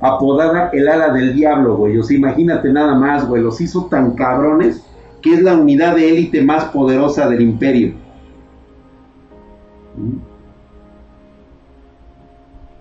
apodada 0.00 0.70
el 0.72 0.88
ala 0.88 1.12
del 1.12 1.34
diablo, 1.34 1.76
güey. 1.76 1.98
O 1.98 2.02
sea, 2.02 2.16
imagínate 2.16 2.72
nada 2.72 2.94
más, 2.94 3.28
güey. 3.28 3.42
Los 3.42 3.60
hizo 3.60 3.86
tan 3.86 4.14
cabrones 4.14 4.84
que 5.20 5.34
es 5.34 5.42
la 5.42 5.54
unidad 5.54 5.96
de 5.96 6.08
élite 6.08 6.42
más 6.42 6.66
poderosa 6.66 7.28
del 7.28 7.40
imperio. 7.40 7.94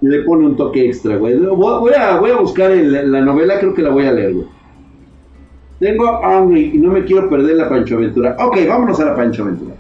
Le 0.02 0.24
pone 0.24 0.48
un 0.48 0.56
toque 0.56 0.88
extra, 0.88 1.18
güey. 1.18 1.38
Voy 1.38 1.94
a 1.94 2.38
buscar 2.40 2.72
la 2.72 3.22
novela, 3.22 3.60
creo 3.60 3.74
que 3.74 3.84
la 3.84 3.92
voy 3.92 4.06
a 4.06 4.12
leer, 4.12 4.34
güey. 4.34 4.61
Tengo 5.82 6.24
hambre 6.24 6.60
y 6.62 6.78
no 6.78 6.92
me 6.92 7.04
quiero 7.06 7.28
perder 7.28 7.56
la 7.56 7.68
Pancho 7.68 7.96
Aventura. 7.96 8.36
Ok, 8.38 8.56
vámonos 8.68 9.00
a 9.00 9.06
la 9.06 9.16
Pancho 9.16 9.42
Aventura. 9.42 9.74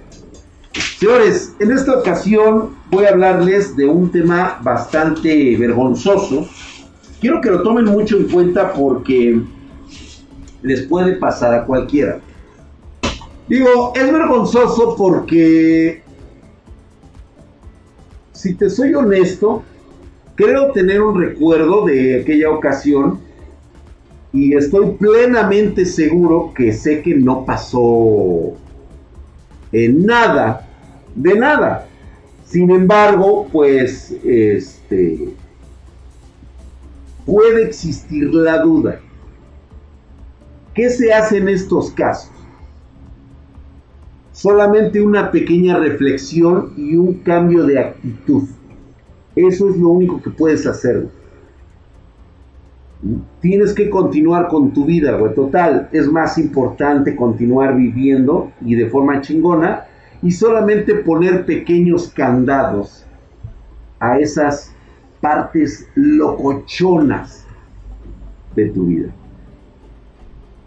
Señores, 0.98 1.56
en 1.60 1.72
esta 1.72 1.96
ocasión 1.96 2.72
voy 2.90 3.06
a 3.06 3.10
hablarles 3.10 3.76
de 3.76 3.86
un 3.86 4.12
tema 4.12 4.60
bastante 4.64 5.56
vergonzoso. 5.58 6.50
Quiero 7.20 7.40
que 7.40 7.52
lo 7.52 7.62
tomen 7.62 7.86
mucho 7.86 8.18
en 8.18 8.24
cuenta 8.30 8.74
porque 8.74 9.42
les 10.64 10.82
puede 10.88 11.18
pasar 11.18 11.54
a 11.54 11.66
cualquiera. 11.66 12.20
Digo, 13.48 13.94
es 13.96 14.12
vergonzoso 14.12 14.96
porque, 14.98 16.02
si 18.32 18.56
te 18.56 18.72
soy 18.72 18.96
honesto, 18.96 19.62
creo 20.34 20.72
tener 20.72 21.00
un 21.04 21.22
recuerdo 21.22 21.86
de 21.86 22.22
aquella 22.22 22.50
ocasión 22.50 23.20
y 24.34 24.56
estoy 24.56 24.92
plenamente 24.92 25.86
seguro 25.86 26.54
que 26.56 26.72
sé 26.72 27.02
que 27.02 27.16
no 27.16 27.46
pasó 27.46 28.54
en 29.72 30.06
nada 30.06 30.68
de 31.16 31.36
nada. 31.38 31.88
Sin 32.46 32.70
embargo, 32.72 33.48
pues, 33.52 34.12
este, 34.24 35.30
puede 37.26 37.64
existir 37.64 38.34
la 38.34 38.60
duda. 38.60 39.00
¿Qué 40.74 40.90
se 40.90 41.14
hace 41.14 41.38
en 41.38 41.50
estos 41.50 41.92
casos? 41.92 42.32
Solamente 44.32 45.02
una 45.02 45.32
pequeña 45.32 45.78
reflexión 45.78 46.74
y 46.78 46.96
un 46.96 47.16
cambio 47.16 47.66
de 47.66 47.80
actitud. 47.80 48.44
Eso 49.36 49.70
es 49.70 49.78
lo 49.78 49.90
único 49.90 50.22
que 50.22 50.30
puedes 50.30 50.66
hacer. 50.66 51.08
Tienes 53.40 53.74
que 53.74 53.90
continuar 53.90 54.48
con 54.48 54.72
tu 54.74 54.86
vida, 54.86 55.18
güey. 55.18 55.34
Total, 55.34 55.90
es 55.92 56.08
más 56.08 56.38
importante 56.38 57.16
continuar 57.16 57.76
viviendo 57.76 58.52
y 58.62 58.76
de 58.76 58.90
forma 58.90 59.22
chingona 59.22 59.86
y 60.22 60.32
solamente 60.32 60.96
poner 60.96 61.46
pequeños 61.46 62.10
candados 62.10 63.06
a 64.00 64.20
esas 64.20 64.76
partes 65.20 65.88
locochonas 65.96 67.48
de 68.56 68.70
tu 68.70 68.86
vida. 68.86 69.10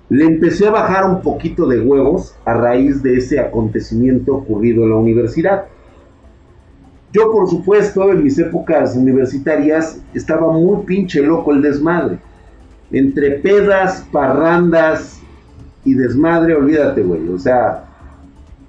Le 0.08 0.24
empecé 0.24 0.66
a 0.66 0.70
bajar 0.70 1.08
un 1.08 1.22
poquito 1.22 1.66
de 1.66 1.80
huevos 1.80 2.36
a 2.44 2.54
raíz 2.54 3.02
de 3.02 3.16
ese 3.16 3.40
acontecimiento 3.40 4.34
ocurrido 4.34 4.84
en 4.84 4.90
la 4.90 4.96
universidad. 4.96 5.64
Yo, 7.14 7.30
por 7.30 7.48
supuesto, 7.48 8.10
en 8.10 8.24
mis 8.24 8.36
épocas 8.40 8.96
universitarias 8.96 10.02
estaba 10.14 10.50
muy 10.50 10.84
pinche 10.84 11.22
loco 11.22 11.52
el 11.52 11.62
desmadre. 11.62 12.18
Entre 12.90 13.38
pedas, 13.38 14.04
parrandas 14.10 15.20
y 15.84 15.94
desmadre, 15.94 16.56
olvídate, 16.56 17.02
güey. 17.02 17.28
O 17.28 17.38
sea, 17.38 17.84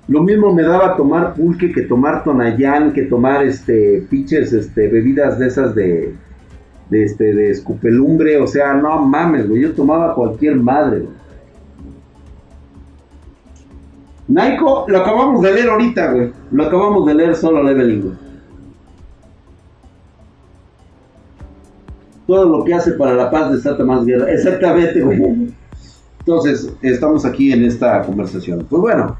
lo 0.07 0.21
mismo 0.21 0.53
me 0.53 0.61
daba 0.61 0.95
tomar 0.95 1.33
pulque 1.33 1.71
que 1.71 1.81
tomar 1.81 2.23
tonayán, 2.23 2.93
que 2.93 3.05
tomar 3.05 3.43
este 3.43 4.05
pinches 4.11 4.53
este, 4.53 4.89
bebidas 4.89 5.39
de 5.39 5.47
esas 5.47 5.73
de, 5.73 6.13
de, 6.91 7.03
este, 7.03 7.33
de 7.33 7.49
escupelumbre. 7.49 8.39
O 8.39 8.45
sea, 8.45 8.75
no 8.75 8.99
mames, 8.99 9.49
güey. 9.49 9.63
Yo 9.63 9.73
tomaba 9.73 10.13
cualquier 10.13 10.57
madre, 10.57 10.99
güey. 10.99 11.15
Naiko, 14.27 14.85
lo 14.87 14.99
acabamos 14.99 15.41
de 15.41 15.51
leer 15.51 15.69
ahorita, 15.69 16.11
güey. 16.11 16.31
Lo 16.51 16.63
acabamos 16.63 17.07
de 17.07 17.15
leer 17.15 17.35
solo 17.35 17.63
leveling, 17.63 18.01
güey. 18.03 18.24
Todo 22.27 22.45
lo 22.45 22.63
que 22.63 22.73
hace 22.73 22.93
para 22.93 23.13
la 23.13 23.29
paz 23.29 23.51
desata 23.51 23.83
más 23.83 24.05
guerra. 24.05 24.31
Exactamente. 24.31 25.03
Entonces, 26.19 26.71
estamos 26.81 27.25
aquí 27.25 27.51
en 27.51 27.65
esta 27.65 28.01
conversación. 28.01 28.65
Pues 28.69 28.81
bueno, 28.81 29.15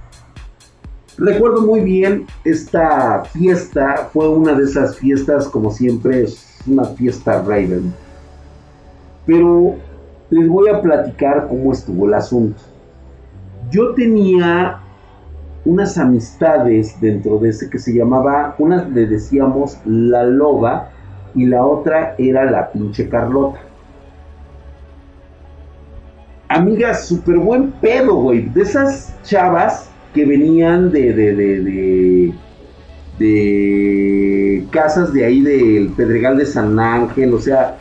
Recuerdo 1.17 1.61
muy 1.61 1.79
bien 1.79 2.25
esta 2.43 3.23
fiesta, 3.23 4.09
fue 4.11 4.27
una 4.27 4.53
de 4.53 4.65
esas 4.65 4.97
fiestas, 4.97 5.47
como 5.47 5.71
siempre, 5.71 6.23
es 6.23 6.61
una 6.67 6.83
fiesta 6.83 7.41
Raven. 7.41 7.93
Pero 9.25 9.75
les 10.29 10.49
voy 10.49 10.67
a 10.67 10.81
platicar 10.81 11.47
cómo 11.47 11.71
estuvo 11.71 12.05
el 12.05 12.15
asunto. 12.15 12.61
Yo 13.71 13.93
tenía 13.93 14.81
unas 15.63 15.97
amistades 15.97 16.99
dentro 16.99 17.37
de 17.37 17.49
ese 17.49 17.69
que 17.69 17.79
se 17.79 17.93
llamaba, 17.93 18.55
una 18.59 18.83
le 18.83 19.07
decíamos 19.07 19.77
la 19.85 20.23
loba 20.23 20.89
y 21.35 21.45
la 21.45 21.65
otra 21.65 22.15
era 22.17 22.49
la 22.49 22.71
pinche 22.71 23.09
Carlota. 23.09 23.59
Amigas, 26.47 27.07
súper 27.07 27.37
buen 27.37 27.71
pedo, 27.73 28.15
güey. 28.15 28.49
De 28.49 28.61
esas 28.61 29.13
chavas 29.23 29.89
que 30.13 30.25
venían 30.25 30.91
de, 30.91 31.11
de, 31.11 32.33
de, 33.19 34.67
casas 34.71 35.11
de 35.11 35.25
ahí 35.25 35.41
del 35.41 35.89
Pedregal 35.89 36.37
de 36.37 36.45
San 36.45 36.79
Ángel, 36.79 37.33
o 37.33 37.39
sea, 37.39 37.77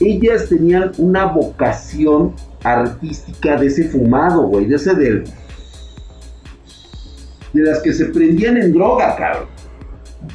ellas 0.00 0.48
tenían 0.48 0.92
una 0.96 1.26
vocación 1.26 2.34
artística 2.64 3.56
de 3.56 3.66
ese 3.66 3.84
fumado, 3.84 4.42
güey, 4.46 4.66
de 4.66 4.76
ese 4.76 4.94
del... 4.94 5.24
De 7.52 7.60
las 7.60 7.80
que 7.80 7.92
se 7.92 8.06
prendían 8.06 8.56
en 8.56 8.72
droga, 8.72 9.14
cabrón. 9.14 9.61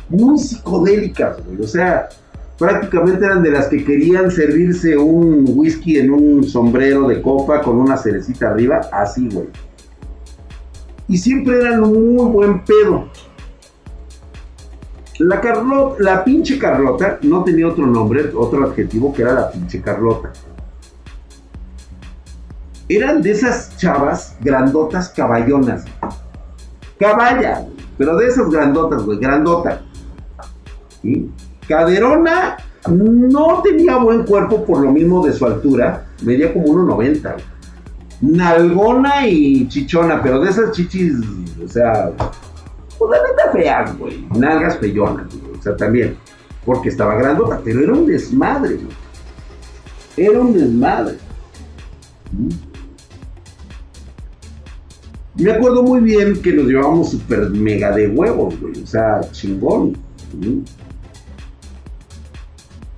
Muy 0.09 0.37
psicodélicas, 0.37 1.43
güey. 1.45 1.61
O 1.61 1.67
sea, 1.67 2.09
prácticamente 2.57 3.25
eran 3.25 3.43
de 3.43 3.51
las 3.51 3.67
que 3.67 3.83
querían 3.83 4.31
servirse 4.31 4.97
un 4.97 5.45
whisky 5.47 5.99
en 5.99 6.11
un 6.11 6.43
sombrero 6.43 7.07
de 7.07 7.21
copa 7.21 7.61
con 7.61 7.77
una 7.77 7.97
cerecita 7.97 8.49
arriba, 8.49 8.81
así, 8.91 9.29
güey. 9.29 9.47
Y 11.07 11.17
siempre 11.17 11.59
eran 11.59 11.81
muy 11.81 12.31
buen 12.31 12.65
pedo. 12.65 13.09
La 15.19 15.41
Carlota, 15.41 16.03
la 16.03 16.23
pinche 16.23 16.59
Carlota 16.59 17.17
no 17.23 17.43
tenía 17.43 17.67
otro 17.67 17.87
nombre, 17.87 18.29
otro 18.35 18.63
adjetivo 18.65 19.13
que 19.13 19.23
era 19.23 19.33
la 19.33 19.51
pinche 19.51 19.81
Carlota. 19.81 20.31
Eran 22.89 23.21
de 23.21 23.31
esas 23.31 23.75
chavas 23.77 24.37
grandotas 24.41 25.09
caballonas. 25.09 25.85
Caballa, 26.99 27.65
pero 27.97 28.15
de 28.17 28.27
esas 28.27 28.49
grandotas, 28.49 29.03
güey, 29.03 29.19
grandota. 29.19 29.81
¿Sí? 31.01 31.29
Caderona 31.67 32.57
no 32.89 33.61
tenía 33.61 33.97
buen 33.97 34.23
cuerpo 34.23 34.65
por 34.65 34.79
lo 34.79 34.91
mismo 34.91 35.25
de 35.25 35.33
su 35.33 35.45
altura, 35.45 36.07
medía 36.23 36.53
como 36.53 36.67
1,90. 36.67 37.35
Nalgona 38.21 39.27
y 39.27 39.67
chichona, 39.67 40.21
pero 40.23 40.39
de 40.39 40.49
esas 40.49 40.71
chichis, 40.71 41.13
o 41.63 41.67
sea, 41.67 42.11
pues 42.97 43.11
la 43.11 43.27
neta 43.27 43.51
feas, 43.51 43.97
güey. 43.97 44.27
Nalgas 44.35 44.77
feyonas, 44.77 45.27
güey. 45.39 45.57
O 45.57 45.61
sea, 45.61 45.75
también. 45.75 46.17
Porque 46.65 46.89
estaba 46.89 47.15
grandota, 47.15 47.61
pero 47.63 47.81
era 47.81 47.93
un 47.93 48.05
desmadre, 48.05 48.75
güey. 48.75 48.95
Era 50.17 50.39
un 50.41 50.53
desmadre. 50.53 51.17
Me 55.37 55.51
acuerdo 55.51 55.83
muy 55.83 56.01
bien 56.01 56.41
que 56.41 56.51
nos 56.51 56.65
llevábamos 56.65 57.11
super 57.11 57.49
mega 57.51 57.95
de 57.95 58.07
huevos, 58.07 58.59
güey. 58.59 58.81
O 58.81 58.87
sea, 58.87 59.21
chingón. 59.31 59.95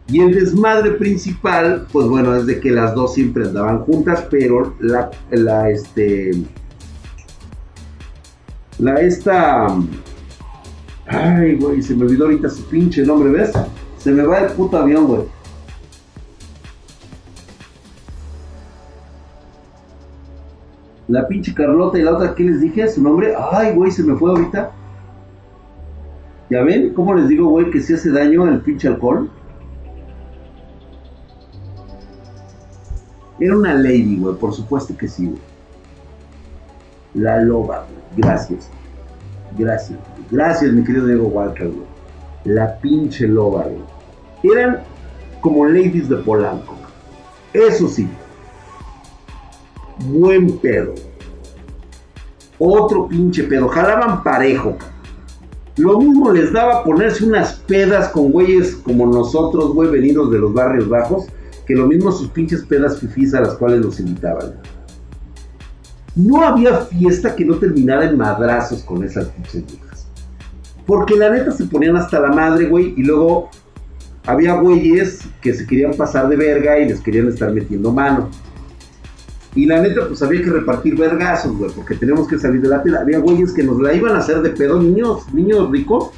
Y 0.08 0.22
el 0.22 0.34
desmadre 0.34 0.92
principal, 0.92 1.86
pues 1.92 2.08
bueno, 2.08 2.36
es 2.36 2.46
de 2.46 2.60
que 2.60 2.72
las 2.72 2.96
dos 2.96 3.14
siempre 3.14 3.46
andaban 3.46 3.80
juntas, 3.80 4.26
pero 4.30 4.76
la, 4.80 5.12
la, 5.30 5.70
este, 5.70 6.32
la, 8.80 8.96
esta, 8.96 9.68
ay, 11.06 11.58
güey, 11.58 11.84
se 11.84 11.94
me 11.96 12.06
olvidó 12.06 12.26
ahorita 12.26 12.50
su 12.50 12.64
pinche 12.70 13.04
nombre, 13.04 13.32
¿ves? 13.32 13.52
Se 14.00 14.12
me 14.12 14.24
va 14.24 14.40
el 14.40 14.52
puto 14.54 14.78
avión, 14.78 15.06
güey. 15.06 15.22
La 21.10 21.28
pinche 21.28 21.55
Carlota 21.55 21.97
y 21.97 22.03
la 22.03 22.14
otra, 22.14 22.36
¿qué 22.36 22.43
les 22.43 22.62
dije? 22.62 22.88
Su 22.88 23.01
nombre, 23.01 23.34
ay, 23.51 23.74
güey, 23.74 23.89
se 23.89 24.03
me 24.03 24.16
fue 24.16 24.30
ahorita. 24.30 24.72
¿Ya 26.51 26.62
ven? 26.62 26.93
¿Cómo 26.93 27.16
les 27.16 27.28
digo, 27.28 27.49
güey, 27.49 27.72
que 27.72 27.82
si 27.82 27.95
hace 27.95 28.12
daño 28.12 28.47
el 28.47 28.62
pinche 28.62 28.88
alcohol? 28.88 29.28
Era 33.39 33.57
una 33.57 33.74
lady, 33.74 34.20
güey, 34.20 34.36
por 34.36 34.53
supuesto 34.53 34.95
que 34.95 35.07
sí, 35.07 35.26
güey. 35.26 35.41
La 37.16 37.41
loba, 37.41 37.86
güey. 37.86 38.22
Gracias. 38.28 38.70
Gracias. 39.57 39.97
Gracias, 40.30 40.72
mi 40.72 40.84
querido 40.84 41.07
Diego 41.07 41.28
Walker, 41.28 41.70
güey. 41.70 41.88
La 42.45 42.78
pinche 42.78 43.28
loba, 43.28 43.64
güey. 43.64 44.53
Eran 44.55 44.84
como 45.41 45.66
ladies 45.66 46.07
de 46.07 46.18
Polanco. 46.18 46.76
Eso 47.51 47.88
sí. 47.88 48.07
Buen 50.06 50.58
pedo. 50.60 50.95
Otro 52.58 53.08
pinche 53.08 53.43
pedo. 53.43 53.68
Jalaban 53.68 54.24
parejo. 54.24 54.78
Lo 55.78 56.00
mismo 56.00 56.32
les 56.32 56.52
daba 56.52 56.84
ponerse 56.84 57.26
unas 57.26 57.54
pedas 57.54 58.10
con 58.10 58.32
güeyes 58.32 58.76
como 58.76 59.06
nosotros, 59.06 59.74
güey, 59.74 59.89
venidos 59.89 60.32
de 60.32 60.39
los 60.39 60.54
barrios 60.54 60.89
bajos 60.89 61.28
que 61.70 61.76
lo 61.76 61.86
mismo 61.86 62.12
sus 62.12 62.30
pinches 62.30 62.64
pedas 62.64 63.00
fifís 63.00 63.36
a 63.36 63.41
las 63.41 63.54
cuales 63.54 63.86
los 63.86 64.00
invitaban. 64.00 64.56
No 66.16 66.43
había 66.43 66.78
fiesta 66.78 67.36
que 67.36 67.45
no 67.45 67.60
terminara 67.60 68.10
en 68.10 68.18
madrazos 68.18 68.82
con 68.82 69.04
esas 69.04 69.28
pinches 69.28 69.68
viejas. 69.68 70.08
Porque 70.88 71.16
la 71.16 71.30
neta 71.30 71.52
se 71.52 71.66
ponían 71.66 71.95
hasta 71.95 72.20
la 72.20 72.30
madre, 72.30 72.66
güey, 72.66 72.95
y 72.97 73.04
luego 73.04 73.52
había 74.26 74.56
güeyes 74.56 75.20
que 75.41 75.54
se 75.54 75.68
querían 75.68 75.93
pasar 75.93 76.28
de 76.28 76.38
verga 76.38 76.80
y 76.80 76.89
les 76.89 77.02
querían 77.02 77.28
estar 77.28 77.54
metiendo 77.54 77.91
mano. 77.91 78.30
Y 79.56 79.66
la 79.66 79.82
neta, 79.82 80.08
pues 80.08 80.22
había 80.22 80.43
que 80.43 80.52
repartir 80.52 80.95
vergazos, 80.95 81.58
güey, 81.58 81.72
porque 81.72 81.95
tenemos 81.95 82.28
que 82.28 82.38
salir 82.38 82.62
de 82.62 82.70
la 82.70 82.84
peda. 82.84 83.02
Había 83.02 83.20
güeyes 83.20 83.52
que 83.52 83.64
nos 83.64 83.80
la 83.80 83.93
iban 83.93 84.16
a 84.16 84.20
hacer 84.20 84.41
de 84.41 84.52
pedo, 84.52 84.80
niños, 84.80 85.24
niños 85.34 85.72
ricos, 85.72 86.12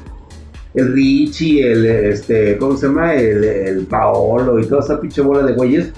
el 0.73 0.93
Richie, 0.93 1.71
el, 1.71 1.85
este, 1.85 2.57
¿cómo 2.57 2.77
se 2.77 2.87
llama? 2.87 3.13
El, 3.13 3.85
Paolo 3.87 4.59
y 4.59 4.65
toda 4.65 4.81
esa 4.81 4.99
pinche 4.99 5.21
bola 5.21 5.43
de 5.43 5.53
güeyes, 5.53 5.91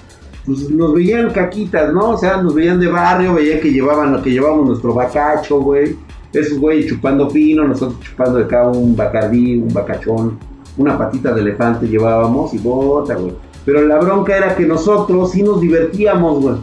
pues 0.44 0.70
nos 0.70 0.94
veían 0.94 1.30
caquitas, 1.30 1.92
¿no? 1.92 2.10
O 2.10 2.18
sea, 2.18 2.42
nos 2.42 2.54
veían 2.54 2.80
de 2.80 2.88
barrio, 2.88 3.34
veían 3.34 3.60
que 3.60 3.72
llevaban, 3.72 4.20
que 4.22 4.30
llevábamos 4.30 4.68
nuestro 4.68 4.94
bacacho, 4.94 5.60
güey. 5.60 5.96
Esos 6.32 6.58
güeyes 6.58 6.86
chupando 6.86 7.28
pino, 7.28 7.66
nosotros 7.66 8.00
chupando 8.00 8.38
de 8.38 8.46
cada 8.46 8.68
un 8.68 8.96
bacardí, 8.96 9.56
un 9.58 9.72
bacachón, 9.72 10.36
una 10.76 10.98
patita 10.98 11.32
de 11.32 11.40
elefante 11.40 11.86
llevábamos 11.86 12.52
y 12.54 12.58
bota, 12.58 13.14
güey. 13.14 13.32
Pero 13.64 13.86
la 13.86 13.98
bronca 13.98 14.36
era 14.36 14.54
que 14.56 14.66
nosotros 14.66 15.30
sí 15.30 15.42
nos 15.42 15.60
divertíamos, 15.60 16.40
güey. 16.40 16.56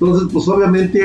Entonces, 0.00 0.28
pues 0.32 0.48
obviamente, 0.48 1.02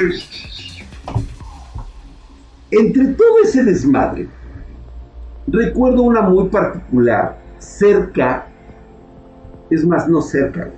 entre 2.71 3.05
todo 3.13 3.39
ese 3.43 3.63
desmadre, 3.63 4.27
Recuerdo 5.47 6.03
una 6.03 6.21
muy 6.21 6.47
particular, 6.47 7.37
cerca, 7.59 8.47
es 9.69 9.85
más, 9.85 10.07
no 10.07 10.21
cerca, 10.21 10.71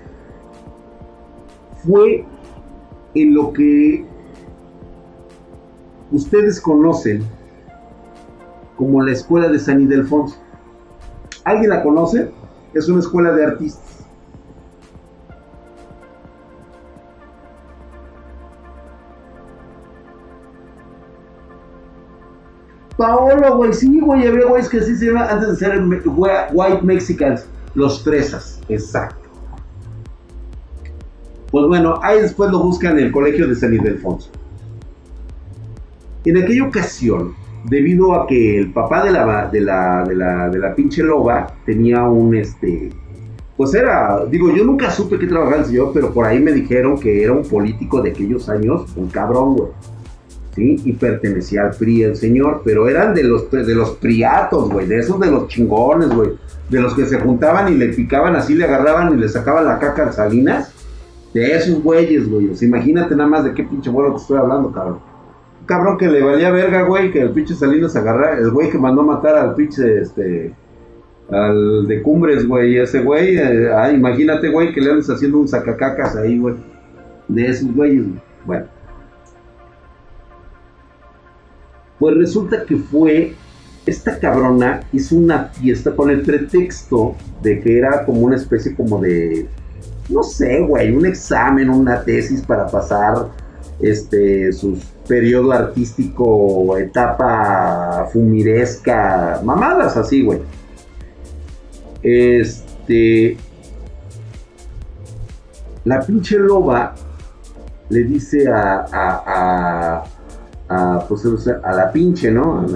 fue 1.85 2.25
en 3.13 3.33
lo 3.35 3.53
que 3.53 4.05
ustedes 6.11 6.59
conocen 6.59 7.23
como 8.75 9.03
la 9.03 9.11
escuela 9.11 9.49
de 9.49 9.59
San 9.59 9.81
Ildefonso. 9.81 10.35
¿Alguien 11.43 11.69
la 11.69 11.83
conoce? 11.83 12.31
Es 12.73 12.89
una 12.89 12.99
escuela 12.99 13.31
de 13.33 13.45
artistas. 13.45 13.94
Paolo, 22.97 23.57
güey, 23.57 23.73
sí, 23.73 23.99
güey, 23.99 24.25
había 24.25 24.45
güeyes 24.45 24.69
que 24.69 24.81
sí 24.81 24.95
se 24.95 25.07
llaman 25.07 25.27
antes 25.29 25.49
de 25.49 25.55
ser 25.57 25.83
White 25.83 26.81
Mexicans, 26.83 27.45
los 27.73 28.03
fresas, 28.03 28.61
exacto. 28.69 29.29
Pues 31.51 31.67
bueno, 31.67 31.99
ahí 32.01 32.21
después 32.21 32.51
lo 32.51 32.59
buscan 32.59 32.97
en 32.97 33.05
el 33.05 33.11
colegio 33.11 33.47
de 33.47 33.55
San 33.55 33.73
Ildefonso. 33.73 34.29
En 36.23 36.41
aquella 36.41 36.63
ocasión, 36.65 37.33
debido 37.65 38.13
a 38.15 38.27
que 38.27 38.59
el 38.59 38.71
papá 38.71 39.03
de 39.03 39.11
la, 39.11 39.47
de 39.47 39.61
la, 39.61 40.03
de 40.03 40.15
la, 40.15 40.49
de 40.49 40.59
la 40.59 40.75
pinche 40.75 41.03
loba 41.03 41.47
tenía 41.65 42.03
un, 42.03 42.35
este, 42.35 42.89
pues 43.57 43.73
era, 43.73 44.25
digo, 44.25 44.51
yo 44.51 44.63
nunca 44.63 44.89
supe 44.89 45.19
que 45.19 45.27
trabajaba 45.27 45.61
el 45.61 45.65
señor, 45.65 45.91
pero 45.93 46.11
por 46.13 46.25
ahí 46.25 46.39
me 46.39 46.51
dijeron 46.51 46.99
que 46.99 47.23
era 47.23 47.33
un 47.33 47.43
político 47.43 48.01
de 48.01 48.11
aquellos 48.11 48.49
años, 48.49 48.91
un 48.95 49.07
cabrón, 49.07 49.55
güey. 49.55 49.69
Y 50.57 50.93
pertenecía 50.93 51.63
al 51.63 51.71
PRI 51.71 52.03
el 52.03 52.15
señor, 52.15 52.61
pero 52.63 52.87
eran 52.87 53.13
de 53.13 53.23
los, 53.23 53.51
de 53.51 53.75
los 53.75 53.91
priatos, 53.91 54.69
güey, 54.69 54.87
de 54.87 54.99
esos 54.99 55.19
de 55.19 55.29
los 55.29 55.49
chingones, 55.49 56.09
güey, 56.09 56.31
de 56.69 56.81
los 56.81 56.93
que 56.93 57.05
se 57.05 57.19
juntaban 57.19 57.73
y 57.73 57.75
le 57.75 57.89
picaban 57.89 58.35
así, 58.35 58.55
le 58.55 58.63
agarraban 58.63 59.13
y 59.13 59.19
le 59.19 59.27
sacaban 59.27 59.65
la 59.65 59.79
caca 59.79 60.07
a 60.07 60.11
Salinas, 60.13 60.73
de 61.33 61.57
esos 61.57 61.83
güeyes, 61.83 62.29
güey, 62.29 62.51
imagínate 62.61 63.15
nada 63.15 63.29
más 63.29 63.43
de 63.43 63.53
qué 63.53 63.63
pinche 63.63 63.89
vuelo 63.89 64.11
te 64.13 64.21
estoy 64.21 64.37
hablando, 64.37 64.71
cabrón. 64.71 64.99
cabrón 65.65 65.97
que 65.97 66.07
le 66.07 66.23
valía 66.23 66.49
verga, 66.51 66.83
güey, 66.83 67.11
que 67.11 67.19
el 67.19 67.31
pinche 67.31 67.53
Salinas 67.53 67.93
agarrara, 67.97 68.37
el 68.37 68.51
güey 68.51 68.69
que 68.69 68.77
mandó 68.77 69.03
matar 69.03 69.35
al 69.35 69.55
pinche, 69.55 69.99
este, 69.99 70.53
al 71.29 71.85
de 71.87 72.01
Cumbres, 72.01 72.47
güey, 72.47 72.77
ese 72.77 73.01
güey, 73.01 73.37
eh, 73.37 73.69
ah, 73.73 73.91
imagínate, 73.91 74.49
güey, 74.49 74.71
que 74.71 74.79
le 74.79 74.91
andes 74.91 75.09
haciendo 75.09 75.39
un 75.39 75.49
sacacacas 75.49 76.15
ahí, 76.15 76.39
güey, 76.39 76.55
de 77.27 77.45
esos 77.47 77.75
güeyes, 77.75 78.05
bueno. 78.45 78.74
Pues 81.99 82.15
resulta 82.15 82.65
que 82.65 82.77
fue, 82.77 83.35
esta 83.85 84.19
cabrona 84.19 84.81
hizo 84.91 85.15
una 85.15 85.45
fiesta 85.45 85.95
con 85.95 86.09
el 86.09 86.21
pretexto 86.21 87.15
de 87.41 87.59
que 87.61 87.77
era 87.77 88.05
como 88.05 88.21
una 88.21 88.35
especie 88.35 88.75
como 88.75 88.99
de, 88.99 89.47
no 90.09 90.23
sé, 90.23 90.61
güey, 90.61 90.91
un 90.91 91.05
examen, 91.05 91.69
una 91.69 92.03
tesis 92.03 92.41
para 92.41 92.67
pasar 92.67 93.29
este, 93.79 94.51
su 94.53 94.77
periodo 95.07 95.51
artístico, 95.51 96.77
etapa 96.77 98.07
fumiresca, 98.11 99.41
mamadas 99.43 99.97
así, 99.97 100.23
güey. 100.23 100.41
Este, 102.01 103.37
la 105.83 106.01
pinche 106.01 106.37
loba 106.37 106.95
le 107.89 108.03
dice 108.03 108.47
a, 108.47 108.85
a, 108.91 110.03
pues, 111.07 111.47
a 111.47 111.71
la 111.73 111.91
pinche, 111.91 112.31
¿no? 112.31 112.65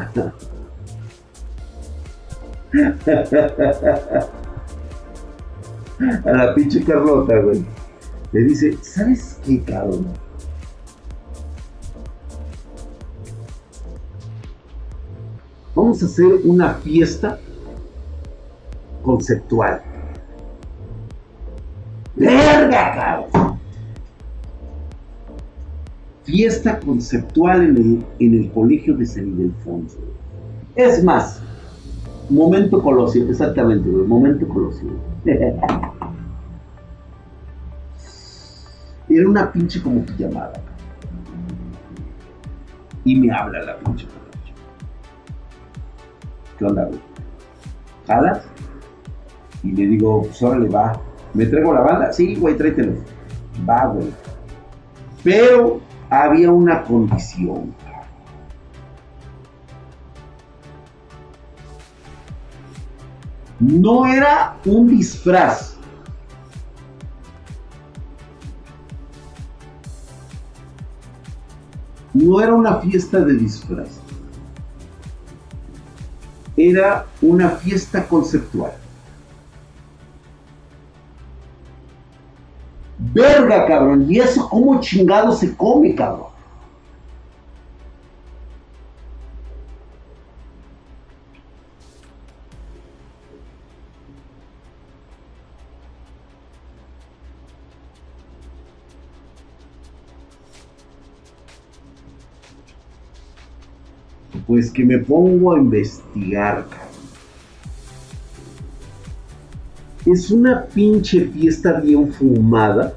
a 6.25 6.31
la 6.31 6.55
pinche 6.55 6.83
Carlota, 6.83 7.37
güey. 7.39 7.65
Le 8.31 8.43
dice, 8.43 8.77
¿sabes 8.81 9.39
qué, 9.43 9.61
cabrón? 9.63 10.05
Vamos 15.75 16.01
a 16.03 16.05
hacer 16.05 16.41
una 16.43 16.75
fiesta 16.75 17.39
conceptual. 19.01 19.81
¡Verga, 22.15 22.93
cabrón! 22.93 23.58
Fiesta 26.29 26.79
conceptual 26.79 27.63
en 27.63 27.75
el, 27.75 28.05
en 28.19 28.35
el 28.35 28.51
colegio 28.51 28.95
de 28.95 29.03
San 29.03 29.29
Ildefonso. 29.29 29.97
Es 30.75 31.03
más, 31.03 31.41
momento 32.29 32.83
colosio, 32.83 33.27
exactamente, 33.27 33.89
momento 33.89 34.47
colosio. 34.47 34.89
Era 39.09 39.27
una 39.27 39.51
pinche 39.51 39.81
como 39.81 40.05
pijamada. 40.05 40.53
Y 43.05 43.15
me 43.15 43.31
habla 43.31 43.63
la 43.63 43.79
pinche 43.79 44.05
¿Qué 46.59 46.65
onda, 46.65 46.85
güey? 46.85 46.99
¿Jalas? 48.05 48.43
Y 49.63 49.71
le 49.71 49.87
digo, 49.87 50.21
pues 50.21 50.43
órale, 50.43 50.69
va. 50.69 51.01
¿Me 51.33 51.47
traigo 51.47 51.73
la 51.73 51.81
banda? 51.81 52.13
Sí, 52.13 52.35
güey, 52.35 52.55
tráetelo. 52.55 52.93
Va, 53.67 53.87
güey. 53.87 54.09
Pero 55.23 55.88
había 56.09 56.51
una 56.51 56.83
condición. 56.83 57.73
No 63.59 64.05
era 64.05 64.55
un 64.65 64.87
disfraz. 64.87 65.75
No 72.13 72.41
era 72.41 72.53
una 72.53 72.75
fiesta 72.77 73.19
de 73.19 73.33
disfraz. 73.33 73.99
Era 76.55 77.05
una 77.21 77.49
fiesta 77.49 78.07
conceptual. 78.07 78.71
Verga, 83.13 83.65
cabrón. 83.65 84.05
¿Y 84.07 84.19
eso 84.19 84.47
cómo 84.49 84.79
chingado 84.79 85.31
se 85.31 85.55
come, 85.55 85.95
cabrón? 85.95 86.29
Pues 104.45 104.71
que 104.71 104.83
me 104.83 104.97
pongo 104.97 105.53
a 105.53 105.59
investigar, 105.59 106.67
cabrón. 106.69 106.88
Es 110.11 110.31
una 110.31 110.65
pinche 110.65 111.25
fiesta 111.27 111.79
bien 111.79 112.11
fumada 112.11 112.95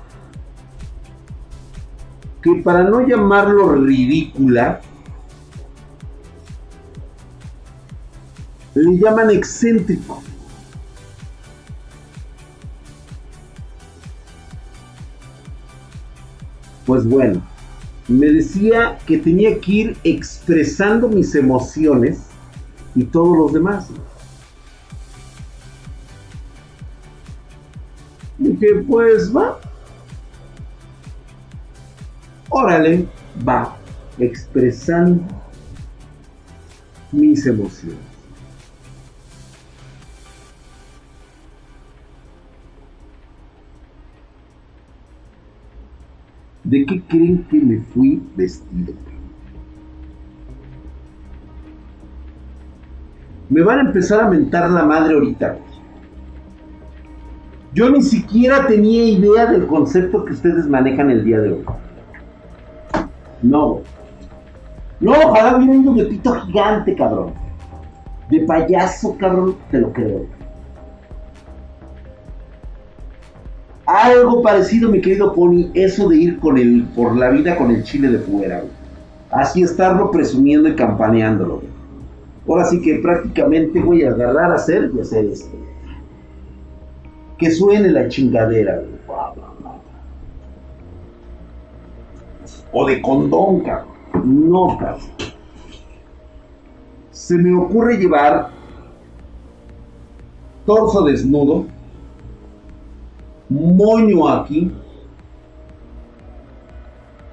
que 2.43 2.55
para 2.65 2.85
no 2.85 3.07
llamarlo 3.07 3.75
ridícula, 3.75 4.81
le 8.75 8.99
llaman 8.99 9.31
excéntrico. 9.31 10.23
Pues 16.87 17.07
bueno, 17.07 17.43
me 18.09 18.27
decía 18.27 18.99
que 19.07 19.19
tenía 19.19 19.61
que 19.61 19.73
ir 19.73 19.97
expresando 20.03 21.09
mis 21.09 21.35
emociones 21.35 22.23
y 22.95 23.05
todos 23.05 23.37
los 23.37 23.53
demás. 23.53 23.89
Que 28.63 28.75
pues 28.87 29.37
va, 29.37 29.59
órale, 32.49 33.09
va 33.45 33.77
expresando 34.19 35.21
mis 37.11 37.45
emociones. 37.45 37.99
¿De 46.63 46.87
qué 46.87 47.03
creen 47.09 47.45
que 47.51 47.57
me 47.57 47.81
fui 47.81 48.23
vestido? 48.37 48.95
Me 53.51 53.61
van 53.61 53.81
a 53.81 53.83
empezar 53.89 54.21
a 54.21 54.29
mentar 54.29 54.71
la 54.71 54.85
madre 54.85 55.15
ahorita. 55.15 55.59
Yo 57.75 57.89
ni 57.89 58.03
siquiera 58.03 58.67
tenía 58.67 59.05
idea 59.05 59.47
del 59.47 59.67
concepto 59.67 60.25
que 60.25 60.35
ustedes 60.35 60.67
manejan 60.67 61.11
el 61.11 61.25
día 61.25 61.41
de 61.41 61.53
hoy. 61.53 61.65
No. 63.43 63.81
No, 65.01 65.13
ojalá 65.13 65.57
hubiera 65.57 66.05
de 66.05 66.11
pito 66.11 66.33
gigante, 66.43 66.95
cabrón. 66.95 67.33
De 68.29 68.41
payaso, 68.41 69.17
cabrón, 69.17 69.57
te 69.71 69.79
lo 69.79 69.93
creo. 69.93 70.27
Algo 73.87 74.43
parecido, 74.43 74.91
mi 74.91 75.01
querido 75.01 75.35
Pony, 75.35 75.71
eso 75.75 76.09
de 76.09 76.17
ir 76.17 76.41
con 76.41 76.57
el, 76.59 76.85
por 76.95 77.17
la 77.17 77.31
vida 77.31 77.57
con 77.57 77.71
el 77.71 77.83
chile 77.83 78.09
de 78.09 78.19
fuera, 78.19 78.59
güey. 78.61 78.71
Así 79.31 79.63
estarlo 79.63 80.11
presumiendo 80.11 80.69
y 80.69 80.77
campaneándolo. 80.77 81.63
Ahora 82.47 82.67
sí 82.67 82.81
que 82.83 82.97
prácticamente 82.97 83.81
voy 83.81 84.05
a 84.05 84.11
agarrar 84.11 84.53
a 84.53 84.57
hacer 84.57 84.91
y 84.95 85.01
hacer 85.01 85.25
esto. 85.25 85.57
Que 87.43 87.51
suene 87.51 87.89
la 87.89 88.07
chingadera, 88.07 88.81
o 92.73 92.87
de 92.87 93.03
condón, 93.03 93.63
cabrón. 93.63 93.89
Notas. 94.49 95.11
Se 97.11 97.37
me 97.37 97.53
ocurre 97.53 97.97
llevar 97.97 98.51
torso 100.65 101.03
desnudo, 101.03 101.67
moño 103.49 104.29
aquí, 104.29 104.71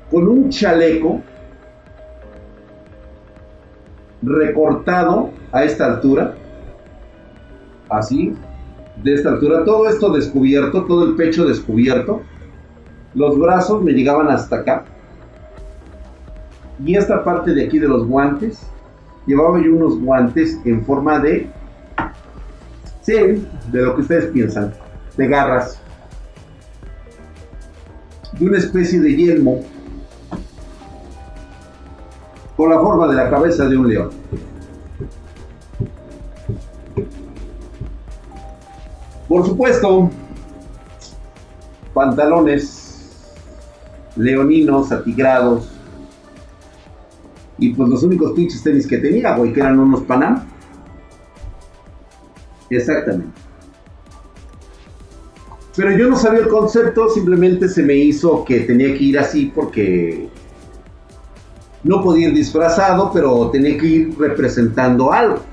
con 0.10 0.28
un 0.28 0.50
chaleco 0.50 1.22
recortado 4.24 5.30
a 5.52 5.64
esta 5.64 5.86
altura, 5.86 6.34
así, 7.90 8.34
de 9.04 9.14
esta 9.14 9.30
altura, 9.30 9.64
todo 9.64 9.88
esto 9.88 10.12
descubierto, 10.12 10.86
todo 10.86 11.06
el 11.06 11.16
pecho 11.16 11.46
descubierto, 11.46 12.22
los 13.16 13.40
brazos 13.40 13.82
me 13.82 13.94
llegaban 13.94 14.28
hasta 14.30 14.58
acá, 14.58 14.86
y 16.84 16.96
esta 16.96 17.24
parte 17.24 17.54
de 17.54 17.66
aquí 17.66 17.80
de 17.80 17.88
los 17.88 18.08
guantes, 18.08 18.62
llevaba 19.26 19.62
yo 19.62 19.74
unos 19.76 20.00
guantes 20.00 20.60
en 20.66 20.84
forma 20.86 21.20
de, 21.20 21.50
sí, 23.02 23.14
de 23.72 23.82
lo 23.82 23.96
que 23.96 24.02
ustedes 24.02 24.26
piensan, 24.28 24.74
de 25.18 25.28
garras, 25.28 25.82
de 28.38 28.48
una 28.48 28.58
especie 28.58 29.00
de 29.02 29.16
yelmo, 29.16 29.62
con 32.56 32.70
la 32.70 32.80
forma 32.80 33.08
de 33.08 33.16
la 33.16 33.30
cabeza 33.30 33.68
de 33.68 33.78
un 33.78 33.88
león. 33.88 34.10
Por 39.30 39.46
supuesto, 39.46 40.10
pantalones 41.94 43.22
leoninos, 44.16 44.92
atigrados, 44.92 45.70
y 47.60 47.74
pues 47.74 47.90
los 47.90 48.04
únicos 48.04 48.32
pinches 48.32 48.64
tenis 48.64 48.88
que 48.88 48.98
tenía, 48.98 49.36
güey, 49.36 49.54
que 49.54 49.60
eran 49.60 49.80
unos 49.80 50.02
Panam. 50.02 50.46
Exactamente. 52.70 53.40
Pero 55.76 55.92
yo 55.98 56.10
no 56.10 56.18
sabía 56.18 56.40
el 56.40 56.48
concepto, 56.48 57.10
simplemente 57.10 57.70
se 57.70 57.84
me 57.84 57.94
hizo 57.94 58.44
que 58.44 58.62
tenía 58.62 58.98
que 58.98 59.04
ir 59.04 59.20
así 59.20 59.52
porque 59.54 60.28
no 61.84 62.02
podía 62.02 62.30
ir 62.30 62.34
disfrazado, 62.34 63.12
pero 63.14 63.50
tenía 63.50 63.78
que 63.78 63.86
ir 63.86 64.18
representando 64.18 65.12
algo. 65.12 65.49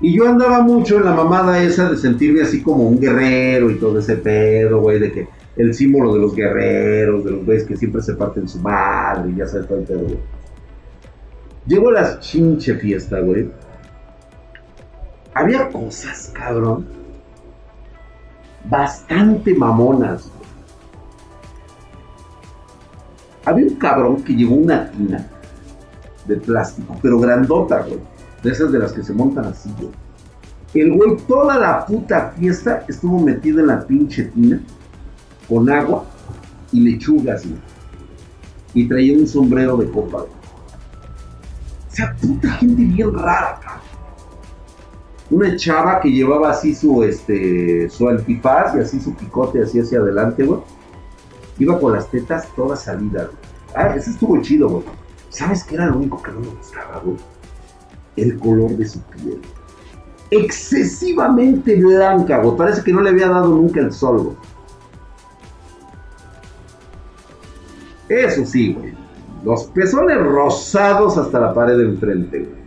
Y 0.00 0.14
yo 0.14 0.28
andaba 0.28 0.60
mucho 0.62 0.98
en 0.98 1.04
la 1.04 1.14
mamada 1.14 1.62
esa 1.62 1.90
de 1.90 1.96
sentirme 1.96 2.42
así 2.42 2.62
como 2.62 2.86
un 2.86 3.00
guerrero 3.00 3.70
y 3.70 3.76
todo 3.76 3.98
ese 3.98 4.16
pedo, 4.16 4.80
güey, 4.80 4.98
de 4.98 5.10
que 5.10 5.28
el 5.56 5.72
símbolo 5.72 6.12
de 6.12 6.20
los 6.20 6.34
guerreros, 6.34 7.24
de 7.24 7.30
los 7.30 7.46
güeyes 7.46 7.64
que 7.64 7.76
siempre 7.76 8.02
se 8.02 8.14
parten 8.14 8.46
su 8.46 8.58
madre 8.58 9.30
y 9.30 9.36
ya 9.36 9.46
sabes 9.46 9.66
todo 9.66 9.78
el 9.78 9.84
pedo, 9.84 10.00
güey. 10.00 10.18
Llego 11.66 11.88
a 11.88 11.92
las 11.92 12.20
chinche 12.20 12.74
fiesta, 12.76 13.20
güey. 13.20 13.50
Había 15.34 15.68
cosas, 15.70 16.30
cabrón. 16.34 16.86
bastante 18.68 19.54
mamonas. 19.54 20.30
Había 23.44 23.66
un 23.66 23.76
cabrón 23.76 24.22
que 24.22 24.34
llevó 24.34 24.56
una 24.56 24.90
tina 24.90 25.26
de 26.26 26.36
plástico, 26.36 26.98
pero 27.00 27.18
grandota, 27.18 27.80
güey. 27.82 28.15
De 28.46 28.52
esas 28.52 28.70
de 28.70 28.78
las 28.78 28.92
que 28.92 29.02
se 29.02 29.12
montan 29.12 29.46
así, 29.46 29.68
güey. 29.76 29.90
El 30.72 30.92
güey, 30.92 31.16
toda 31.26 31.58
la 31.58 31.84
puta 31.84 32.32
fiesta 32.38 32.84
estuvo 32.86 33.18
metido 33.18 33.58
en 33.58 33.66
la 33.66 33.84
pinche 33.84 34.22
tina 34.26 34.60
con 35.48 35.68
agua 35.68 36.04
y 36.70 36.78
lechugas, 36.78 37.44
güey. 37.44 37.58
Y 38.72 38.86
traía 38.86 39.18
un 39.18 39.26
sombrero 39.26 39.76
de 39.78 39.90
copa, 39.90 40.18
güey. 40.18 40.30
O 41.90 41.96
sea, 41.96 42.14
puta 42.22 42.52
gente 42.52 42.84
bien 42.84 43.12
rara, 43.14 43.58
cabrón. 43.60 43.80
Una 45.28 45.56
chava 45.56 45.98
que 45.98 46.12
llevaba 46.12 46.50
así 46.50 46.72
su, 46.72 47.02
este, 47.02 47.90
su 47.90 48.08
antifaz 48.08 48.76
y 48.76 48.78
así 48.78 49.00
su 49.00 49.12
picote 49.12 49.60
así 49.60 49.80
hacia 49.80 49.98
adelante, 49.98 50.44
güey. 50.44 50.60
Iba 51.58 51.80
con 51.80 51.94
las 51.94 52.08
tetas 52.12 52.46
todas 52.54 52.84
salidas, 52.84 53.26
güey. 53.26 53.38
Ah, 53.74 53.96
ese 53.96 54.10
estuvo 54.10 54.40
chido, 54.40 54.68
güey. 54.68 54.84
¿Sabes 55.30 55.64
qué 55.64 55.74
era 55.74 55.86
lo 55.86 55.96
único 55.96 56.22
que 56.22 56.30
no 56.30 56.38
me 56.38 56.46
gustaba, 56.46 57.00
güey? 57.04 57.16
El 58.16 58.38
color 58.38 58.70
de 58.70 58.86
su 58.86 59.00
piel. 59.02 59.40
Excesivamente 60.30 61.76
blanca, 61.76 62.38
güey. 62.38 62.56
Parece 62.56 62.82
que 62.82 62.92
no 62.92 63.00
le 63.00 63.10
había 63.10 63.28
dado 63.28 63.48
nunca 63.48 63.80
el 63.80 63.92
sol. 63.92 64.36
Eso 68.08 68.44
sí, 68.44 68.74
güey. 68.74 68.94
Los 69.44 69.64
pezones 69.66 70.18
rosados 70.18 71.16
hasta 71.18 71.38
la 71.38 71.54
pared 71.54 71.76
de 71.76 71.84
enfrente, 71.84 72.38
güey. 72.40 72.66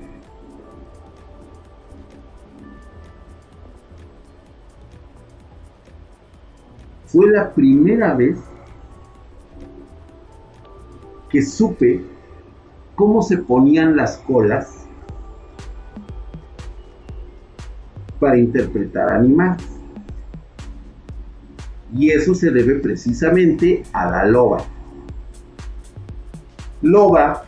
Fue 7.07 7.31
la 7.31 7.51
primera 7.51 8.13
vez 8.13 8.37
que 11.29 11.41
supe 11.41 12.05
cómo 12.95 13.23
se 13.23 13.37
ponían 13.37 13.95
las 13.95 14.17
colas 14.17 14.85
para 18.19 18.37
interpretar 18.37 19.11
animales. 19.11 19.63
Y 21.93 22.09
eso 22.11 22.35
se 22.35 22.51
debe 22.51 22.75
precisamente 22.75 23.83
a 23.93 24.09
la 24.09 24.25
loba. 24.25 24.59
Loba, 26.81 27.43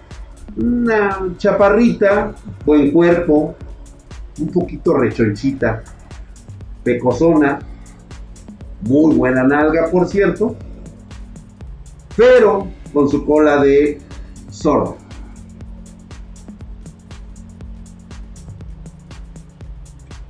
una 0.58 1.36
chaparrita, 1.38 2.34
buen 2.66 2.92
cuerpo, 2.92 3.56
un 4.40 4.48
poquito 4.48 4.98
rechonchita, 4.98 5.84
pecosona, 6.84 7.60
muy 8.82 9.16
buena 9.16 9.44
nalga 9.44 9.90
por 9.92 10.08
cierto, 10.08 10.56
pero 12.18 12.68
con 12.94 13.08
su 13.10 13.26
cola 13.26 13.62
de 13.62 14.00
zorro. 14.50 15.01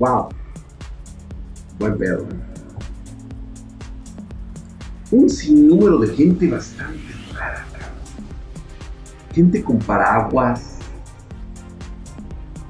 Wow. 0.02 0.30
Buen 1.78 1.96
pedo. 1.96 2.24
¿eh? 2.24 2.26
Un 5.12 5.30
sinnúmero 5.30 6.00
de 6.00 6.08
gente 6.08 6.50
bastante 6.50 7.14
rara. 7.36 7.64
Gente 9.32 9.64
con 9.64 9.78
paraguas. 9.78 10.80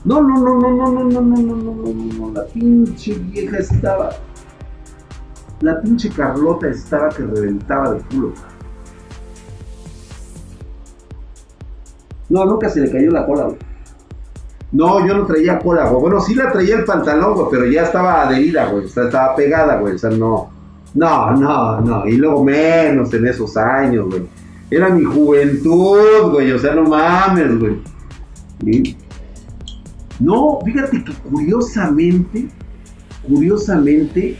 No, 0.04 0.22
no, 0.22 0.40
no, 0.40 0.60
no, 0.60 0.72
no, 0.72 0.92
no, 0.92 1.04
no, 1.06 1.22
no, 1.22 1.32
no, 1.32 1.56
no, 1.56 1.94
no, 1.94 2.14
no, 2.18 2.34
la 2.34 2.46
pinche 2.48 3.14
vieja 3.14 3.60
estaba. 3.60 4.10
La 5.62 5.80
pinche 5.80 6.10
Carlota 6.10 6.68
estaba 6.68 7.08
que 7.08 7.24
reventaba 7.24 7.94
de 7.94 8.02
culo. 8.02 8.34
No, 12.28 12.44
nunca 12.44 12.68
se 12.68 12.82
le 12.82 12.92
cayó 12.92 13.10
la 13.10 13.26
cola, 13.26 13.46
güey. 13.46 13.71
No, 14.72 15.06
yo 15.06 15.16
no 15.16 15.26
traía 15.26 15.60
cola, 15.60 15.88
güey. 15.90 16.02
Bueno, 16.02 16.22
sí 16.22 16.34
la 16.34 16.52
traía 16.52 16.78
el 16.78 16.86
pantalón, 16.86 17.34
güey, 17.34 17.48
pero 17.52 17.66
ya 17.66 17.84
estaba 17.84 18.24
adherida, 18.24 18.68
güey. 18.68 18.86
O 18.86 18.88
sea, 18.88 19.06
estaba 19.06 19.36
pegada, 19.36 19.78
güey. 19.78 19.96
O 19.96 19.98
sea, 19.98 20.10
no. 20.12 20.50
No, 20.94 21.32
no, 21.32 21.82
no. 21.82 22.08
Y 22.08 22.14
luego 22.18 22.44
menos 22.44 23.14
en 23.14 23.28
esos 23.28 23.56
años, 23.58 24.08
güey. 24.10 24.24
Era 24.70 24.90
mi 24.90 25.04
juventud, 25.04 26.32
güey. 26.32 26.52
O 26.54 26.60
sea, 26.60 26.74
no 26.74 26.84
mames, 26.84 27.60
güey. 27.60 27.82
No, 30.20 30.60
fíjate 30.64 31.04
que 31.04 31.14
curiosamente, 31.14 32.50
curiosamente, 33.28 34.38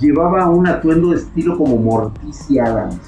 llevaba 0.00 0.48
un 0.48 0.66
atuendo 0.66 1.10
de 1.10 1.16
estilo 1.16 1.56
como 1.56 1.76
Morticia 1.76 2.64
Adams. 2.64 3.00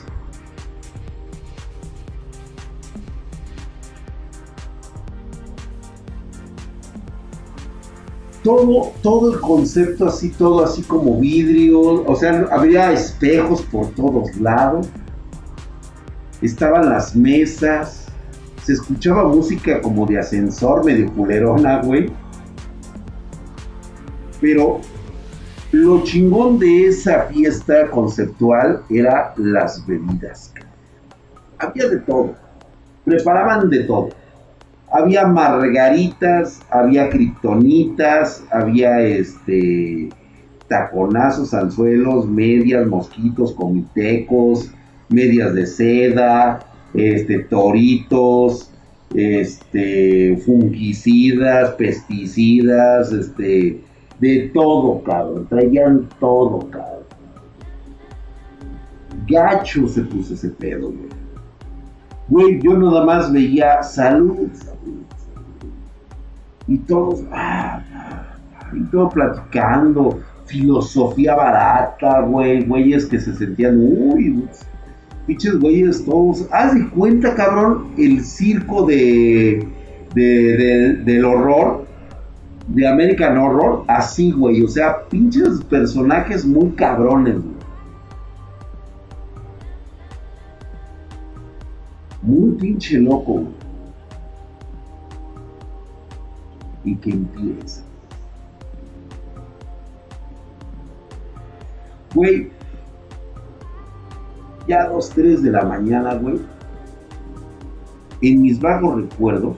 Todo, 8.48 8.92
todo 9.02 9.34
el 9.34 9.40
concepto 9.40 10.06
así, 10.06 10.30
todo 10.30 10.64
así 10.64 10.80
como 10.80 11.20
vidrio, 11.20 12.02
o 12.06 12.16
sea, 12.16 12.48
había 12.50 12.90
espejos 12.92 13.60
por 13.60 13.88
todos 13.90 14.34
lados, 14.36 14.88
estaban 16.40 16.88
las 16.88 17.14
mesas, 17.14 18.06
se 18.64 18.72
escuchaba 18.72 19.28
música 19.28 19.82
como 19.82 20.06
de 20.06 20.18
ascensor, 20.18 20.82
medio 20.82 21.12
culerona, 21.12 21.82
güey. 21.82 22.10
Pero 24.40 24.80
lo 25.72 26.02
chingón 26.04 26.58
de 26.58 26.86
esa 26.86 27.24
fiesta 27.24 27.90
conceptual 27.90 28.82
era 28.88 29.34
las 29.36 29.86
bebidas. 29.86 30.54
Había 31.58 31.86
de 31.86 31.98
todo, 31.98 32.34
preparaban 33.04 33.68
de 33.68 33.80
todo 33.80 34.08
había 34.92 35.26
margaritas, 35.26 36.60
había 36.70 37.08
kriptonitas, 37.10 38.44
había 38.50 39.00
este 39.00 40.08
taconazos, 40.68 41.54
anzuelos, 41.54 42.28
medias, 42.28 42.86
mosquitos, 42.86 43.52
comitecos, 43.54 44.70
medias 45.08 45.54
de 45.54 45.66
seda, 45.66 46.60
este 46.94 47.40
toritos, 47.40 48.70
este 49.14 50.36
fungicidas, 50.44 51.70
pesticidas, 51.72 53.12
este 53.12 53.80
de 54.20 54.50
todo, 54.52 55.02
cabrón, 55.02 55.46
traían 55.48 56.08
todo, 56.18 56.68
cabrón. 56.70 56.98
Gacho 59.26 59.86
se 59.88 60.02
puso 60.02 60.34
ese 60.34 60.48
pedo, 60.50 60.88
güey. 60.88 61.17
Güey, 62.28 62.60
yo 62.60 62.76
nada 62.76 63.04
más 63.04 63.32
veía 63.32 63.82
salud, 63.82 64.50
y 66.68 66.76
todos, 66.78 67.24
ah, 67.32 67.80
y 68.72 68.82
todo 68.90 69.08
platicando, 69.08 70.20
filosofía 70.44 71.34
barata, 71.34 72.20
güey, 72.20 72.64
güeyes 72.64 73.06
que 73.06 73.18
se 73.18 73.34
sentían, 73.34 73.78
uy, 73.80 74.44
pinches 75.26 75.58
güeyes 75.58 76.04
todos, 76.04 76.46
haz 76.52 76.74
de 76.74 76.88
cuenta, 76.90 77.34
cabrón, 77.34 77.88
el 77.96 78.22
circo 78.22 78.84
de, 78.84 79.66
del 80.14 81.24
horror, 81.24 81.86
de 82.68 82.86
American 82.86 83.38
Horror, 83.38 83.84
así, 83.88 84.30
güey, 84.32 84.62
o 84.62 84.68
sea, 84.68 84.98
pinches 85.08 85.62
personajes 85.70 86.44
muy 86.44 86.70
cabrones, 86.72 87.36
güey. 87.36 87.57
Muy 92.28 92.50
pinche 92.56 92.98
loco, 92.98 93.44
y 96.84 96.94
que 96.96 97.08
empieza. 97.08 97.82
Güey, 102.14 102.50
ya 104.68 104.90
dos, 104.90 105.08
tres 105.08 105.42
de 105.42 105.52
la 105.52 105.64
mañana, 105.64 106.16
güey, 106.16 106.38
en 108.20 108.42
mis 108.42 108.60
vagos 108.60 108.96
recuerdos, 108.96 109.56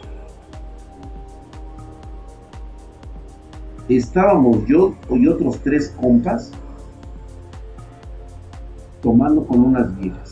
estábamos 3.88 4.64
yo 4.68 4.94
y 5.10 5.26
otros 5.26 5.58
tres 5.58 5.92
compas 6.00 6.52
tomando 9.02 9.44
con 9.44 9.58
unas 9.58 9.98
viejas 9.98 10.29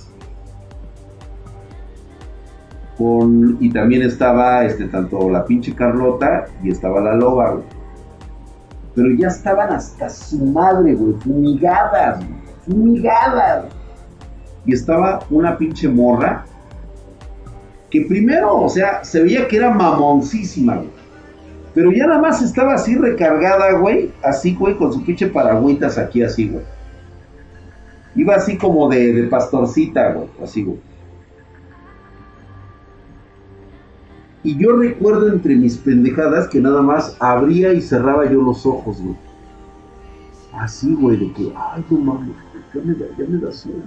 y 3.61 3.70
también 3.70 4.03
estaba 4.03 4.65
este, 4.65 4.87
tanto 4.87 5.31
la 5.31 5.45
pinche 5.45 5.73
Carlota 5.73 6.47
y 6.62 6.70
estaba 6.70 7.01
la 7.01 7.15
loba, 7.15 7.51
güey. 7.53 7.65
Pero 8.95 9.15
ya 9.15 9.29
estaban 9.29 9.73
hasta 9.73 10.11
su 10.11 10.45
madre, 10.47 10.95
güey, 10.95 11.15
fumigadas, 11.15 12.25
fumigadas. 12.66 13.66
Y 14.66 14.73
estaba 14.73 15.20
una 15.31 15.57
pinche 15.57 15.89
morra 15.89 16.45
que 17.89 18.03
primero, 18.03 18.62
o 18.62 18.69
sea, 18.69 19.05
se 19.05 19.23
veía 19.23 19.47
que 19.47 19.59
era 19.59 19.70
mamoncísima, 19.70 20.77
güey. 20.77 20.91
Pero 21.75 21.93
ya 21.93 22.09
nada 22.09 22.20
más 22.20 22.43
estaba 22.43 22.75
así 22.75 22.97
recargada, 22.97 23.79
güey. 23.79 24.11
Así, 24.23 24.57
güey, 24.57 24.77
con 24.77 24.93
su 24.93 25.05
pinche 25.05 25.29
paragüitas 25.29 25.97
aquí, 25.97 26.23
así, 26.23 26.49
güey. 26.49 26.65
Iba 28.16 28.35
así 28.35 28.59
como 28.59 28.89
de, 28.89 29.12
de 29.12 29.23
pastorcita, 29.29 30.12
güey. 30.12 30.29
Así, 30.43 30.65
güey. 30.65 30.88
Y 34.43 34.56
yo 34.56 34.77
recuerdo 34.77 35.28
entre 35.28 35.56
mis 35.56 35.78
pendejadas 35.78 36.48
que 36.48 36.60
nada 36.60 36.81
más 36.81 37.16
abría 37.20 37.73
y 37.73 37.82
cerraba 37.82 38.31
yo 38.31 38.40
los 38.40 38.65
ojos, 38.65 39.01
güey. 39.02 39.16
Así, 40.52 40.94
güey, 40.94 41.16
de 41.16 41.32
que, 41.32 41.52
ay, 41.56 41.85
no 41.90 41.98
mames, 41.98 42.36
ya 42.74 42.81
me 42.82 42.94
da, 42.94 43.06
ya 43.16 43.24
me 43.28 43.39
da 43.39 43.52
sueño. 43.52 43.82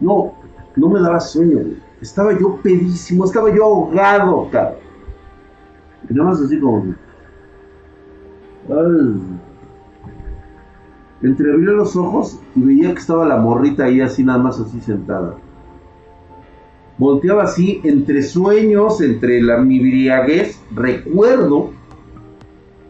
No, 0.00 0.32
no 0.76 0.88
me 0.88 1.00
daba 1.00 1.20
sueño, 1.20 1.58
güey. 1.58 1.76
Estaba 2.00 2.38
yo 2.38 2.56
pedísimo, 2.62 3.24
estaba 3.24 3.54
yo 3.54 3.64
ahogado, 3.64 4.48
cabrón. 4.50 4.76
Y 6.08 6.14
nada 6.14 6.30
más 6.30 6.40
así 6.40 6.58
como. 6.60 6.94
Ay. 8.68 9.20
Entreabrí 11.22 11.64
los 11.64 11.96
ojos 11.96 12.40
y 12.54 12.62
veía 12.62 12.92
que 12.92 13.00
estaba 13.00 13.26
la 13.26 13.38
morrita 13.38 13.84
ahí 13.84 14.00
así 14.00 14.22
nada 14.22 14.38
más 14.38 14.60
así 14.60 14.80
sentada. 14.80 15.34
Volteaba 16.98 17.44
así 17.44 17.80
entre 17.84 18.22
sueños, 18.22 19.00
entre 19.00 19.40
la 19.40 19.58
mi 19.58 19.80
Recuerdo 20.74 21.70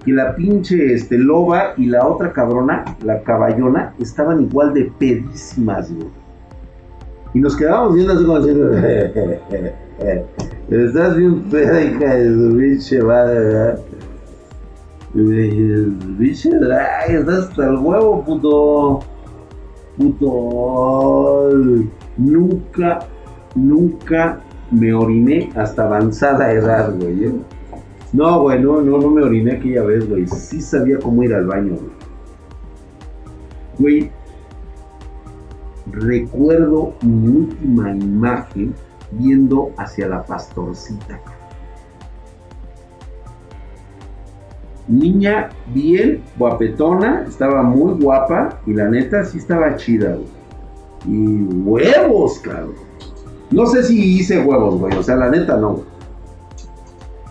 que 0.05 0.12
la 0.12 0.35
pinche 0.35 0.94
este, 0.94 1.18
loba 1.18 1.74
y 1.76 1.86
la 1.86 2.06
otra 2.06 2.32
cabrona, 2.32 2.85
la 3.05 3.22
caballona, 3.22 3.94
estaban 4.01 4.43
igual 4.43 4.72
de 4.72 4.90
pedísimas, 4.98 5.93
güey. 5.93 6.09
Y 7.35 7.40
nos 7.40 7.55
quedábamos 7.56 7.94
viendo 7.94 8.14
así 8.14 8.24
como 8.24 8.40
diciendo, 8.40 8.70
estás 10.70 11.16
bien 11.16 11.43
peda, 11.51 11.82
hija 11.82 12.14
de 12.14 12.35
su 12.35 12.56
pinche 12.56 13.02
madre, 13.02 13.39
¿verdad? 13.40 13.80
Biche, 15.14 16.51
estás 17.09 17.48
hasta 17.48 17.66
el 17.66 17.76
huevo, 17.76 18.24
puto. 18.24 19.01
Puto. 19.97 21.51
Nunca, 22.16 23.01
nunca 23.59 24.40
me 24.70 24.93
oriné 24.93 25.51
hasta 25.56 25.85
avanzada 25.85 26.52
edad, 26.52 26.94
güey. 26.98 27.24
¿eh? 27.24 27.32
No, 28.12 28.43
güey, 28.43 28.60
no, 28.62 28.80
no, 28.80 28.98
no 28.98 29.10
me 29.10 29.22
oriné 29.22 29.52
aquella 29.52 29.82
vez, 29.82 30.09
güey. 30.09 30.26
Sí 30.26 30.60
sabía 30.60 30.98
cómo 30.98 31.22
ir 31.22 31.35
al 31.35 31.47
baño, 31.47 31.76
güey. 31.76 31.98
Güey, 33.78 34.10
recuerdo 35.93 36.94
mi 37.02 37.28
última 37.28 37.90
imagen 37.93 38.74
viendo 39.12 39.70
hacia 39.76 40.09
la 40.09 40.22
pastorcita. 40.24 41.20
Niña 44.89 45.51
bien, 45.74 46.22
guapetona, 46.39 47.24
estaba 47.28 47.62
muy 47.62 48.02
guapa 48.02 48.59
y 48.66 48.72
la 48.72 48.89
neta 48.89 49.22
sí 49.24 49.39
estaba 49.39 49.76
chida, 49.76 50.14
güey. 50.14 50.39
Y 51.06 51.44
huevos, 51.44 52.39
cabrón. 52.40 52.88
No 53.51 53.66
sé 53.66 53.83
si 53.83 54.19
hice 54.19 54.41
huevos, 54.41 54.79
güey, 54.79 54.97
o 54.97 55.03
sea, 55.03 55.16
la 55.16 55.31
neta 55.31 55.57
no. 55.57 55.83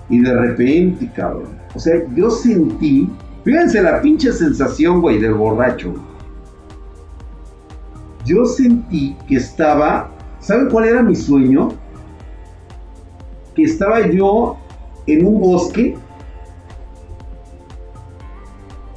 Y 0.10 0.20
de 0.22 0.34
repente, 0.34 1.12
cabrón. 1.16 1.58
O 1.76 1.80
sea, 1.80 1.96
yo 2.16 2.30
sentí, 2.30 3.10
fíjense 3.44 3.82
la 3.82 4.02
pinche 4.02 4.32
sensación, 4.32 5.02
güey, 5.02 5.20
del 5.20 5.34
borracho. 5.34 5.94
Yo 8.26 8.46
sentí 8.46 9.16
que 9.28 9.36
estaba 9.36 10.12
¿Saben 10.40 10.70
cuál 10.70 10.86
era 10.86 11.04
mi 11.04 11.14
sueño? 11.14 11.70
Que 13.54 13.64
estaba 13.64 14.08
yo 14.08 14.58
en 15.06 15.26
un 15.26 15.42
bosque, 15.42 15.98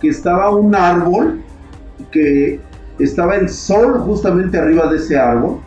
que 0.01 0.09
estaba 0.09 0.51
un 0.51 0.75
árbol, 0.75 1.43
que 2.13 2.61
estaba 2.99 3.37
el 3.37 3.49
sol 3.49 4.01
justamente 4.01 4.59
arriba 4.59 4.87
de 4.91 4.99
ese 4.99 5.19
árbol, 5.19 5.61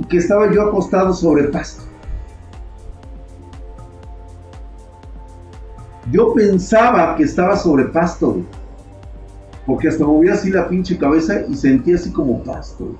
y 0.00 0.04
que 0.04 0.16
estaba 0.16 0.50
yo 0.52 0.62
acostado 0.62 1.12
sobre 1.12 1.44
pasto. 1.44 1.84
Yo 6.10 6.32
pensaba 6.32 7.14
que 7.16 7.24
estaba 7.24 7.54
sobre 7.56 7.84
pasto, 7.84 8.38
porque 9.66 9.88
hasta 9.88 10.04
movía 10.04 10.32
así 10.32 10.50
la 10.50 10.68
pinche 10.68 10.96
cabeza 10.96 11.42
y 11.46 11.54
sentía 11.54 11.96
así 11.96 12.10
como 12.10 12.42
pasto. 12.42 12.94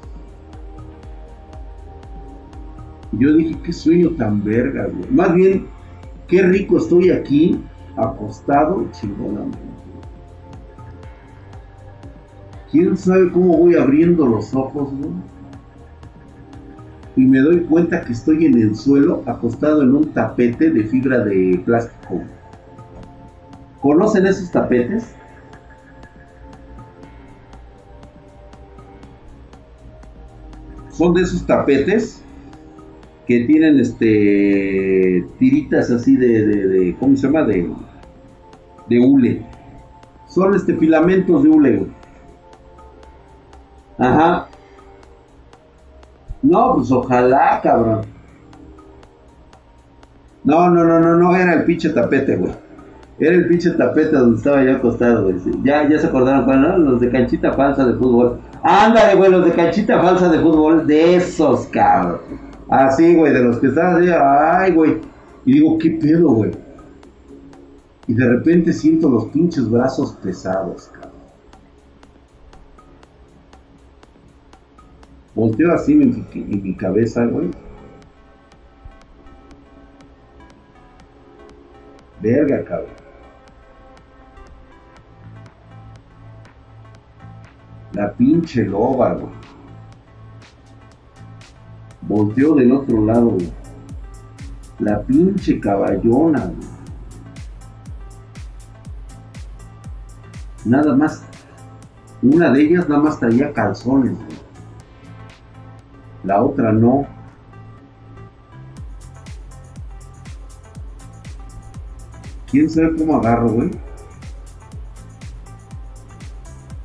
yo 3.13 3.35
dije, 3.35 3.59
qué 3.65 3.73
sueño 3.73 4.11
tan 4.11 4.45
verga, 4.45 4.87
güey. 4.87 5.11
Más 5.11 5.35
bien, 5.35 5.67
qué 6.29 6.43
rico 6.43 6.79
estoy 6.79 7.11
aquí, 7.11 7.61
acostado, 7.97 8.87
chingón. 8.93 9.51
¿Quién 12.71 12.97
sabe 12.97 13.33
cómo 13.33 13.57
voy 13.57 13.75
abriendo 13.75 14.27
los 14.27 14.55
ojos, 14.55 14.91
güey? 14.93 15.30
Y 17.17 17.23
me 17.23 17.41
doy 17.41 17.61
cuenta 17.61 18.03
que 18.03 18.13
estoy 18.13 18.47
en 18.47 18.55
el 18.61 18.77
suelo, 18.77 19.23
acostado 19.27 19.83
en 19.83 19.95
un 19.95 20.13
tapete 20.13 20.71
de 20.71 20.85
fibra 20.85 21.25
de 21.25 21.61
plástico. 21.65 22.23
¿Conocen 23.81 24.27
esos 24.27 24.51
tapetes? 24.51 25.15
Son 30.93 31.15
de 31.15 31.23
esos 31.23 31.47
tapetes 31.47 32.23
que 33.27 33.45
tienen 33.45 33.81
este 33.81 35.25
tiritas 35.39 35.91
así 35.91 36.15
de, 36.17 36.95
¿cómo 37.01 37.17
se 37.17 37.27
llama? 37.27 37.45
De, 37.45 37.71
de 38.89 38.99
hule. 39.01 39.43
Son 40.29 40.55
este 40.55 40.75
filamentos 40.75 41.43
de 41.43 41.49
hule. 41.49 41.87
Ajá. 43.97 44.50
No, 46.43 46.75
pues 46.77 46.91
ojalá, 46.91 47.61
cabrón. 47.63 48.03
No, 50.43 50.71
no, 50.71 50.85
no, 50.85 51.01
no, 51.01 51.17
no 51.17 51.37
era 51.37 51.55
el 51.55 51.65
pinche 51.65 51.91
tapete, 51.91 52.37
güey. 52.37 52.53
Era 53.19 53.37
el 53.37 53.47
pinche 53.49 53.71
tapete 53.73 54.17
donde 54.17 54.39
estaba 54.39 54.65
yo 54.65 54.77
acostado, 54.77 55.25
güey. 55.25 55.37
Ya, 55.63 55.87
ya 55.87 55.99
se 55.99 56.07
acordaron 56.07 56.45
cuál, 56.47 56.63
¿no? 56.63 56.79
Los 56.79 57.01
de 57.01 57.11
canchita 57.11 57.53
falsa 57.53 57.85
de 57.85 57.93
fútbol. 57.95 58.41
Ándale, 58.63 59.15
güey, 59.17 59.31
los 59.31 59.45
de 59.45 59.53
canchita 59.53 60.01
falsa 60.01 60.31
de 60.31 60.39
fútbol. 60.39 60.87
De 60.87 61.17
esos, 61.17 61.67
cabrón. 61.67 62.21
Así, 62.71 63.15
güey, 63.15 63.33
de 63.33 63.43
los 63.43 63.59
que 63.59 63.67
están 63.67 63.97
así, 63.97 64.09
ay, 64.11 64.73
güey. 64.73 64.97
Y 65.45 65.55
digo, 65.55 65.77
¿qué 65.77 65.91
pedo, 65.91 66.31
güey? 66.31 66.53
Y 68.07 68.15
de 68.15 68.27
repente 68.27 68.73
siento 68.73 69.11
los 69.11 69.27
pinches 69.27 69.69
brazos 69.69 70.13
pesados, 70.23 70.89
cabrón. 70.89 71.00
Volteo 75.35 75.73
así 75.73 75.93
en 75.93 76.63
mi, 76.63 76.75
cabeza, 76.75 77.25
güey. 77.27 77.51
Verga, 82.21 82.65
cabrón. 82.65 82.89
La 87.93 88.13
pinche 88.13 88.65
loba, 88.65 89.15
güey. 89.15 89.41
Volteó 92.03 92.55
del 92.55 92.73
otro 92.73 93.05
lado, 93.05 93.39
La 94.81 95.01
pinche 95.03 95.61
caballona, 95.61 96.51
Nada 100.65 100.95
más. 100.95 101.25
Una 102.23 102.51
de 102.51 102.63
ellas 102.63 102.89
nada 102.89 103.01
más 103.01 103.19
traía 103.19 103.53
calzones, 103.53 104.13
La 106.31 106.45
otra 106.45 106.71
no. 106.71 107.09
¿Quién 112.49 112.71
sabe 112.71 112.97
cómo 112.97 113.17
agarro, 113.17 113.51
güey? 113.51 113.71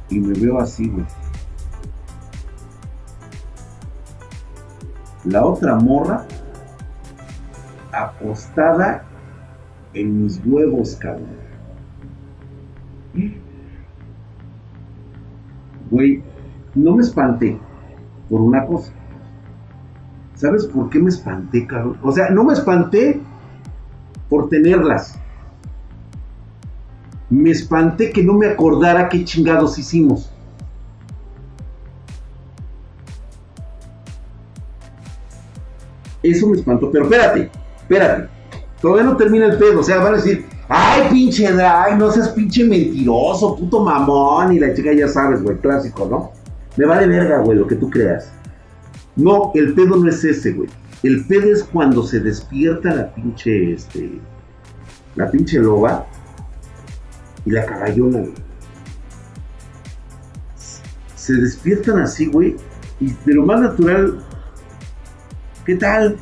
Y 0.10 0.20
me 0.20 0.34
veo 0.40 0.60
así, 0.60 0.90
güey. 0.90 1.06
La 5.26 5.46
otra 5.46 5.76
morra 5.76 6.26
acostada 7.92 9.04
en 9.94 10.24
mis 10.24 10.44
huevos, 10.44 10.96
cabrón. 10.96 11.38
Güey, 15.92 16.24
no 16.74 16.96
me 16.96 17.04
espanté 17.04 17.60
por 18.28 18.42
una 18.42 18.66
cosa. 18.66 18.92
¿Sabes 20.46 20.66
por 20.68 20.92
qué 20.92 21.00
me 21.00 21.10
espanté, 21.10 21.66
cabrón? 21.66 21.98
O 22.04 22.12
sea, 22.12 22.30
no 22.30 22.44
me 22.44 22.54
espanté 22.54 23.20
por 24.30 24.48
tenerlas. 24.48 25.18
Me 27.32 27.50
espanté 27.50 28.12
que 28.12 28.24
no 28.24 28.34
me 28.34 28.46
acordara 28.46 29.10
qué 29.10 29.26
chingados 29.26 29.80
hicimos. 29.80 30.32
Eso 36.22 36.48
me 36.48 36.58
espantó. 36.58 36.92
Pero 36.92 37.06
espérate, 37.06 37.50
espérate. 37.78 38.30
Todavía 38.80 39.06
no 39.06 39.18
termina 39.18 39.48
el 39.48 39.58
pedo. 39.58 39.80
O 39.80 39.84
sea, 39.84 39.98
van 39.98 40.14
a 40.14 40.18
decir, 40.18 40.46
ay, 40.70 41.08
pinche 41.10 41.52
drag, 41.52 41.98
no 41.98 42.12
seas 42.12 42.30
pinche 42.30 42.66
mentiroso, 42.66 43.56
puto 43.56 43.84
mamón. 43.84 44.54
Y 44.54 44.60
la 44.60 44.76
chica 44.76 44.94
ya 44.94 45.08
sabes, 45.08 45.42
güey, 45.42 45.58
clásico, 45.58 46.08
¿no? 46.08 46.32
Me 46.78 46.86
vale 46.86 47.08
verga, 47.08 47.40
güey, 47.40 47.58
lo 47.58 47.66
que 47.66 47.78
tú 47.78 47.90
creas. 47.90 48.32
No, 49.16 49.52
el 49.56 49.74
pedo 49.74 49.96
no 49.96 50.10
es 50.10 50.24
ese, 50.24 50.54
güey. 50.54 50.70
El 51.04 51.26
pedo 51.26 51.52
es 51.54 51.64
cuando 51.64 52.04
se 52.04 52.20
despierta 52.20 52.94
la 52.94 53.14
pinche, 53.14 53.74
este, 53.74 54.20
la 55.16 55.30
pinche 55.30 55.60
loba 55.60 56.06
y 57.46 57.52
la 57.52 57.66
caballona, 57.66 58.20
güey. 58.20 58.34
Se 61.16 61.34
despiertan 61.34 62.00
así, 62.00 62.28
güey, 62.28 62.56
y 63.00 63.14
de 63.26 63.34
lo 63.34 63.46
más 63.46 63.62
natural, 63.62 64.20
¿qué 65.66 65.76
tal? 65.76 66.18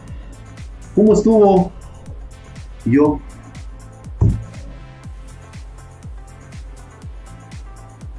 ¿Cómo 0.95 1.14
estuvo? 1.14 1.72
Yo, 2.86 3.20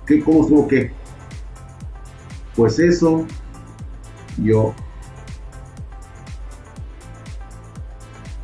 ¿qué? 0.07 0.23
¿Cómo 0.23 0.43
estuvo 0.43 0.69
qué? 0.69 0.93
Pues 2.57 2.79
eso, 2.79 3.27
yo 4.39 4.75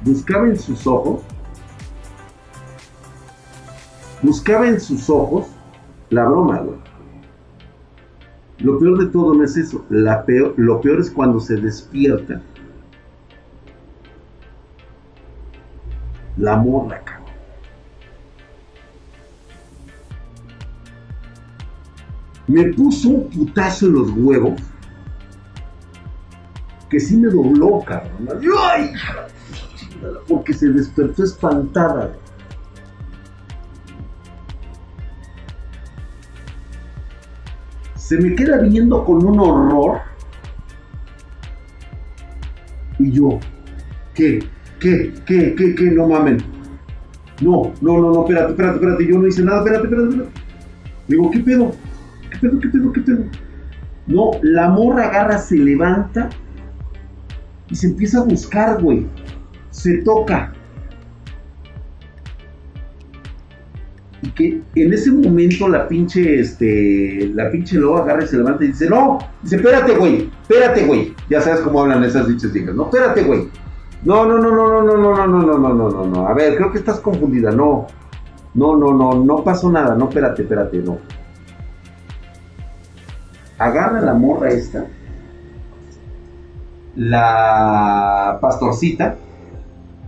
buscaba 0.02 0.46
en 0.46 0.58
sus 0.58 0.86
ojos, 0.86 1.22
buscaba 4.22 4.68
en 4.68 4.80
sus 4.80 5.08
ojos 5.10 5.46
la 6.10 6.24
broma. 6.24 6.62
Lo 8.58 8.78
peor 8.78 8.98
de 8.98 9.06
todo 9.06 9.34
no 9.34 9.44
es 9.44 9.56
eso, 9.56 9.84
la 9.88 10.24
peor, 10.24 10.54
lo 10.56 10.80
peor 10.80 11.00
es 11.00 11.10
cuando 11.10 11.40
se 11.40 11.56
despierta 11.56 12.42
la 16.36 16.56
morra, 16.56 17.02
cabrón. 17.04 17.20
Me 22.46 22.64
puso 22.72 23.08
un 23.08 23.30
putazo 23.30 23.86
en 23.86 23.92
los 23.92 24.10
huevos 24.10 24.60
que 26.90 26.98
sí 26.98 27.16
me 27.16 27.28
dobló, 27.28 27.80
cabrón. 27.86 28.28
¡Ay! 28.60 28.92
Porque 30.28 30.52
se 30.52 30.68
despertó 30.68 31.22
espantada. 31.24 32.12
Se 37.94 38.18
me 38.18 38.34
queda 38.34 38.58
viendo 38.58 39.04
con 39.04 39.24
un 39.24 39.38
horror. 39.38 40.00
Y 42.98 43.12
yo, 43.12 43.38
¿qué? 44.14 44.40
¿Qué? 44.80 45.14
¿Qué? 45.24 45.54
¿Qué? 45.54 45.74
¿Qué? 45.76 45.90
No 45.92 46.08
mamen. 46.08 46.38
No, 47.40 47.72
no, 47.80 47.98
no, 47.98 48.12
no, 48.12 48.20
espérate, 48.22 48.50
espérate, 48.50 48.76
espérate. 48.76 49.06
Yo 49.06 49.18
no 49.18 49.28
hice 49.28 49.44
nada, 49.44 49.58
espérate, 49.58 49.84
espérate, 49.84 50.08
espérate. 50.08 50.40
Digo, 51.06 51.30
¿qué 51.30 51.38
pedo? 51.40 51.72
¿Qué 52.30 52.38
pedo? 52.38 52.60
¿Qué 52.60 52.68
pedo? 52.68 52.92
¿Qué 52.92 53.00
pedo? 53.00 53.24
No, 54.06 54.30
la 54.42 54.68
morra 54.70 55.06
agarra, 55.06 55.38
se 55.38 55.56
levanta 55.56 56.28
y 57.70 57.76
se 57.76 57.86
empieza 57.86 58.18
a 58.18 58.24
buscar, 58.24 58.82
güey. 58.82 59.06
Se 59.70 59.98
toca. 59.98 60.52
Y 64.22 64.30
que 64.32 64.62
en 64.74 64.92
ese 64.92 65.10
momento 65.10 65.68
la 65.68 65.88
pinche, 65.88 66.40
este, 66.40 67.30
la 67.34 67.50
pinche 67.50 67.76
loba 67.76 68.00
agarra 68.00 68.24
y 68.24 68.26
se 68.26 68.36
levanta 68.36 68.64
y 68.64 68.68
dice, 68.68 68.90
no, 68.90 69.18
dice, 69.42 69.56
espérate, 69.56 69.94
güey, 69.94 70.30
espérate, 70.42 70.84
güey. 70.84 71.14
Ya 71.30 71.40
sabes 71.40 71.60
cómo 71.60 71.80
hablan 71.80 72.04
esas 72.04 72.28
dichas 72.28 72.54
hijas, 72.54 72.74
no, 72.74 72.84
espérate, 72.84 73.22
güey. 73.22 73.48
No, 74.02 74.26
no, 74.26 74.38
no, 74.38 74.50
no, 74.50 74.82
no, 74.82 74.82
no, 74.82 74.96
no, 74.96 75.26
no, 75.26 75.42
no, 75.42 75.58
no, 75.58 75.74
no, 75.74 75.90
no, 75.90 76.06
no. 76.06 76.26
A 76.26 76.34
ver, 76.34 76.56
creo 76.56 76.70
que 76.72 76.78
estás 76.78 77.00
confundida, 77.00 77.50
no. 77.50 77.86
No, 78.52 78.76
no, 78.76 78.92
no, 78.92 79.24
no 79.24 79.44
pasó 79.44 79.70
nada, 79.70 79.94
no, 79.94 80.08
espérate, 80.08 80.42
espérate, 80.42 80.78
no. 80.78 80.98
Agarra 83.58 84.00
la 84.00 84.12
morra 84.12 84.50
esta 84.50 84.86
la 86.96 88.38
pastorcita 88.40 89.16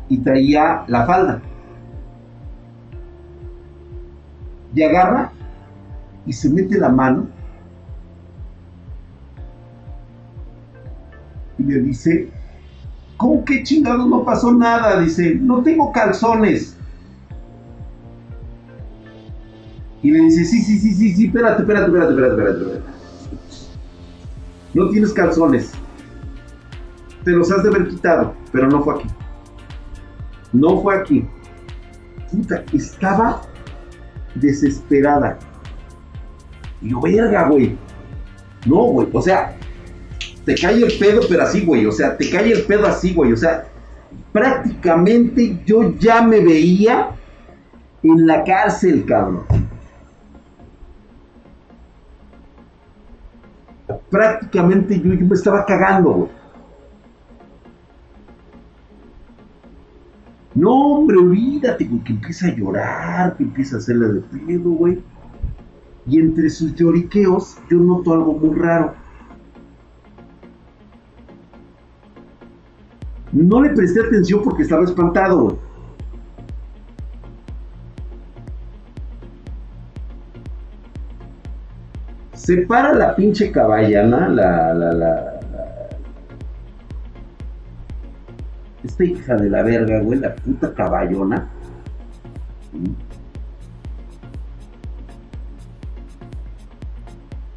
y 0.08 0.18
traía 0.18 0.84
la 0.88 1.06
falda. 1.06 1.42
Y 4.74 4.82
agarra 4.82 5.32
y 6.26 6.32
se 6.32 6.48
mete 6.48 6.78
la 6.78 6.88
mano 6.88 7.26
y 11.58 11.62
le 11.62 11.80
dice, 11.80 12.28
¿cómo 13.16 13.44
que 13.44 13.62
chingado 13.62 14.06
no 14.06 14.24
pasó 14.24 14.52
nada? 14.52 15.00
Dice, 15.00 15.34
no 15.34 15.62
tengo 15.62 15.92
calzones. 15.92 16.76
Y 20.02 20.10
le 20.10 20.20
dice, 20.20 20.44
sí, 20.44 20.62
sí, 20.62 20.78
sí, 20.78 20.94
sí, 20.94 21.14
sí, 21.14 21.26
espérate, 21.26 21.62
espérate, 21.62 21.86
espérate, 21.86 22.10
espérate, 22.12 22.34
espérate. 22.34 22.64
espérate. 22.64 22.92
No 24.74 24.88
tienes 24.88 25.12
calzones 25.12 25.72
te 27.24 27.30
los 27.30 27.50
has 27.52 27.62
de 27.62 27.68
haber 27.68 27.88
quitado, 27.88 28.34
pero 28.50 28.68
no 28.68 28.82
fue 28.82 28.94
aquí. 28.96 29.08
No 30.52 30.80
fue 30.80 30.96
aquí. 30.96 31.26
Puta, 32.30 32.64
estaba 32.72 33.42
desesperada. 34.34 35.38
Y 36.80 36.90
yo, 36.90 37.00
verga, 37.00 37.48
güey. 37.48 37.76
No, 38.66 38.84
güey. 38.84 39.08
O 39.12 39.22
sea, 39.22 39.56
te 40.44 40.54
cae 40.54 40.82
el 40.82 40.98
pedo, 40.98 41.20
pero 41.28 41.42
así, 41.42 41.64
güey. 41.64 41.86
O 41.86 41.92
sea, 41.92 42.16
te 42.16 42.28
cae 42.30 42.52
el 42.52 42.62
pedo 42.64 42.86
así, 42.86 43.14
güey. 43.14 43.32
O 43.32 43.36
sea, 43.36 43.66
prácticamente 44.32 45.60
yo 45.64 45.94
ya 45.98 46.22
me 46.22 46.40
veía 46.40 47.10
en 48.02 48.26
la 48.26 48.44
cárcel, 48.44 49.04
cabrón. 49.06 49.44
Prácticamente 54.10 55.00
yo, 55.00 55.14
yo 55.14 55.26
me 55.26 55.34
estaba 55.34 55.64
cagando, 55.64 56.10
güey. 56.10 56.41
No, 60.54 60.70
hombre, 60.70 61.16
olvídate, 61.16 61.84
güey, 61.84 62.04
que 62.04 62.12
empieza 62.12 62.46
a 62.48 62.54
llorar, 62.54 63.36
que 63.36 63.44
empieza 63.44 63.76
a 63.76 63.78
hacerle 63.78 64.08
de 64.08 64.20
pedo, 64.20 64.70
güey. 64.70 65.02
Y 66.06 66.18
entre 66.18 66.50
sus 66.50 66.74
lloriqueos, 66.74 67.56
yo 67.70 67.78
noto 67.78 68.12
algo 68.12 68.34
muy 68.34 68.58
raro. 68.58 68.94
No 73.32 73.62
le 73.62 73.70
presté 73.70 74.00
atención 74.00 74.42
porque 74.44 74.62
estaba 74.62 74.84
espantado, 74.84 75.42
güey. 75.44 75.56
Se 82.34 82.58
para 82.66 82.92
la 82.92 83.14
pinche 83.14 83.52
caballana, 83.52 84.28
la, 84.28 84.74
la, 84.74 84.92
la, 84.92 85.31
esta 88.92 89.04
hija 89.04 89.36
de 89.36 89.48
la 89.48 89.62
verga, 89.62 90.00
güey, 90.00 90.18
la 90.18 90.34
puta 90.34 90.74
caballona. 90.74 91.48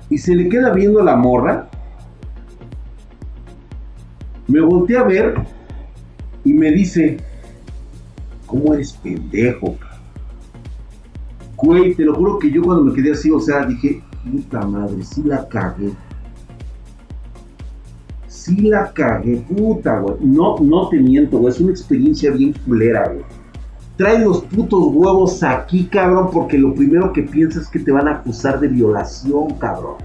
Y 0.10 0.18
se 0.18 0.36
le 0.36 0.48
queda 0.48 0.72
viendo 0.72 1.04
la 1.04 1.16
morra. 1.16 1.68
Me 4.48 4.62
volteé 4.62 4.98
a 4.98 5.04
ver 5.04 5.36
y 6.44 6.54
me 6.54 6.72
dice, 6.72 7.18
¿cómo 8.46 8.74
eres 8.74 8.94
pendejo? 8.94 9.76
Güey, 11.58 11.96
te 11.96 12.06
lo 12.06 12.16
juro 12.16 12.40
que 12.40 12.52
yo 12.52 12.62
cuando 12.62 12.86
me 12.86 12.94
quedé 12.94 13.12
así, 13.12 13.32
o 13.32 13.40
sea, 13.40 13.66
dije, 13.66 14.02
puta 14.24 14.66
madre, 14.66 15.04
sí 15.04 15.24
la 15.24 15.48
cagué 15.50 15.92
sí 18.46 18.62
la 18.62 18.92
cagué, 18.94 19.38
puta, 19.38 20.00
güey. 20.00 20.16
No, 20.22 20.58
no 20.60 20.88
te 20.90 20.98
miento, 20.98 21.40
güey. 21.40 21.54
Es 21.54 21.60
una 21.60 21.72
experiencia 21.72 22.32
bien 22.32 22.54
culera, 22.66 23.08
güey. 23.08 23.26
Trae 23.98 24.20
los 24.20 24.42
putos 24.44 24.88
huevos 24.94 25.42
aquí, 25.42 25.86
cabrón, 25.86 26.30
porque 26.32 26.58
lo 26.58 26.74
primero 26.74 27.12
que 27.14 27.24
piensas 27.24 27.64
es 27.64 27.70
que 27.70 27.80
te 27.80 27.92
van 27.92 28.08
a 28.08 28.18
acusar 28.18 28.60
de 28.60 28.68
violación, 28.68 29.56
cabrón. 29.58 29.96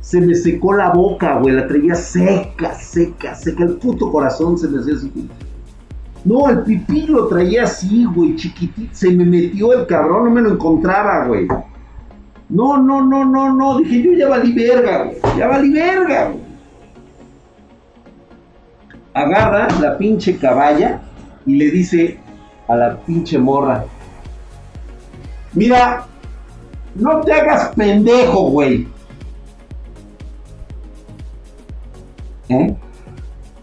Se 0.00 0.20
me 0.20 0.34
secó 0.34 0.74
la 0.74 0.92
boca, 0.92 1.38
güey. 1.40 1.54
La 1.54 1.66
traía 1.66 1.94
seca, 1.94 2.74
seca, 2.74 3.34
seca. 3.34 3.64
El 3.64 3.76
puto 3.76 4.12
corazón 4.12 4.58
se 4.58 4.68
me 4.68 4.80
hacía 4.80 4.94
así. 4.94 5.10
No, 6.24 6.48
el 6.48 6.62
pipí 6.62 7.06
lo 7.08 7.26
traía 7.26 7.64
así, 7.64 8.04
güey, 8.04 8.36
chiquitito. 8.36 8.90
Se 8.92 9.10
me 9.10 9.24
metió 9.24 9.72
el 9.72 9.86
cabrón, 9.86 10.26
no 10.26 10.30
me 10.30 10.42
lo 10.42 10.50
encontraba, 10.52 11.26
güey. 11.26 11.48
No, 12.48 12.76
no, 12.76 13.02
no, 13.04 13.24
no, 13.24 13.52
no. 13.52 13.78
Dije, 13.78 14.02
yo 14.02 14.12
ya 14.12 14.28
valí 14.28 14.52
verga, 14.52 15.04
güey. 15.04 15.16
Ya 15.36 15.48
valí 15.48 15.72
verga, 15.72 16.28
güey 16.28 16.51
agarra 19.14 19.68
la 19.80 19.98
pinche 19.98 20.36
caballa 20.38 21.00
y 21.46 21.56
le 21.56 21.70
dice 21.70 22.18
a 22.68 22.76
la 22.76 22.96
pinche 22.96 23.38
morra, 23.38 23.84
mira, 25.52 26.06
no 26.94 27.20
te 27.20 27.32
hagas 27.32 27.74
pendejo, 27.74 28.50
güey. 28.50 28.86
¿Eh? 32.48 32.74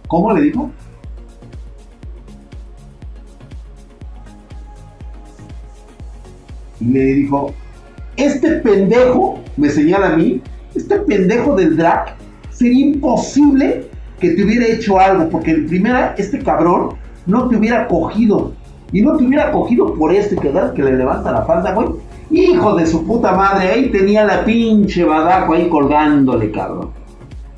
¿Cómo 0.07 0.33
le 0.33 0.41
dijo? 0.41 0.71
Y 6.79 6.85
le 6.85 6.99
dijo, 6.99 7.53
este 8.15 8.51
pendejo, 8.57 9.39
me 9.57 9.69
señala 9.69 10.13
a 10.13 10.15
mí, 10.15 10.41
este 10.73 10.99
pendejo 10.99 11.55
del 11.55 11.75
drag, 11.75 12.15
sería 12.51 12.85
imposible 12.87 13.88
que 14.19 14.31
te 14.31 14.43
hubiera 14.43 14.65
hecho 14.67 14.99
algo, 14.99 15.29
porque 15.29 15.51
en 15.51 15.67
primera, 15.67 16.15
este 16.17 16.39
cabrón 16.39 16.89
no 17.25 17.47
te 17.47 17.55
hubiera 17.55 17.87
cogido. 17.87 18.53
Y 18.91 19.01
no 19.01 19.17
te 19.17 19.23
hubiera 19.23 19.51
cogido 19.51 19.93
por 19.93 20.13
este 20.13 20.35
que, 20.35 20.51
que 20.75 20.83
le 20.83 20.97
levanta 20.97 21.31
la 21.31 21.43
falda, 21.43 21.73
güey. 21.73 21.89
Hijo 22.31 22.75
de 22.75 22.85
su 22.85 23.05
puta 23.05 23.31
madre, 23.33 23.69
ahí 23.69 23.89
tenía 23.89 24.23
la 24.23 24.43
pinche 24.43 25.03
badajo 25.03 25.53
ahí 25.53 25.67
colgándole, 25.69 26.51
cabrón. 26.51 26.89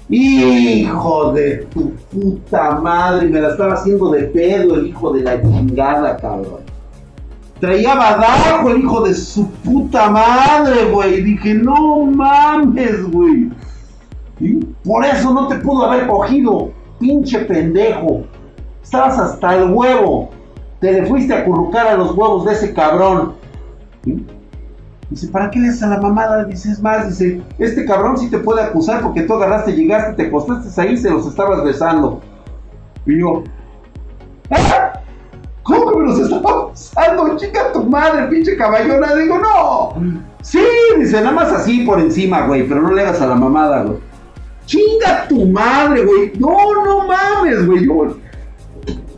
Hijo 0.10 1.32
de 1.32 1.68
tu 1.74 1.92
puta 2.12 2.80
madre, 2.82 3.28
me 3.28 3.40
la 3.40 3.50
estaba 3.50 3.74
haciendo 3.74 4.12
de 4.12 4.24
pedo 4.24 4.76
el 4.76 4.88
hijo 4.88 5.12
de 5.14 5.22
la 5.22 5.42
chingada, 5.42 6.18
cabrón. 6.18 6.60
Traía 7.62 7.96
badajo 7.96 8.70
el 8.72 8.80
hijo 8.80 9.02
de 9.02 9.14
su 9.14 9.48
puta 9.48 10.10
madre, 10.10 10.86
güey. 10.92 11.22
Dije, 11.22 11.54
no 11.54 12.06
mames, 12.06 13.04
güey. 13.12 13.50
Por 14.84 15.06
eso 15.06 15.34
no 15.34 15.48
te 15.48 15.56
pudo 15.56 15.86
haber 15.86 16.08
cogido, 16.08 16.72
pinche 17.00 17.40
pendejo. 17.40 18.24
Estabas 18.84 19.18
hasta 19.20 19.56
el 19.56 19.72
huevo. 19.72 20.30
Te 20.80 20.92
le 20.92 21.06
fuiste 21.06 21.34
a 21.34 21.46
currucar 21.46 21.88
a 21.88 21.96
los 21.96 22.16
huevos 22.16 22.46
de 22.46 22.54
ese 22.54 22.74
cabrón. 22.74 23.34
Dice, 25.10 25.28
¿para 25.28 25.52
qué 25.52 25.60
le 25.60 25.68
das 25.68 25.84
a 25.84 25.88
la 25.88 26.00
mamada? 26.00 26.46
Dices 26.46 26.82
más, 26.82 27.08
dice, 27.10 27.42
este 27.60 27.86
cabrón 27.86 28.18
sí 28.18 28.30
te 28.30 28.40
puede 28.40 28.62
acusar 28.62 29.02
porque 29.02 29.24
tú 29.24 29.34
agarraste, 29.34 29.74
llegaste, 29.74 30.14
te 30.14 30.28
acostaste 30.28 30.82
ahí, 30.82 30.98
se 30.98 31.10
los 31.10 31.28
estabas 31.28 31.64
besando. 31.64 32.22
Y 33.06 33.20
yo, 33.20 33.44
¿Ah? 34.50 34.94
¿cómo 35.64 35.92
que 35.92 35.98
me 35.98 36.06
los 36.06 36.20
estaba 36.20 36.70
besando? 36.70 37.38
Chica 37.38 37.72
tu 37.74 37.84
madre, 37.84 38.28
pinche 38.28 38.56
caballona. 38.56 39.14
Digo, 39.16 39.38
no. 39.38 39.94
Sí, 40.42 40.66
dice, 40.98 41.18
nada 41.22 41.32
más 41.32 41.52
así 41.52 41.82
por 41.86 42.00
encima, 42.00 42.48
güey, 42.48 42.68
pero 42.68 42.82
no 42.82 42.92
le 42.92 43.02
hagas 43.02 43.22
a 43.22 43.28
la 43.28 43.36
mamada, 43.36 43.84
güey. 43.84 44.11
Chinga 44.72 45.28
tu 45.28 45.46
madre, 45.48 46.06
güey. 46.06 46.32
No, 46.40 46.56
no 46.86 47.06
mames, 47.06 47.68
güey. 47.68 47.86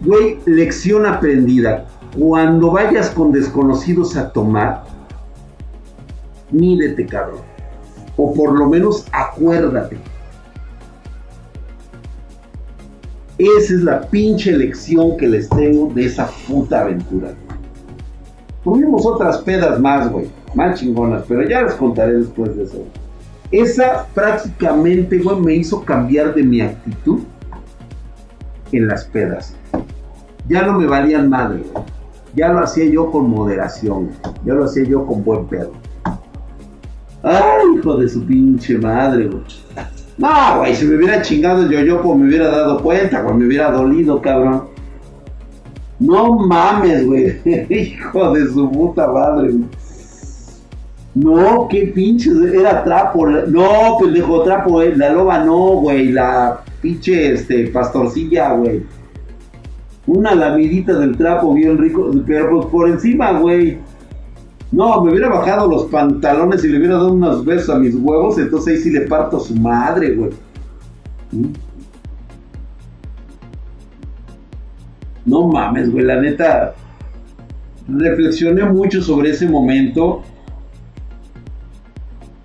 Güey, 0.02 0.40
lección 0.48 1.06
aprendida. 1.06 1.86
Cuando 2.18 2.72
vayas 2.72 3.12
con 3.12 3.32
desconocidos 3.32 4.18
a 4.18 4.32
tomar, 4.32 4.84
mídete, 6.50 7.06
cabrón. 7.06 7.42
O 8.18 8.34
por 8.34 8.58
lo 8.58 8.68
menos 8.68 9.06
acuérdate. 9.12 10.00
Esa 13.38 13.74
es 13.76 13.84
la 13.84 14.02
pinche 14.02 14.54
lección 14.54 15.18
que 15.18 15.28
les 15.28 15.48
tengo 15.50 15.94
de 15.94 16.06
esa 16.06 16.32
puta 16.48 16.82
aventura. 16.82 17.36
Tuvimos 18.64 19.06
otras 19.06 19.38
pedas 19.44 19.80
más, 19.80 20.12
güey. 20.12 20.32
Más 20.56 20.80
chingonas, 20.80 21.26
pero 21.28 21.48
ya 21.48 21.62
les 21.62 21.76
contaré 21.76 22.14
después 22.14 22.56
de 22.58 22.64
eso. 22.64 22.84
Esa 23.54 24.08
prácticamente, 24.16 25.20
güey, 25.20 25.40
me 25.40 25.54
hizo 25.54 25.86
cambiar 25.86 26.34
de 26.34 26.42
mi 26.42 26.60
actitud 26.60 27.20
en 28.72 28.88
las 28.88 29.06
pedas. 29.06 29.56
Ya 30.48 30.64
no 30.64 30.80
me 30.80 30.88
valían 30.88 31.30
madre, 31.30 31.62
güey. 31.72 31.86
Ya 32.34 32.52
lo 32.52 32.62
hacía 32.62 32.86
yo 32.86 33.12
con 33.12 33.30
moderación, 33.30 34.10
ya 34.44 34.56
lo 34.56 34.64
hacía 34.64 34.86
yo 34.86 35.06
con 35.06 35.24
buen 35.24 35.46
pedo. 35.46 35.72
Ay, 37.22 37.78
hijo 37.78 37.96
de 37.96 38.10
su 38.10 38.26
pinche 38.26 38.76
madre, 38.80 39.28
güey. 39.28 39.44
No, 40.18 40.58
güey, 40.58 40.74
si 40.76 40.86
me 40.86 40.96
hubiera 40.96 41.22
chingado 41.22 41.70
yo, 41.70 41.80
yo 41.82 42.02
pues 42.02 42.18
me 42.18 42.26
hubiera 42.26 42.48
dado 42.48 42.82
cuenta, 42.82 43.22
güey, 43.22 43.36
me 43.36 43.46
hubiera 43.46 43.70
dolido, 43.70 44.20
cabrón. 44.20 44.64
No 46.00 46.40
mames, 46.40 47.06
güey. 47.06 47.40
hijo 47.70 48.34
de 48.34 48.48
su 48.48 48.72
puta 48.72 49.12
madre, 49.12 49.52
güey. 49.52 49.83
No, 51.16 51.68
qué 51.70 51.92
pinche, 51.94 52.32
era 52.54 52.84
trapo. 52.84 53.28
No, 53.28 53.98
pendejo, 54.00 54.44
trapo, 54.44 54.82
eh. 54.82 54.96
la 54.96 55.12
loba 55.12 55.44
no, 55.44 55.76
güey. 55.76 56.12
La 56.12 56.62
pinche, 56.82 57.34
este, 57.34 57.68
pastorcilla, 57.68 58.54
güey. 58.54 58.84
Una 60.08 60.34
lamidita 60.34 60.94
del 60.98 61.16
trapo 61.16 61.54
bien 61.54 61.78
rico, 61.78 62.12
pero 62.26 62.58
pues 62.58 62.66
por 62.68 62.90
encima, 62.90 63.32
güey. 63.40 63.78
No, 64.72 65.04
me 65.04 65.12
hubiera 65.12 65.30
bajado 65.30 65.70
los 65.70 65.84
pantalones 65.86 66.64
y 66.64 66.70
le 66.70 66.80
hubiera 66.80 66.96
dado 66.96 67.14
unos 67.14 67.46
besos 67.46 67.76
a 67.76 67.80
mis 67.80 67.94
huevos, 67.94 68.40
entonces 68.40 68.76
ahí 68.76 68.82
sí 68.82 68.90
le 68.90 69.02
parto 69.02 69.38
a 69.38 69.40
su 69.40 69.56
madre, 69.56 70.16
güey. 70.16 70.32
¿Mm? 71.32 71.54
No 75.26 75.48
mames, 75.48 75.92
güey, 75.92 76.04
la 76.04 76.20
neta. 76.20 76.74
Reflexioné 77.88 78.64
mucho 78.66 79.02
sobre 79.04 79.30
ese 79.30 79.48
momento. 79.48 80.24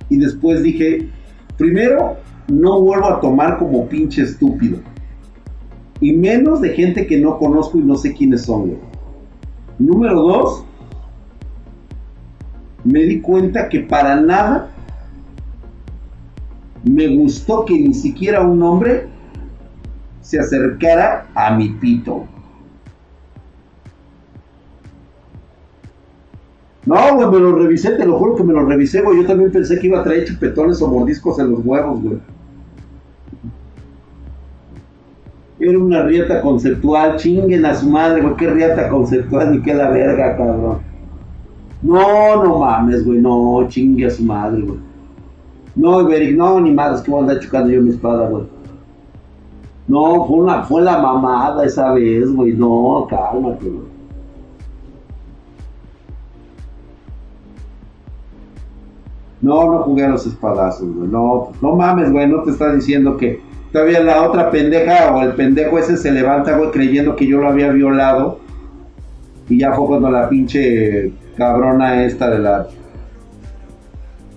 Y 0.08 0.16
después 0.16 0.62
dije, 0.62 1.08
primero, 1.56 2.16
no 2.48 2.80
vuelvo 2.80 3.06
a 3.06 3.20
tomar 3.20 3.58
como 3.58 3.88
pinche 3.88 4.22
estúpido. 4.22 4.78
Y 6.00 6.12
menos 6.12 6.60
de 6.60 6.70
gente 6.70 7.06
que 7.06 7.18
no 7.18 7.38
conozco 7.38 7.78
y 7.78 7.82
no 7.82 7.96
sé 7.96 8.14
quiénes 8.14 8.42
son. 8.42 8.76
Número 9.78 10.22
dos, 10.22 10.64
me 12.84 13.00
di 13.00 13.20
cuenta 13.20 13.68
que 13.68 13.80
para 13.80 14.20
nada 14.20 14.70
me 16.84 17.08
gustó 17.16 17.64
que 17.64 17.78
ni 17.78 17.92
siquiera 17.92 18.40
un 18.40 18.62
hombre 18.62 19.08
se 20.20 20.38
acercara 20.38 21.26
a 21.34 21.54
mi 21.56 21.70
pito. 21.70 22.24
No, 26.88 27.16
güey, 27.16 27.28
me 27.28 27.38
lo 27.38 27.54
revisé, 27.54 27.90
te 27.96 28.06
lo 28.06 28.16
juro 28.16 28.34
que 28.34 28.42
me 28.42 28.54
lo 28.54 28.64
revisé, 28.64 29.02
güey. 29.02 29.20
Yo 29.20 29.26
también 29.26 29.52
pensé 29.52 29.78
que 29.78 29.88
iba 29.88 30.00
a 30.00 30.02
traer 30.02 30.24
chupetones 30.24 30.80
o 30.80 30.88
mordiscos 30.88 31.38
en 31.38 31.50
los 31.50 31.60
huevos, 31.62 32.02
güey. 32.02 32.18
Era 35.60 35.78
una 35.78 36.02
rieta 36.04 36.40
conceptual, 36.40 37.16
chinguen 37.16 37.66
a 37.66 37.74
su 37.74 37.90
madre, 37.90 38.22
güey, 38.22 38.36
qué 38.36 38.48
rieta 38.48 38.88
conceptual, 38.88 39.52
ni 39.52 39.60
qué 39.60 39.74
la 39.74 39.90
verga, 39.90 40.34
cabrón. 40.34 40.78
No, 41.82 42.42
no 42.42 42.58
mames, 42.60 43.04
güey, 43.04 43.18
no, 43.18 43.66
chingue 43.68 44.06
a 44.06 44.10
su 44.10 44.22
madre, 44.22 44.62
güey. 44.62 44.78
No, 45.76 46.00
Iberic, 46.00 46.38
no, 46.38 46.58
ni 46.58 46.72
madres 46.72 47.02
que 47.02 47.10
voy 47.10 47.20
a 47.20 47.22
andar 47.24 47.40
chocando 47.40 47.70
yo 47.70 47.82
mi 47.82 47.90
espada, 47.90 48.30
güey. 48.30 48.44
No, 49.88 50.24
fue, 50.24 50.38
una, 50.38 50.62
fue 50.62 50.80
la 50.80 51.02
mamada 51.02 51.66
esa 51.66 51.92
vez, 51.92 52.32
güey. 52.32 52.54
No, 52.54 53.06
cálmate, 53.10 53.68
güey. 53.68 53.87
No, 59.40 59.70
no 59.70 59.78
jugué 59.80 60.04
a 60.04 60.08
los 60.08 60.26
espadazos, 60.26 60.92
güey. 60.94 61.08
No, 61.08 61.50
no 61.62 61.76
mames, 61.76 62.10
güey. 62.10 62.28
No 62.28 62.42
te 62.42 62.50
está 62.50 62.74
diciendo 62.74 63.16
que 63.16 63.40
todavía 63.72 64.00
la 64.00 64.22
otra 64.22 64.50
pendeja 64.50 65.14
o 65.14 65.22
el 65.22 65.32
pendejo 65.34 65.78
ese 65.78 65.96
se 65.96 66.10
levanta, 66.10 66.56
güey, 66.56 66.70
creyendo 66.70 67.14
que 67.16 67.26
yo 67.26 67.38
lo 67.38 67.48
había 67.48 67.70
violado. 67.70 68.40
Y 69.48 69.60
ya 69.60 69.72
fue 69.72 69.86
cuando 69.86 70.10
la 70.10 70.28
pinche 70.28 71.12
cabrona 71.36 72.04
esta 72.04 72.28
de 72.30 72.38
la 72.40 72.68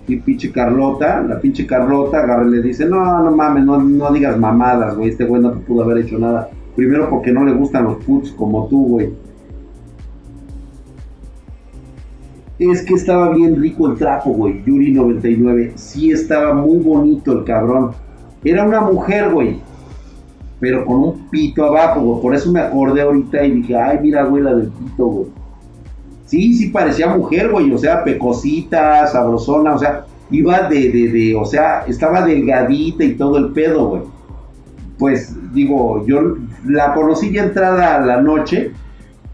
y 0.08 0.16
pinche 0.16 0.50
Carlota, 0.50 1.22
la 1.22 1.40
pinche 1.40 1.66
Carlota 1.66 2.18
agarra 2.18 2.46
y 2.46 2.50
le 2.50 2.62
dice, 2.62 2.86
no, 2.86 3.22
no 3.22 3.30
mames, 3.30 3.64
no, 3.64 3.78
no 3.78 4.12
digas 4.12 4.36
mamadas, 4.36 4.96
güey, 4.96 5.10
este 5.10 5.24
güey 5.24 5.40
no 5.40 5.52
te 5.52 5.60
pudo 5.60 5.84
haber 5.84 5.98
hecho 5.98 6.18
nada. 6.18 6.50
Primero 6.74 7.08
porque 7.08 7.32
no 7.32 7.44
le 7.44 7.52
gustan 7.52 7.84
los 7.84 7.96
putos 8.04 8.32
como 8.32 8.66
tú, 8.66 8.88
güey. 8.88 9.10
Es 12.70 12.82
que 12.82 12.94
estaba 12.94 13.34
bien 13.34 13.60
rico 13.60 13.90
el 13.90 13.98
trapo, 13.98 14.30
güey. 14.30 14.62
Yuri 14.64 14.92
99. 14.92 15.72
Sí 15.74 16.12
estaba 16.12 16.54
muy 16.54 16.78
bonito 16.78 17.32
el 17.32 17.44
cabrón. 17.44 17.92
Era 18.44 18.64
una 18.64 18.80
mujer, 18.80 19.30
güey. 19.30 19.60
Pero 20.60 20.84
con 20.84 20.96
un 20.96 21.28
pito 21.28 21.64
abajo, 21.64 22.00
güey. 22.00 22.22
Por 22.22 22.34
eso 22.34 22.52
me 22.52 22.60
acordé 22.60 23.02
ahorita 23.02 23.44
y 23.44 23.50
dije, 23.50 23.76
ay, 23.76 23.98
mira, 24.00 24.24
güey, 24.24 24.42
la 24.42 24.54
del 24.54 24.68
pito, 24.68 25.06
güey. 25.06 25.26
Sí, 26.26 26.54
sí 26.54 26.68
parecía 26.68 27.14
mujer, 27.14 27.50
güey, 27.50 27.70
o 27.72 27.76
sea, 27.76 28.04
pecosita, 28.04 29.06
sabrosona, 29.06 29.74
o 29.74 29.78
sea, 29.78 30.06
iba 30.30 30.66
de, 30.68 30.88
de, 30.88 31.08
de, 31.08 31.34
o 31.34 31.44
sea, 31.44 31.84
estaba 31.86 32.24
delgadita 32.24 33.04
y 33.04 33.16
todo 33.16 33.36
el 33.36 33.52
pedo, 33.52 33.88
güey. 33.88 34.02
Pues, 34.98 35.36
digo, 35.52 36.06
yo 36.06 36.36
la 36.64 36.94
conocí 36.94 37.32
ya 37.32 37.42
entrada 37.42 37.96
a 37.96 38.00
la 38.00 38.22
noche, 38.22 38.72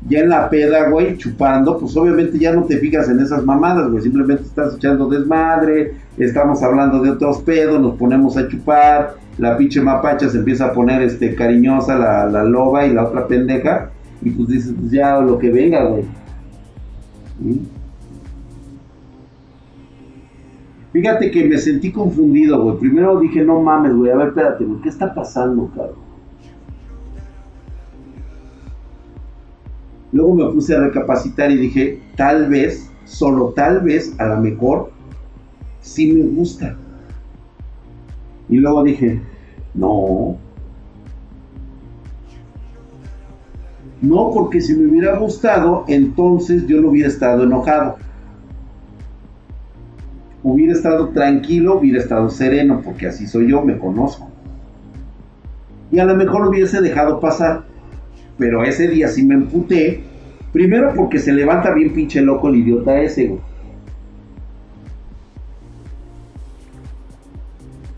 ya 0.07 0.21
en 0.21 0.29
la 0.29 0.49
peda, 0.49 0.89
güey, 0.91 1.17
chupando, 1.17 1.79
pues 1.79 1.97
obviamente 1.97 2.39
ya 2.39 2.53
no 2.53 2.65
te 2.65 2.79
fijas 2.79 3.09
en 3.09 3.21
esas 3.21 3.45
mamadas, 3.45 3.91
güey, 3.91 4.03
simplemente 4.03 4.45
estás 4.45 4.77
echando 4.77 5.09
desmadre, 5.09 5.95
estamos 6.17 6.63
hablando 6.63 7.03
de 7.03 7.11
otros 7.11 7.39
pedos, 7.39 7.81
nos 7.81 7.97
ponemos 7.97 8.37
a 8.37 8.47
chupar, 8.47 9.17
la 9.39 9.57
pinche 9.57 9.81
mapacha 9.81 10.29
se 10.29 10.39
empieza 10.39 10.67
a 10.67 10.73
poner, 10.73 11.03
este, 11.03 11.35
cariñosa, 11.35 11.99
la, 11.99 12.27
la 12.27 12.45
loba 12.45 12.87
y 12.87 12.93
la 12.93 13.05
otra 13.05 13.27
pendeja, 13.27 13.91
y 14.23 14.31
pues 14.31 14.49
dices, 14.49 14.75
pues 14.79 14.93
ya 14.93 15.19
lo 15.21 15.39
que 15.39 15.51
venga, 15.51 15.85
güey. 15.85 16.05
Fíjate 20.93 21.31
que 21.31 21.45
me 21.45 21.59
sentí 21.59 21.93
confundido, 21.93 22.63
güey. 22.63 22.79
Primero 22.79 23.21
dije, 23.21 23.45
no 23.45 23.61
mames, 23.61 23.95
güey. 23.95 24.11
A 24.11 24.17
ver, 24.17 24.29
espérate, 24.29 24.65
güey. 24.65 24.81
¿Qué 24.81 24.89
está 24.89 25.15
pasando, 25.15 25.71
cabrón? 25.75 26.08
Luego 30.13 30.35
me 30.35 30.53
puse 30.53 30.75
a 30.75 30.81
recapacitar 30.81 31.51
y 31.51 31.57
dije, 31.57 32.01
tal 32.17 32.49
vez 32.49 32.91
solo 33.05 33.53
tal 33.55 33.81
vez 33.81 34.15
a 34.19 34.27
lo 34.27 34.41
mejor 34.41 34.91
sí 35.81 36.13
me 36.13 36.23
gusta. 36.23 36.77
Y 38.49 38.57
luego 38.57 38.83
dije, 38.83 39.21
no. 39.75 40.37
No, 44.01 44.31
porque 44.33 44.61
si 44.61 44.75
me 44.75 44.87
hubiera 44.87 45.19
gustado, 45.19 45.85
entonces 45.89 46.67
yo 46.67 46.81
no 46.81 46.91
hubiera 46.91 47.09
estado 47.09 47.43
enojado. 47.43 47.97
Hubiera 50.43 50.73
estado 50.73 51.09
tranquilo, 51.09 51.79
hubiera 51.79 51.99
estado 51.99 52.31
sereno, 52.31 52.81
porque 52.83 53.09
así 53.09 53.27
soy 53.27 53.51
yo, 53.51 53.63
me 53.63 53.77
conozco. 53.77 54.29
Y 55.91 55.99
a 55.99 56.05
lo 56.05 56.15
mejor 56.15 56.47
hubiese 56.47 56.81
dejado 56.81 57.19
pasar. 57.19 57.65
Pero 58.39 58.65
ese 58.65 58.89
día 58.89 59.09
sí 59.09 59.25
me 59.25 59.35
emputé. 59.35 60.01
Primero 60.53 60.93
porque 60.95 61.19
se 61.19 61.33
levanta 61.33 61.75
bien 61.75 61.93
pinche 61.93 62.23
loco 62.23 62.49
el 62.49 62.57
idiota 62.57 63.01
ese, 63.01 63.27
güey. 63.27 63.41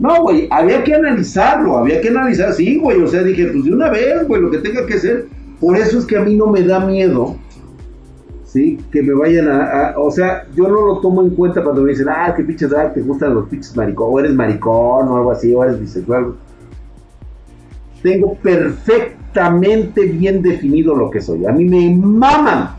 No, 0.00 0.22
güey, 0.22 0.48
había 0.50 0.82
que 0.82 0.94
analizarlo, 0.94 1.76
había 1.76 2.00
que 2.00 2.08
analizar, 2.08 2.54
sí, 2.54 2.78
güey, 2.78 3.02
o 3.02 3.06
sea, 3.06 3.22
dije, 3.22 3.48
pues 3.48 3.64
de 3.64 3.72
una 3.72 3.90
vez, 3.90 4.26
güey, 4.26 4.40
lo 4.40 4.50
que 4.50 4.56
tenga 4.56 4.86
que 4.86 4.98
ser. 4.98 5.26
Por 5.60 5.76
eso 5.76 5.98
es 5.98 6.06
que 6.06 6.16
a 6.16 6.22
mí 6.22 6.34
no 6.36 6.46
me 6.46 6.62
da 6.62 6.80
miedo, 6.80 7.36
¿sí? 8.44 8.78
Que 8.90 9.02
me 9.02 9.12
vayan 9.12 9.48
a, 9.48 9.92
o 9.98 10.10
sea, 10.10 10.46
yo 10.56 10.68
no 10.68 10.86
lo 10.86 11.00
tomo 11.00 11.20
en 11.20 11.30
cuenta 11.30 11.62
cuando 11.62 11.82
me 11.82 11.90
dicen, 11.90 12.06
ah, 12.08 12.32
qué 12.34 12.42
pinches, 12.42 12.72
ah, 12.72 12.90
te 12.90 13.02
gustan 13.02 13.34
los 13.34 13.46
pinches 13.50 13.76
maricón, 13.76 14.08
o 14.10 14.18
eres 14.18 14.32
maricón, 14.32 15.06
o 15.06 15.16
algo 15.18 15.32
así, 15.32 15.52
o 15.52 15.62
eres 15.62 15.78
bisexual. 15.78 16.34
Tengo 18.02 18.38
perfectamente 19.32 20.06
bien 20.06 20.42
definido 20.42 20.94
lo 20.94 21.10
que 21.10 21.20
soy. 21.20 21.46
A 21.46 21.52
mí 21.52 21.64
me 21.64 21.94
maman, 21.94 22.70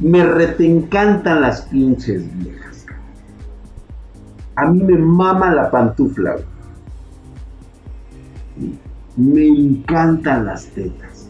me 0.00 0.24
retencantan 0.24 1.40
las 1.40 1.62
pinches 1.62 2.24
viejas. 2.38 2.86
A 4.54 4.70
mí 4.70 4.82
me 4.82 4.96
mama 4.96 5.52
la 5.52 5.70
pantufla, 5.70 6.36
me 9.16 9.46
encantan 9.46 10.46
las 10.46 10.66
tetas. 10.68 11.28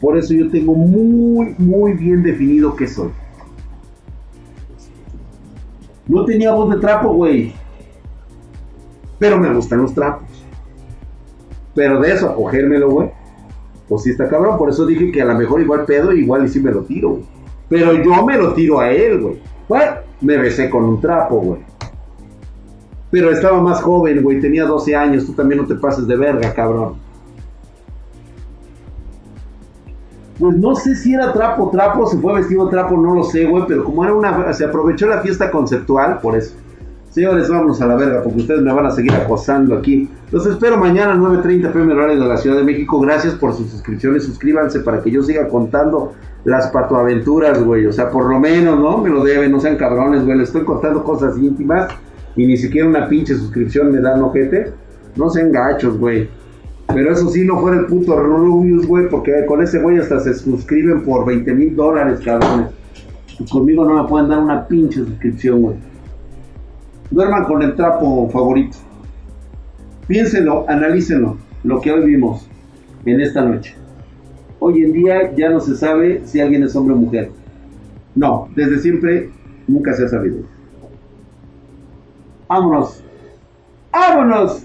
Por 0.00 0.16
eso 0.16 0.34
yo 0.34 0.50
tengo 0.50 0.74
muy, 0.74 1.54
muy 1.58 1.94
bien 1.94 2.22
definido 2.22 2.76
qué 2.76 2.86
soy. 2.86 3.10
No 6.06 6.24
tenía 6.24 6.52
voz 6.52 6.70
de 6.70 6.80
trapo, 6.80 7.14
güey. 7.14 7.52
Pero 9.18 9.38
me 9.38 9.52
gustan 9.52 9.82
los 9.82 9.94
trapos. 9.94 10.25
Pero 11.76 12.00
de 12.00 12.12
eso, 12.12 12.34
cogérmelo, 12.34 12.90
güey. 12.90 13.10
Pues 13.88 14.02
sí 14.02 14.10
está 14.10 14.28
cabrón. 14.28 14.58
Por 14.58 14.70
eso 14.70 14.84
dije 14.84 15.12
que 15.12 15.22
a 15.22 15.26
lo 15.26 15.36
mejor 15.36 15.60
igual 15.60 15.84
pedo, 15.84 16.12
igual 16.12 16.46
y 16.46 16.48
sí 16.48 16.58
me 16.58 16.72
lo 16.72 16.80
tiro, 16.82 17.10
güey. 17.10 17.24
Pero 17.68 17.92
yo 18.02 18.24
me 18.24 18.36
lo 18.36 18.54
tiro 18.54 18.80
a 18.80 18.90
él, 18.90 19.20
güey. 19.20 19.40
Bueno, 19.68 19.92
me 20.22 20.38
besé 20.38 20.70
con 20.70 20.84
un 20.84 21.00
trapo, 21.00 21.36
güey. 21.36 21.60
Pero 23.10 23.30
estaba 23.30 23.60
más 23.60 23.82
joven, 23.82 24.22
güey, 24.22 24.40
tenía 24.40 24.64
12 24.64 24.96
años, 24.96 25.26
tú 25.26 25.32
también 25.32 25.60
no 25.60 25.66
te 25.66 25.76
pases 25.76 26.06
de 26.06 26.16
verga, 26.16 26.52
cabrón. 26.54 26.94
Pues 30.38 30.56
no 30.56 30.74
sé 30.74 30.94
si 30.96 31.14
era 31.14 31.32
trapo, 31.32 31.70
trapo, 31.70 32.06
se 32.06 32.18
fue 32.18 32.34
vestido 32.34 32.68
trapo, 32.68 32.96
no 32.96 33.14
lo 33.14 33.22
sé, 33.22 33.46
güey, 33.46 33.64
pero 33.66 33.84
como 33.84 34.04
era 34.04 34.12
una, 34.12 34.52
se 34.52 34.64
aprovechó 34.64 35.06
la 35.06 35.20
fiesta 35.20 35.50
conceptual, 35.50 36.20
por 36.20 36.36
eso. 36.36 36.56
Señores, 37.16 37.48
vámonos 37.48 37.80
a 37.80 37.86
la 37.86 37.96
verga, 37.96 38.22
porque 38.22 38.40
ustedes 38.40 38.60
me 38.60 38.70
van 38.70 38.84
a 38.84 38.90
seguir 38.90 39.10
acosando 39.14 39.74
aquí. 39.74 40.06
Los 40.32 40.46
espero 40.46 40.76
mañana 40.76 41.14
a 41.14 41.16
9.30 41.16 41.72
pm 41.72 41.94
horario 41.94 42.20
de 42.20 42.28
la 42.28 42.36
Ciudad 42.36 42.58
de 42.58 42.62
México. 42.62 43.00
Gracias 43.00 43.32
por 43.36 43.54
sus 43.54 43.70
suscripciones, 43.70 44.24
suscríbanse 44.24 44.80
para 44.80 45.00
que 45.00 45.10
yo 45.10 45.22
siga 45.22 45.48
contando 45.48 46.12
las 46.44 46.66
patoaventuras, 46.66 47.64
güey. 47.64 47.86
O 47.86 47.92
sea, 47.94 48.10
por 48.10 48.28
lo 48.28 48.38
menos, 48.38 48.78
¿no? 48.78 48.98
Me 48.98 49.08
lo 49.08 49.24
deben, 49.24 49.50
no 49.50 49.60
sean 49.60 49.78
cabrones, 49.78 50.26
güey. 50.26 50.36
Les 50.36 50.48
estoy 50.48 50.64
contando 50.64 51.02
cosas 51.02 51.38
íntimas 51.38 51.88
y 52.36 52.46
ni 52.46 52.58
siquiera 52.58 52.86
una 52.86 53.08
pinche 53.08 53.34
suscripción 53.34 53.90
me 53.92 54.02
dan 54.02 54.20
ojete, 54.20 54.74
no 55.16 55.30
sean 55.30 55.50
gachos, 55.50 55.98
güey. 55.98 56.28
Pero 56.88 57.14
eso 57.14 57.30
sí, 57.30 57.46
no 57.46 57.62
fuera 57.62 57.78
el 57.78 57.86
puto 57.86 58.14
Rubius, 58.14 58.86
güey, 58.86 59.08
porque 59.08 59.32
con 59.46 59.62
ese 59.62 59.80
güey 59.80 59.96
hasta 59.96 60.20
se 60.20 60.34
suscriben 60.34 61.02
por 61.02 61.24
20 61.24 61.54
mil 61.54 61.74
dólares, 61.74 62.20
cabrones. 62.22 62.66
Pues 63.38 63.50
conmigo 63.50 63.86
no 63.86 64.02
me 64.02 64.06
pueden 64.06 64.28
dar 64.28 64.40
una 64.40 64.68
pinche 64.68 64.98
suscripción, 64.98 65.62
güey. 65.62 65.95
Duerman 67.10 67.44
con 67.44 67.62
el 67.62 67.74
trapo 67.74 68.28
favorito. 68.30 68.78
Piénsenlo, 70.08 70.64
analícenlo, 70.68 71.36
lo 71.64 71.80
que 71.80 71.92
hoy 71.92 72.04
vimos 72.04 72.48
en 73.04 73.20
esta 73.20 73.42
noche. 73.42 73.74
Hoy 74.58 74.84
en 74.84 74.92
día 74.92 75.34
ya 75.34 75.50
no 75.50 75.60
se 75.60 75.76
sabe 75.76 76.22
si 76.24 76.40
alguien 76.40 76.62
es 76.62 76.74
hombre 76.74 76.94
o 76.94 76.98
mujer. 76.98 77.30
No, 78.14 78.48
desde 78.54 78.78
siempre 78.78 79.30
nunca 79.66 79.92
se 79.92 80.04
ha 80.04 80.08
sabido. 80.08 80.38
Vámonos. 82.48 83.02
Vámonos. 83.92 84.62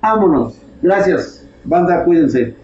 Vámonos. 0.00 0.56
Gracias. 0.82 1.48
Banda, 1.64 2.04
cuídense. 2.04 2.61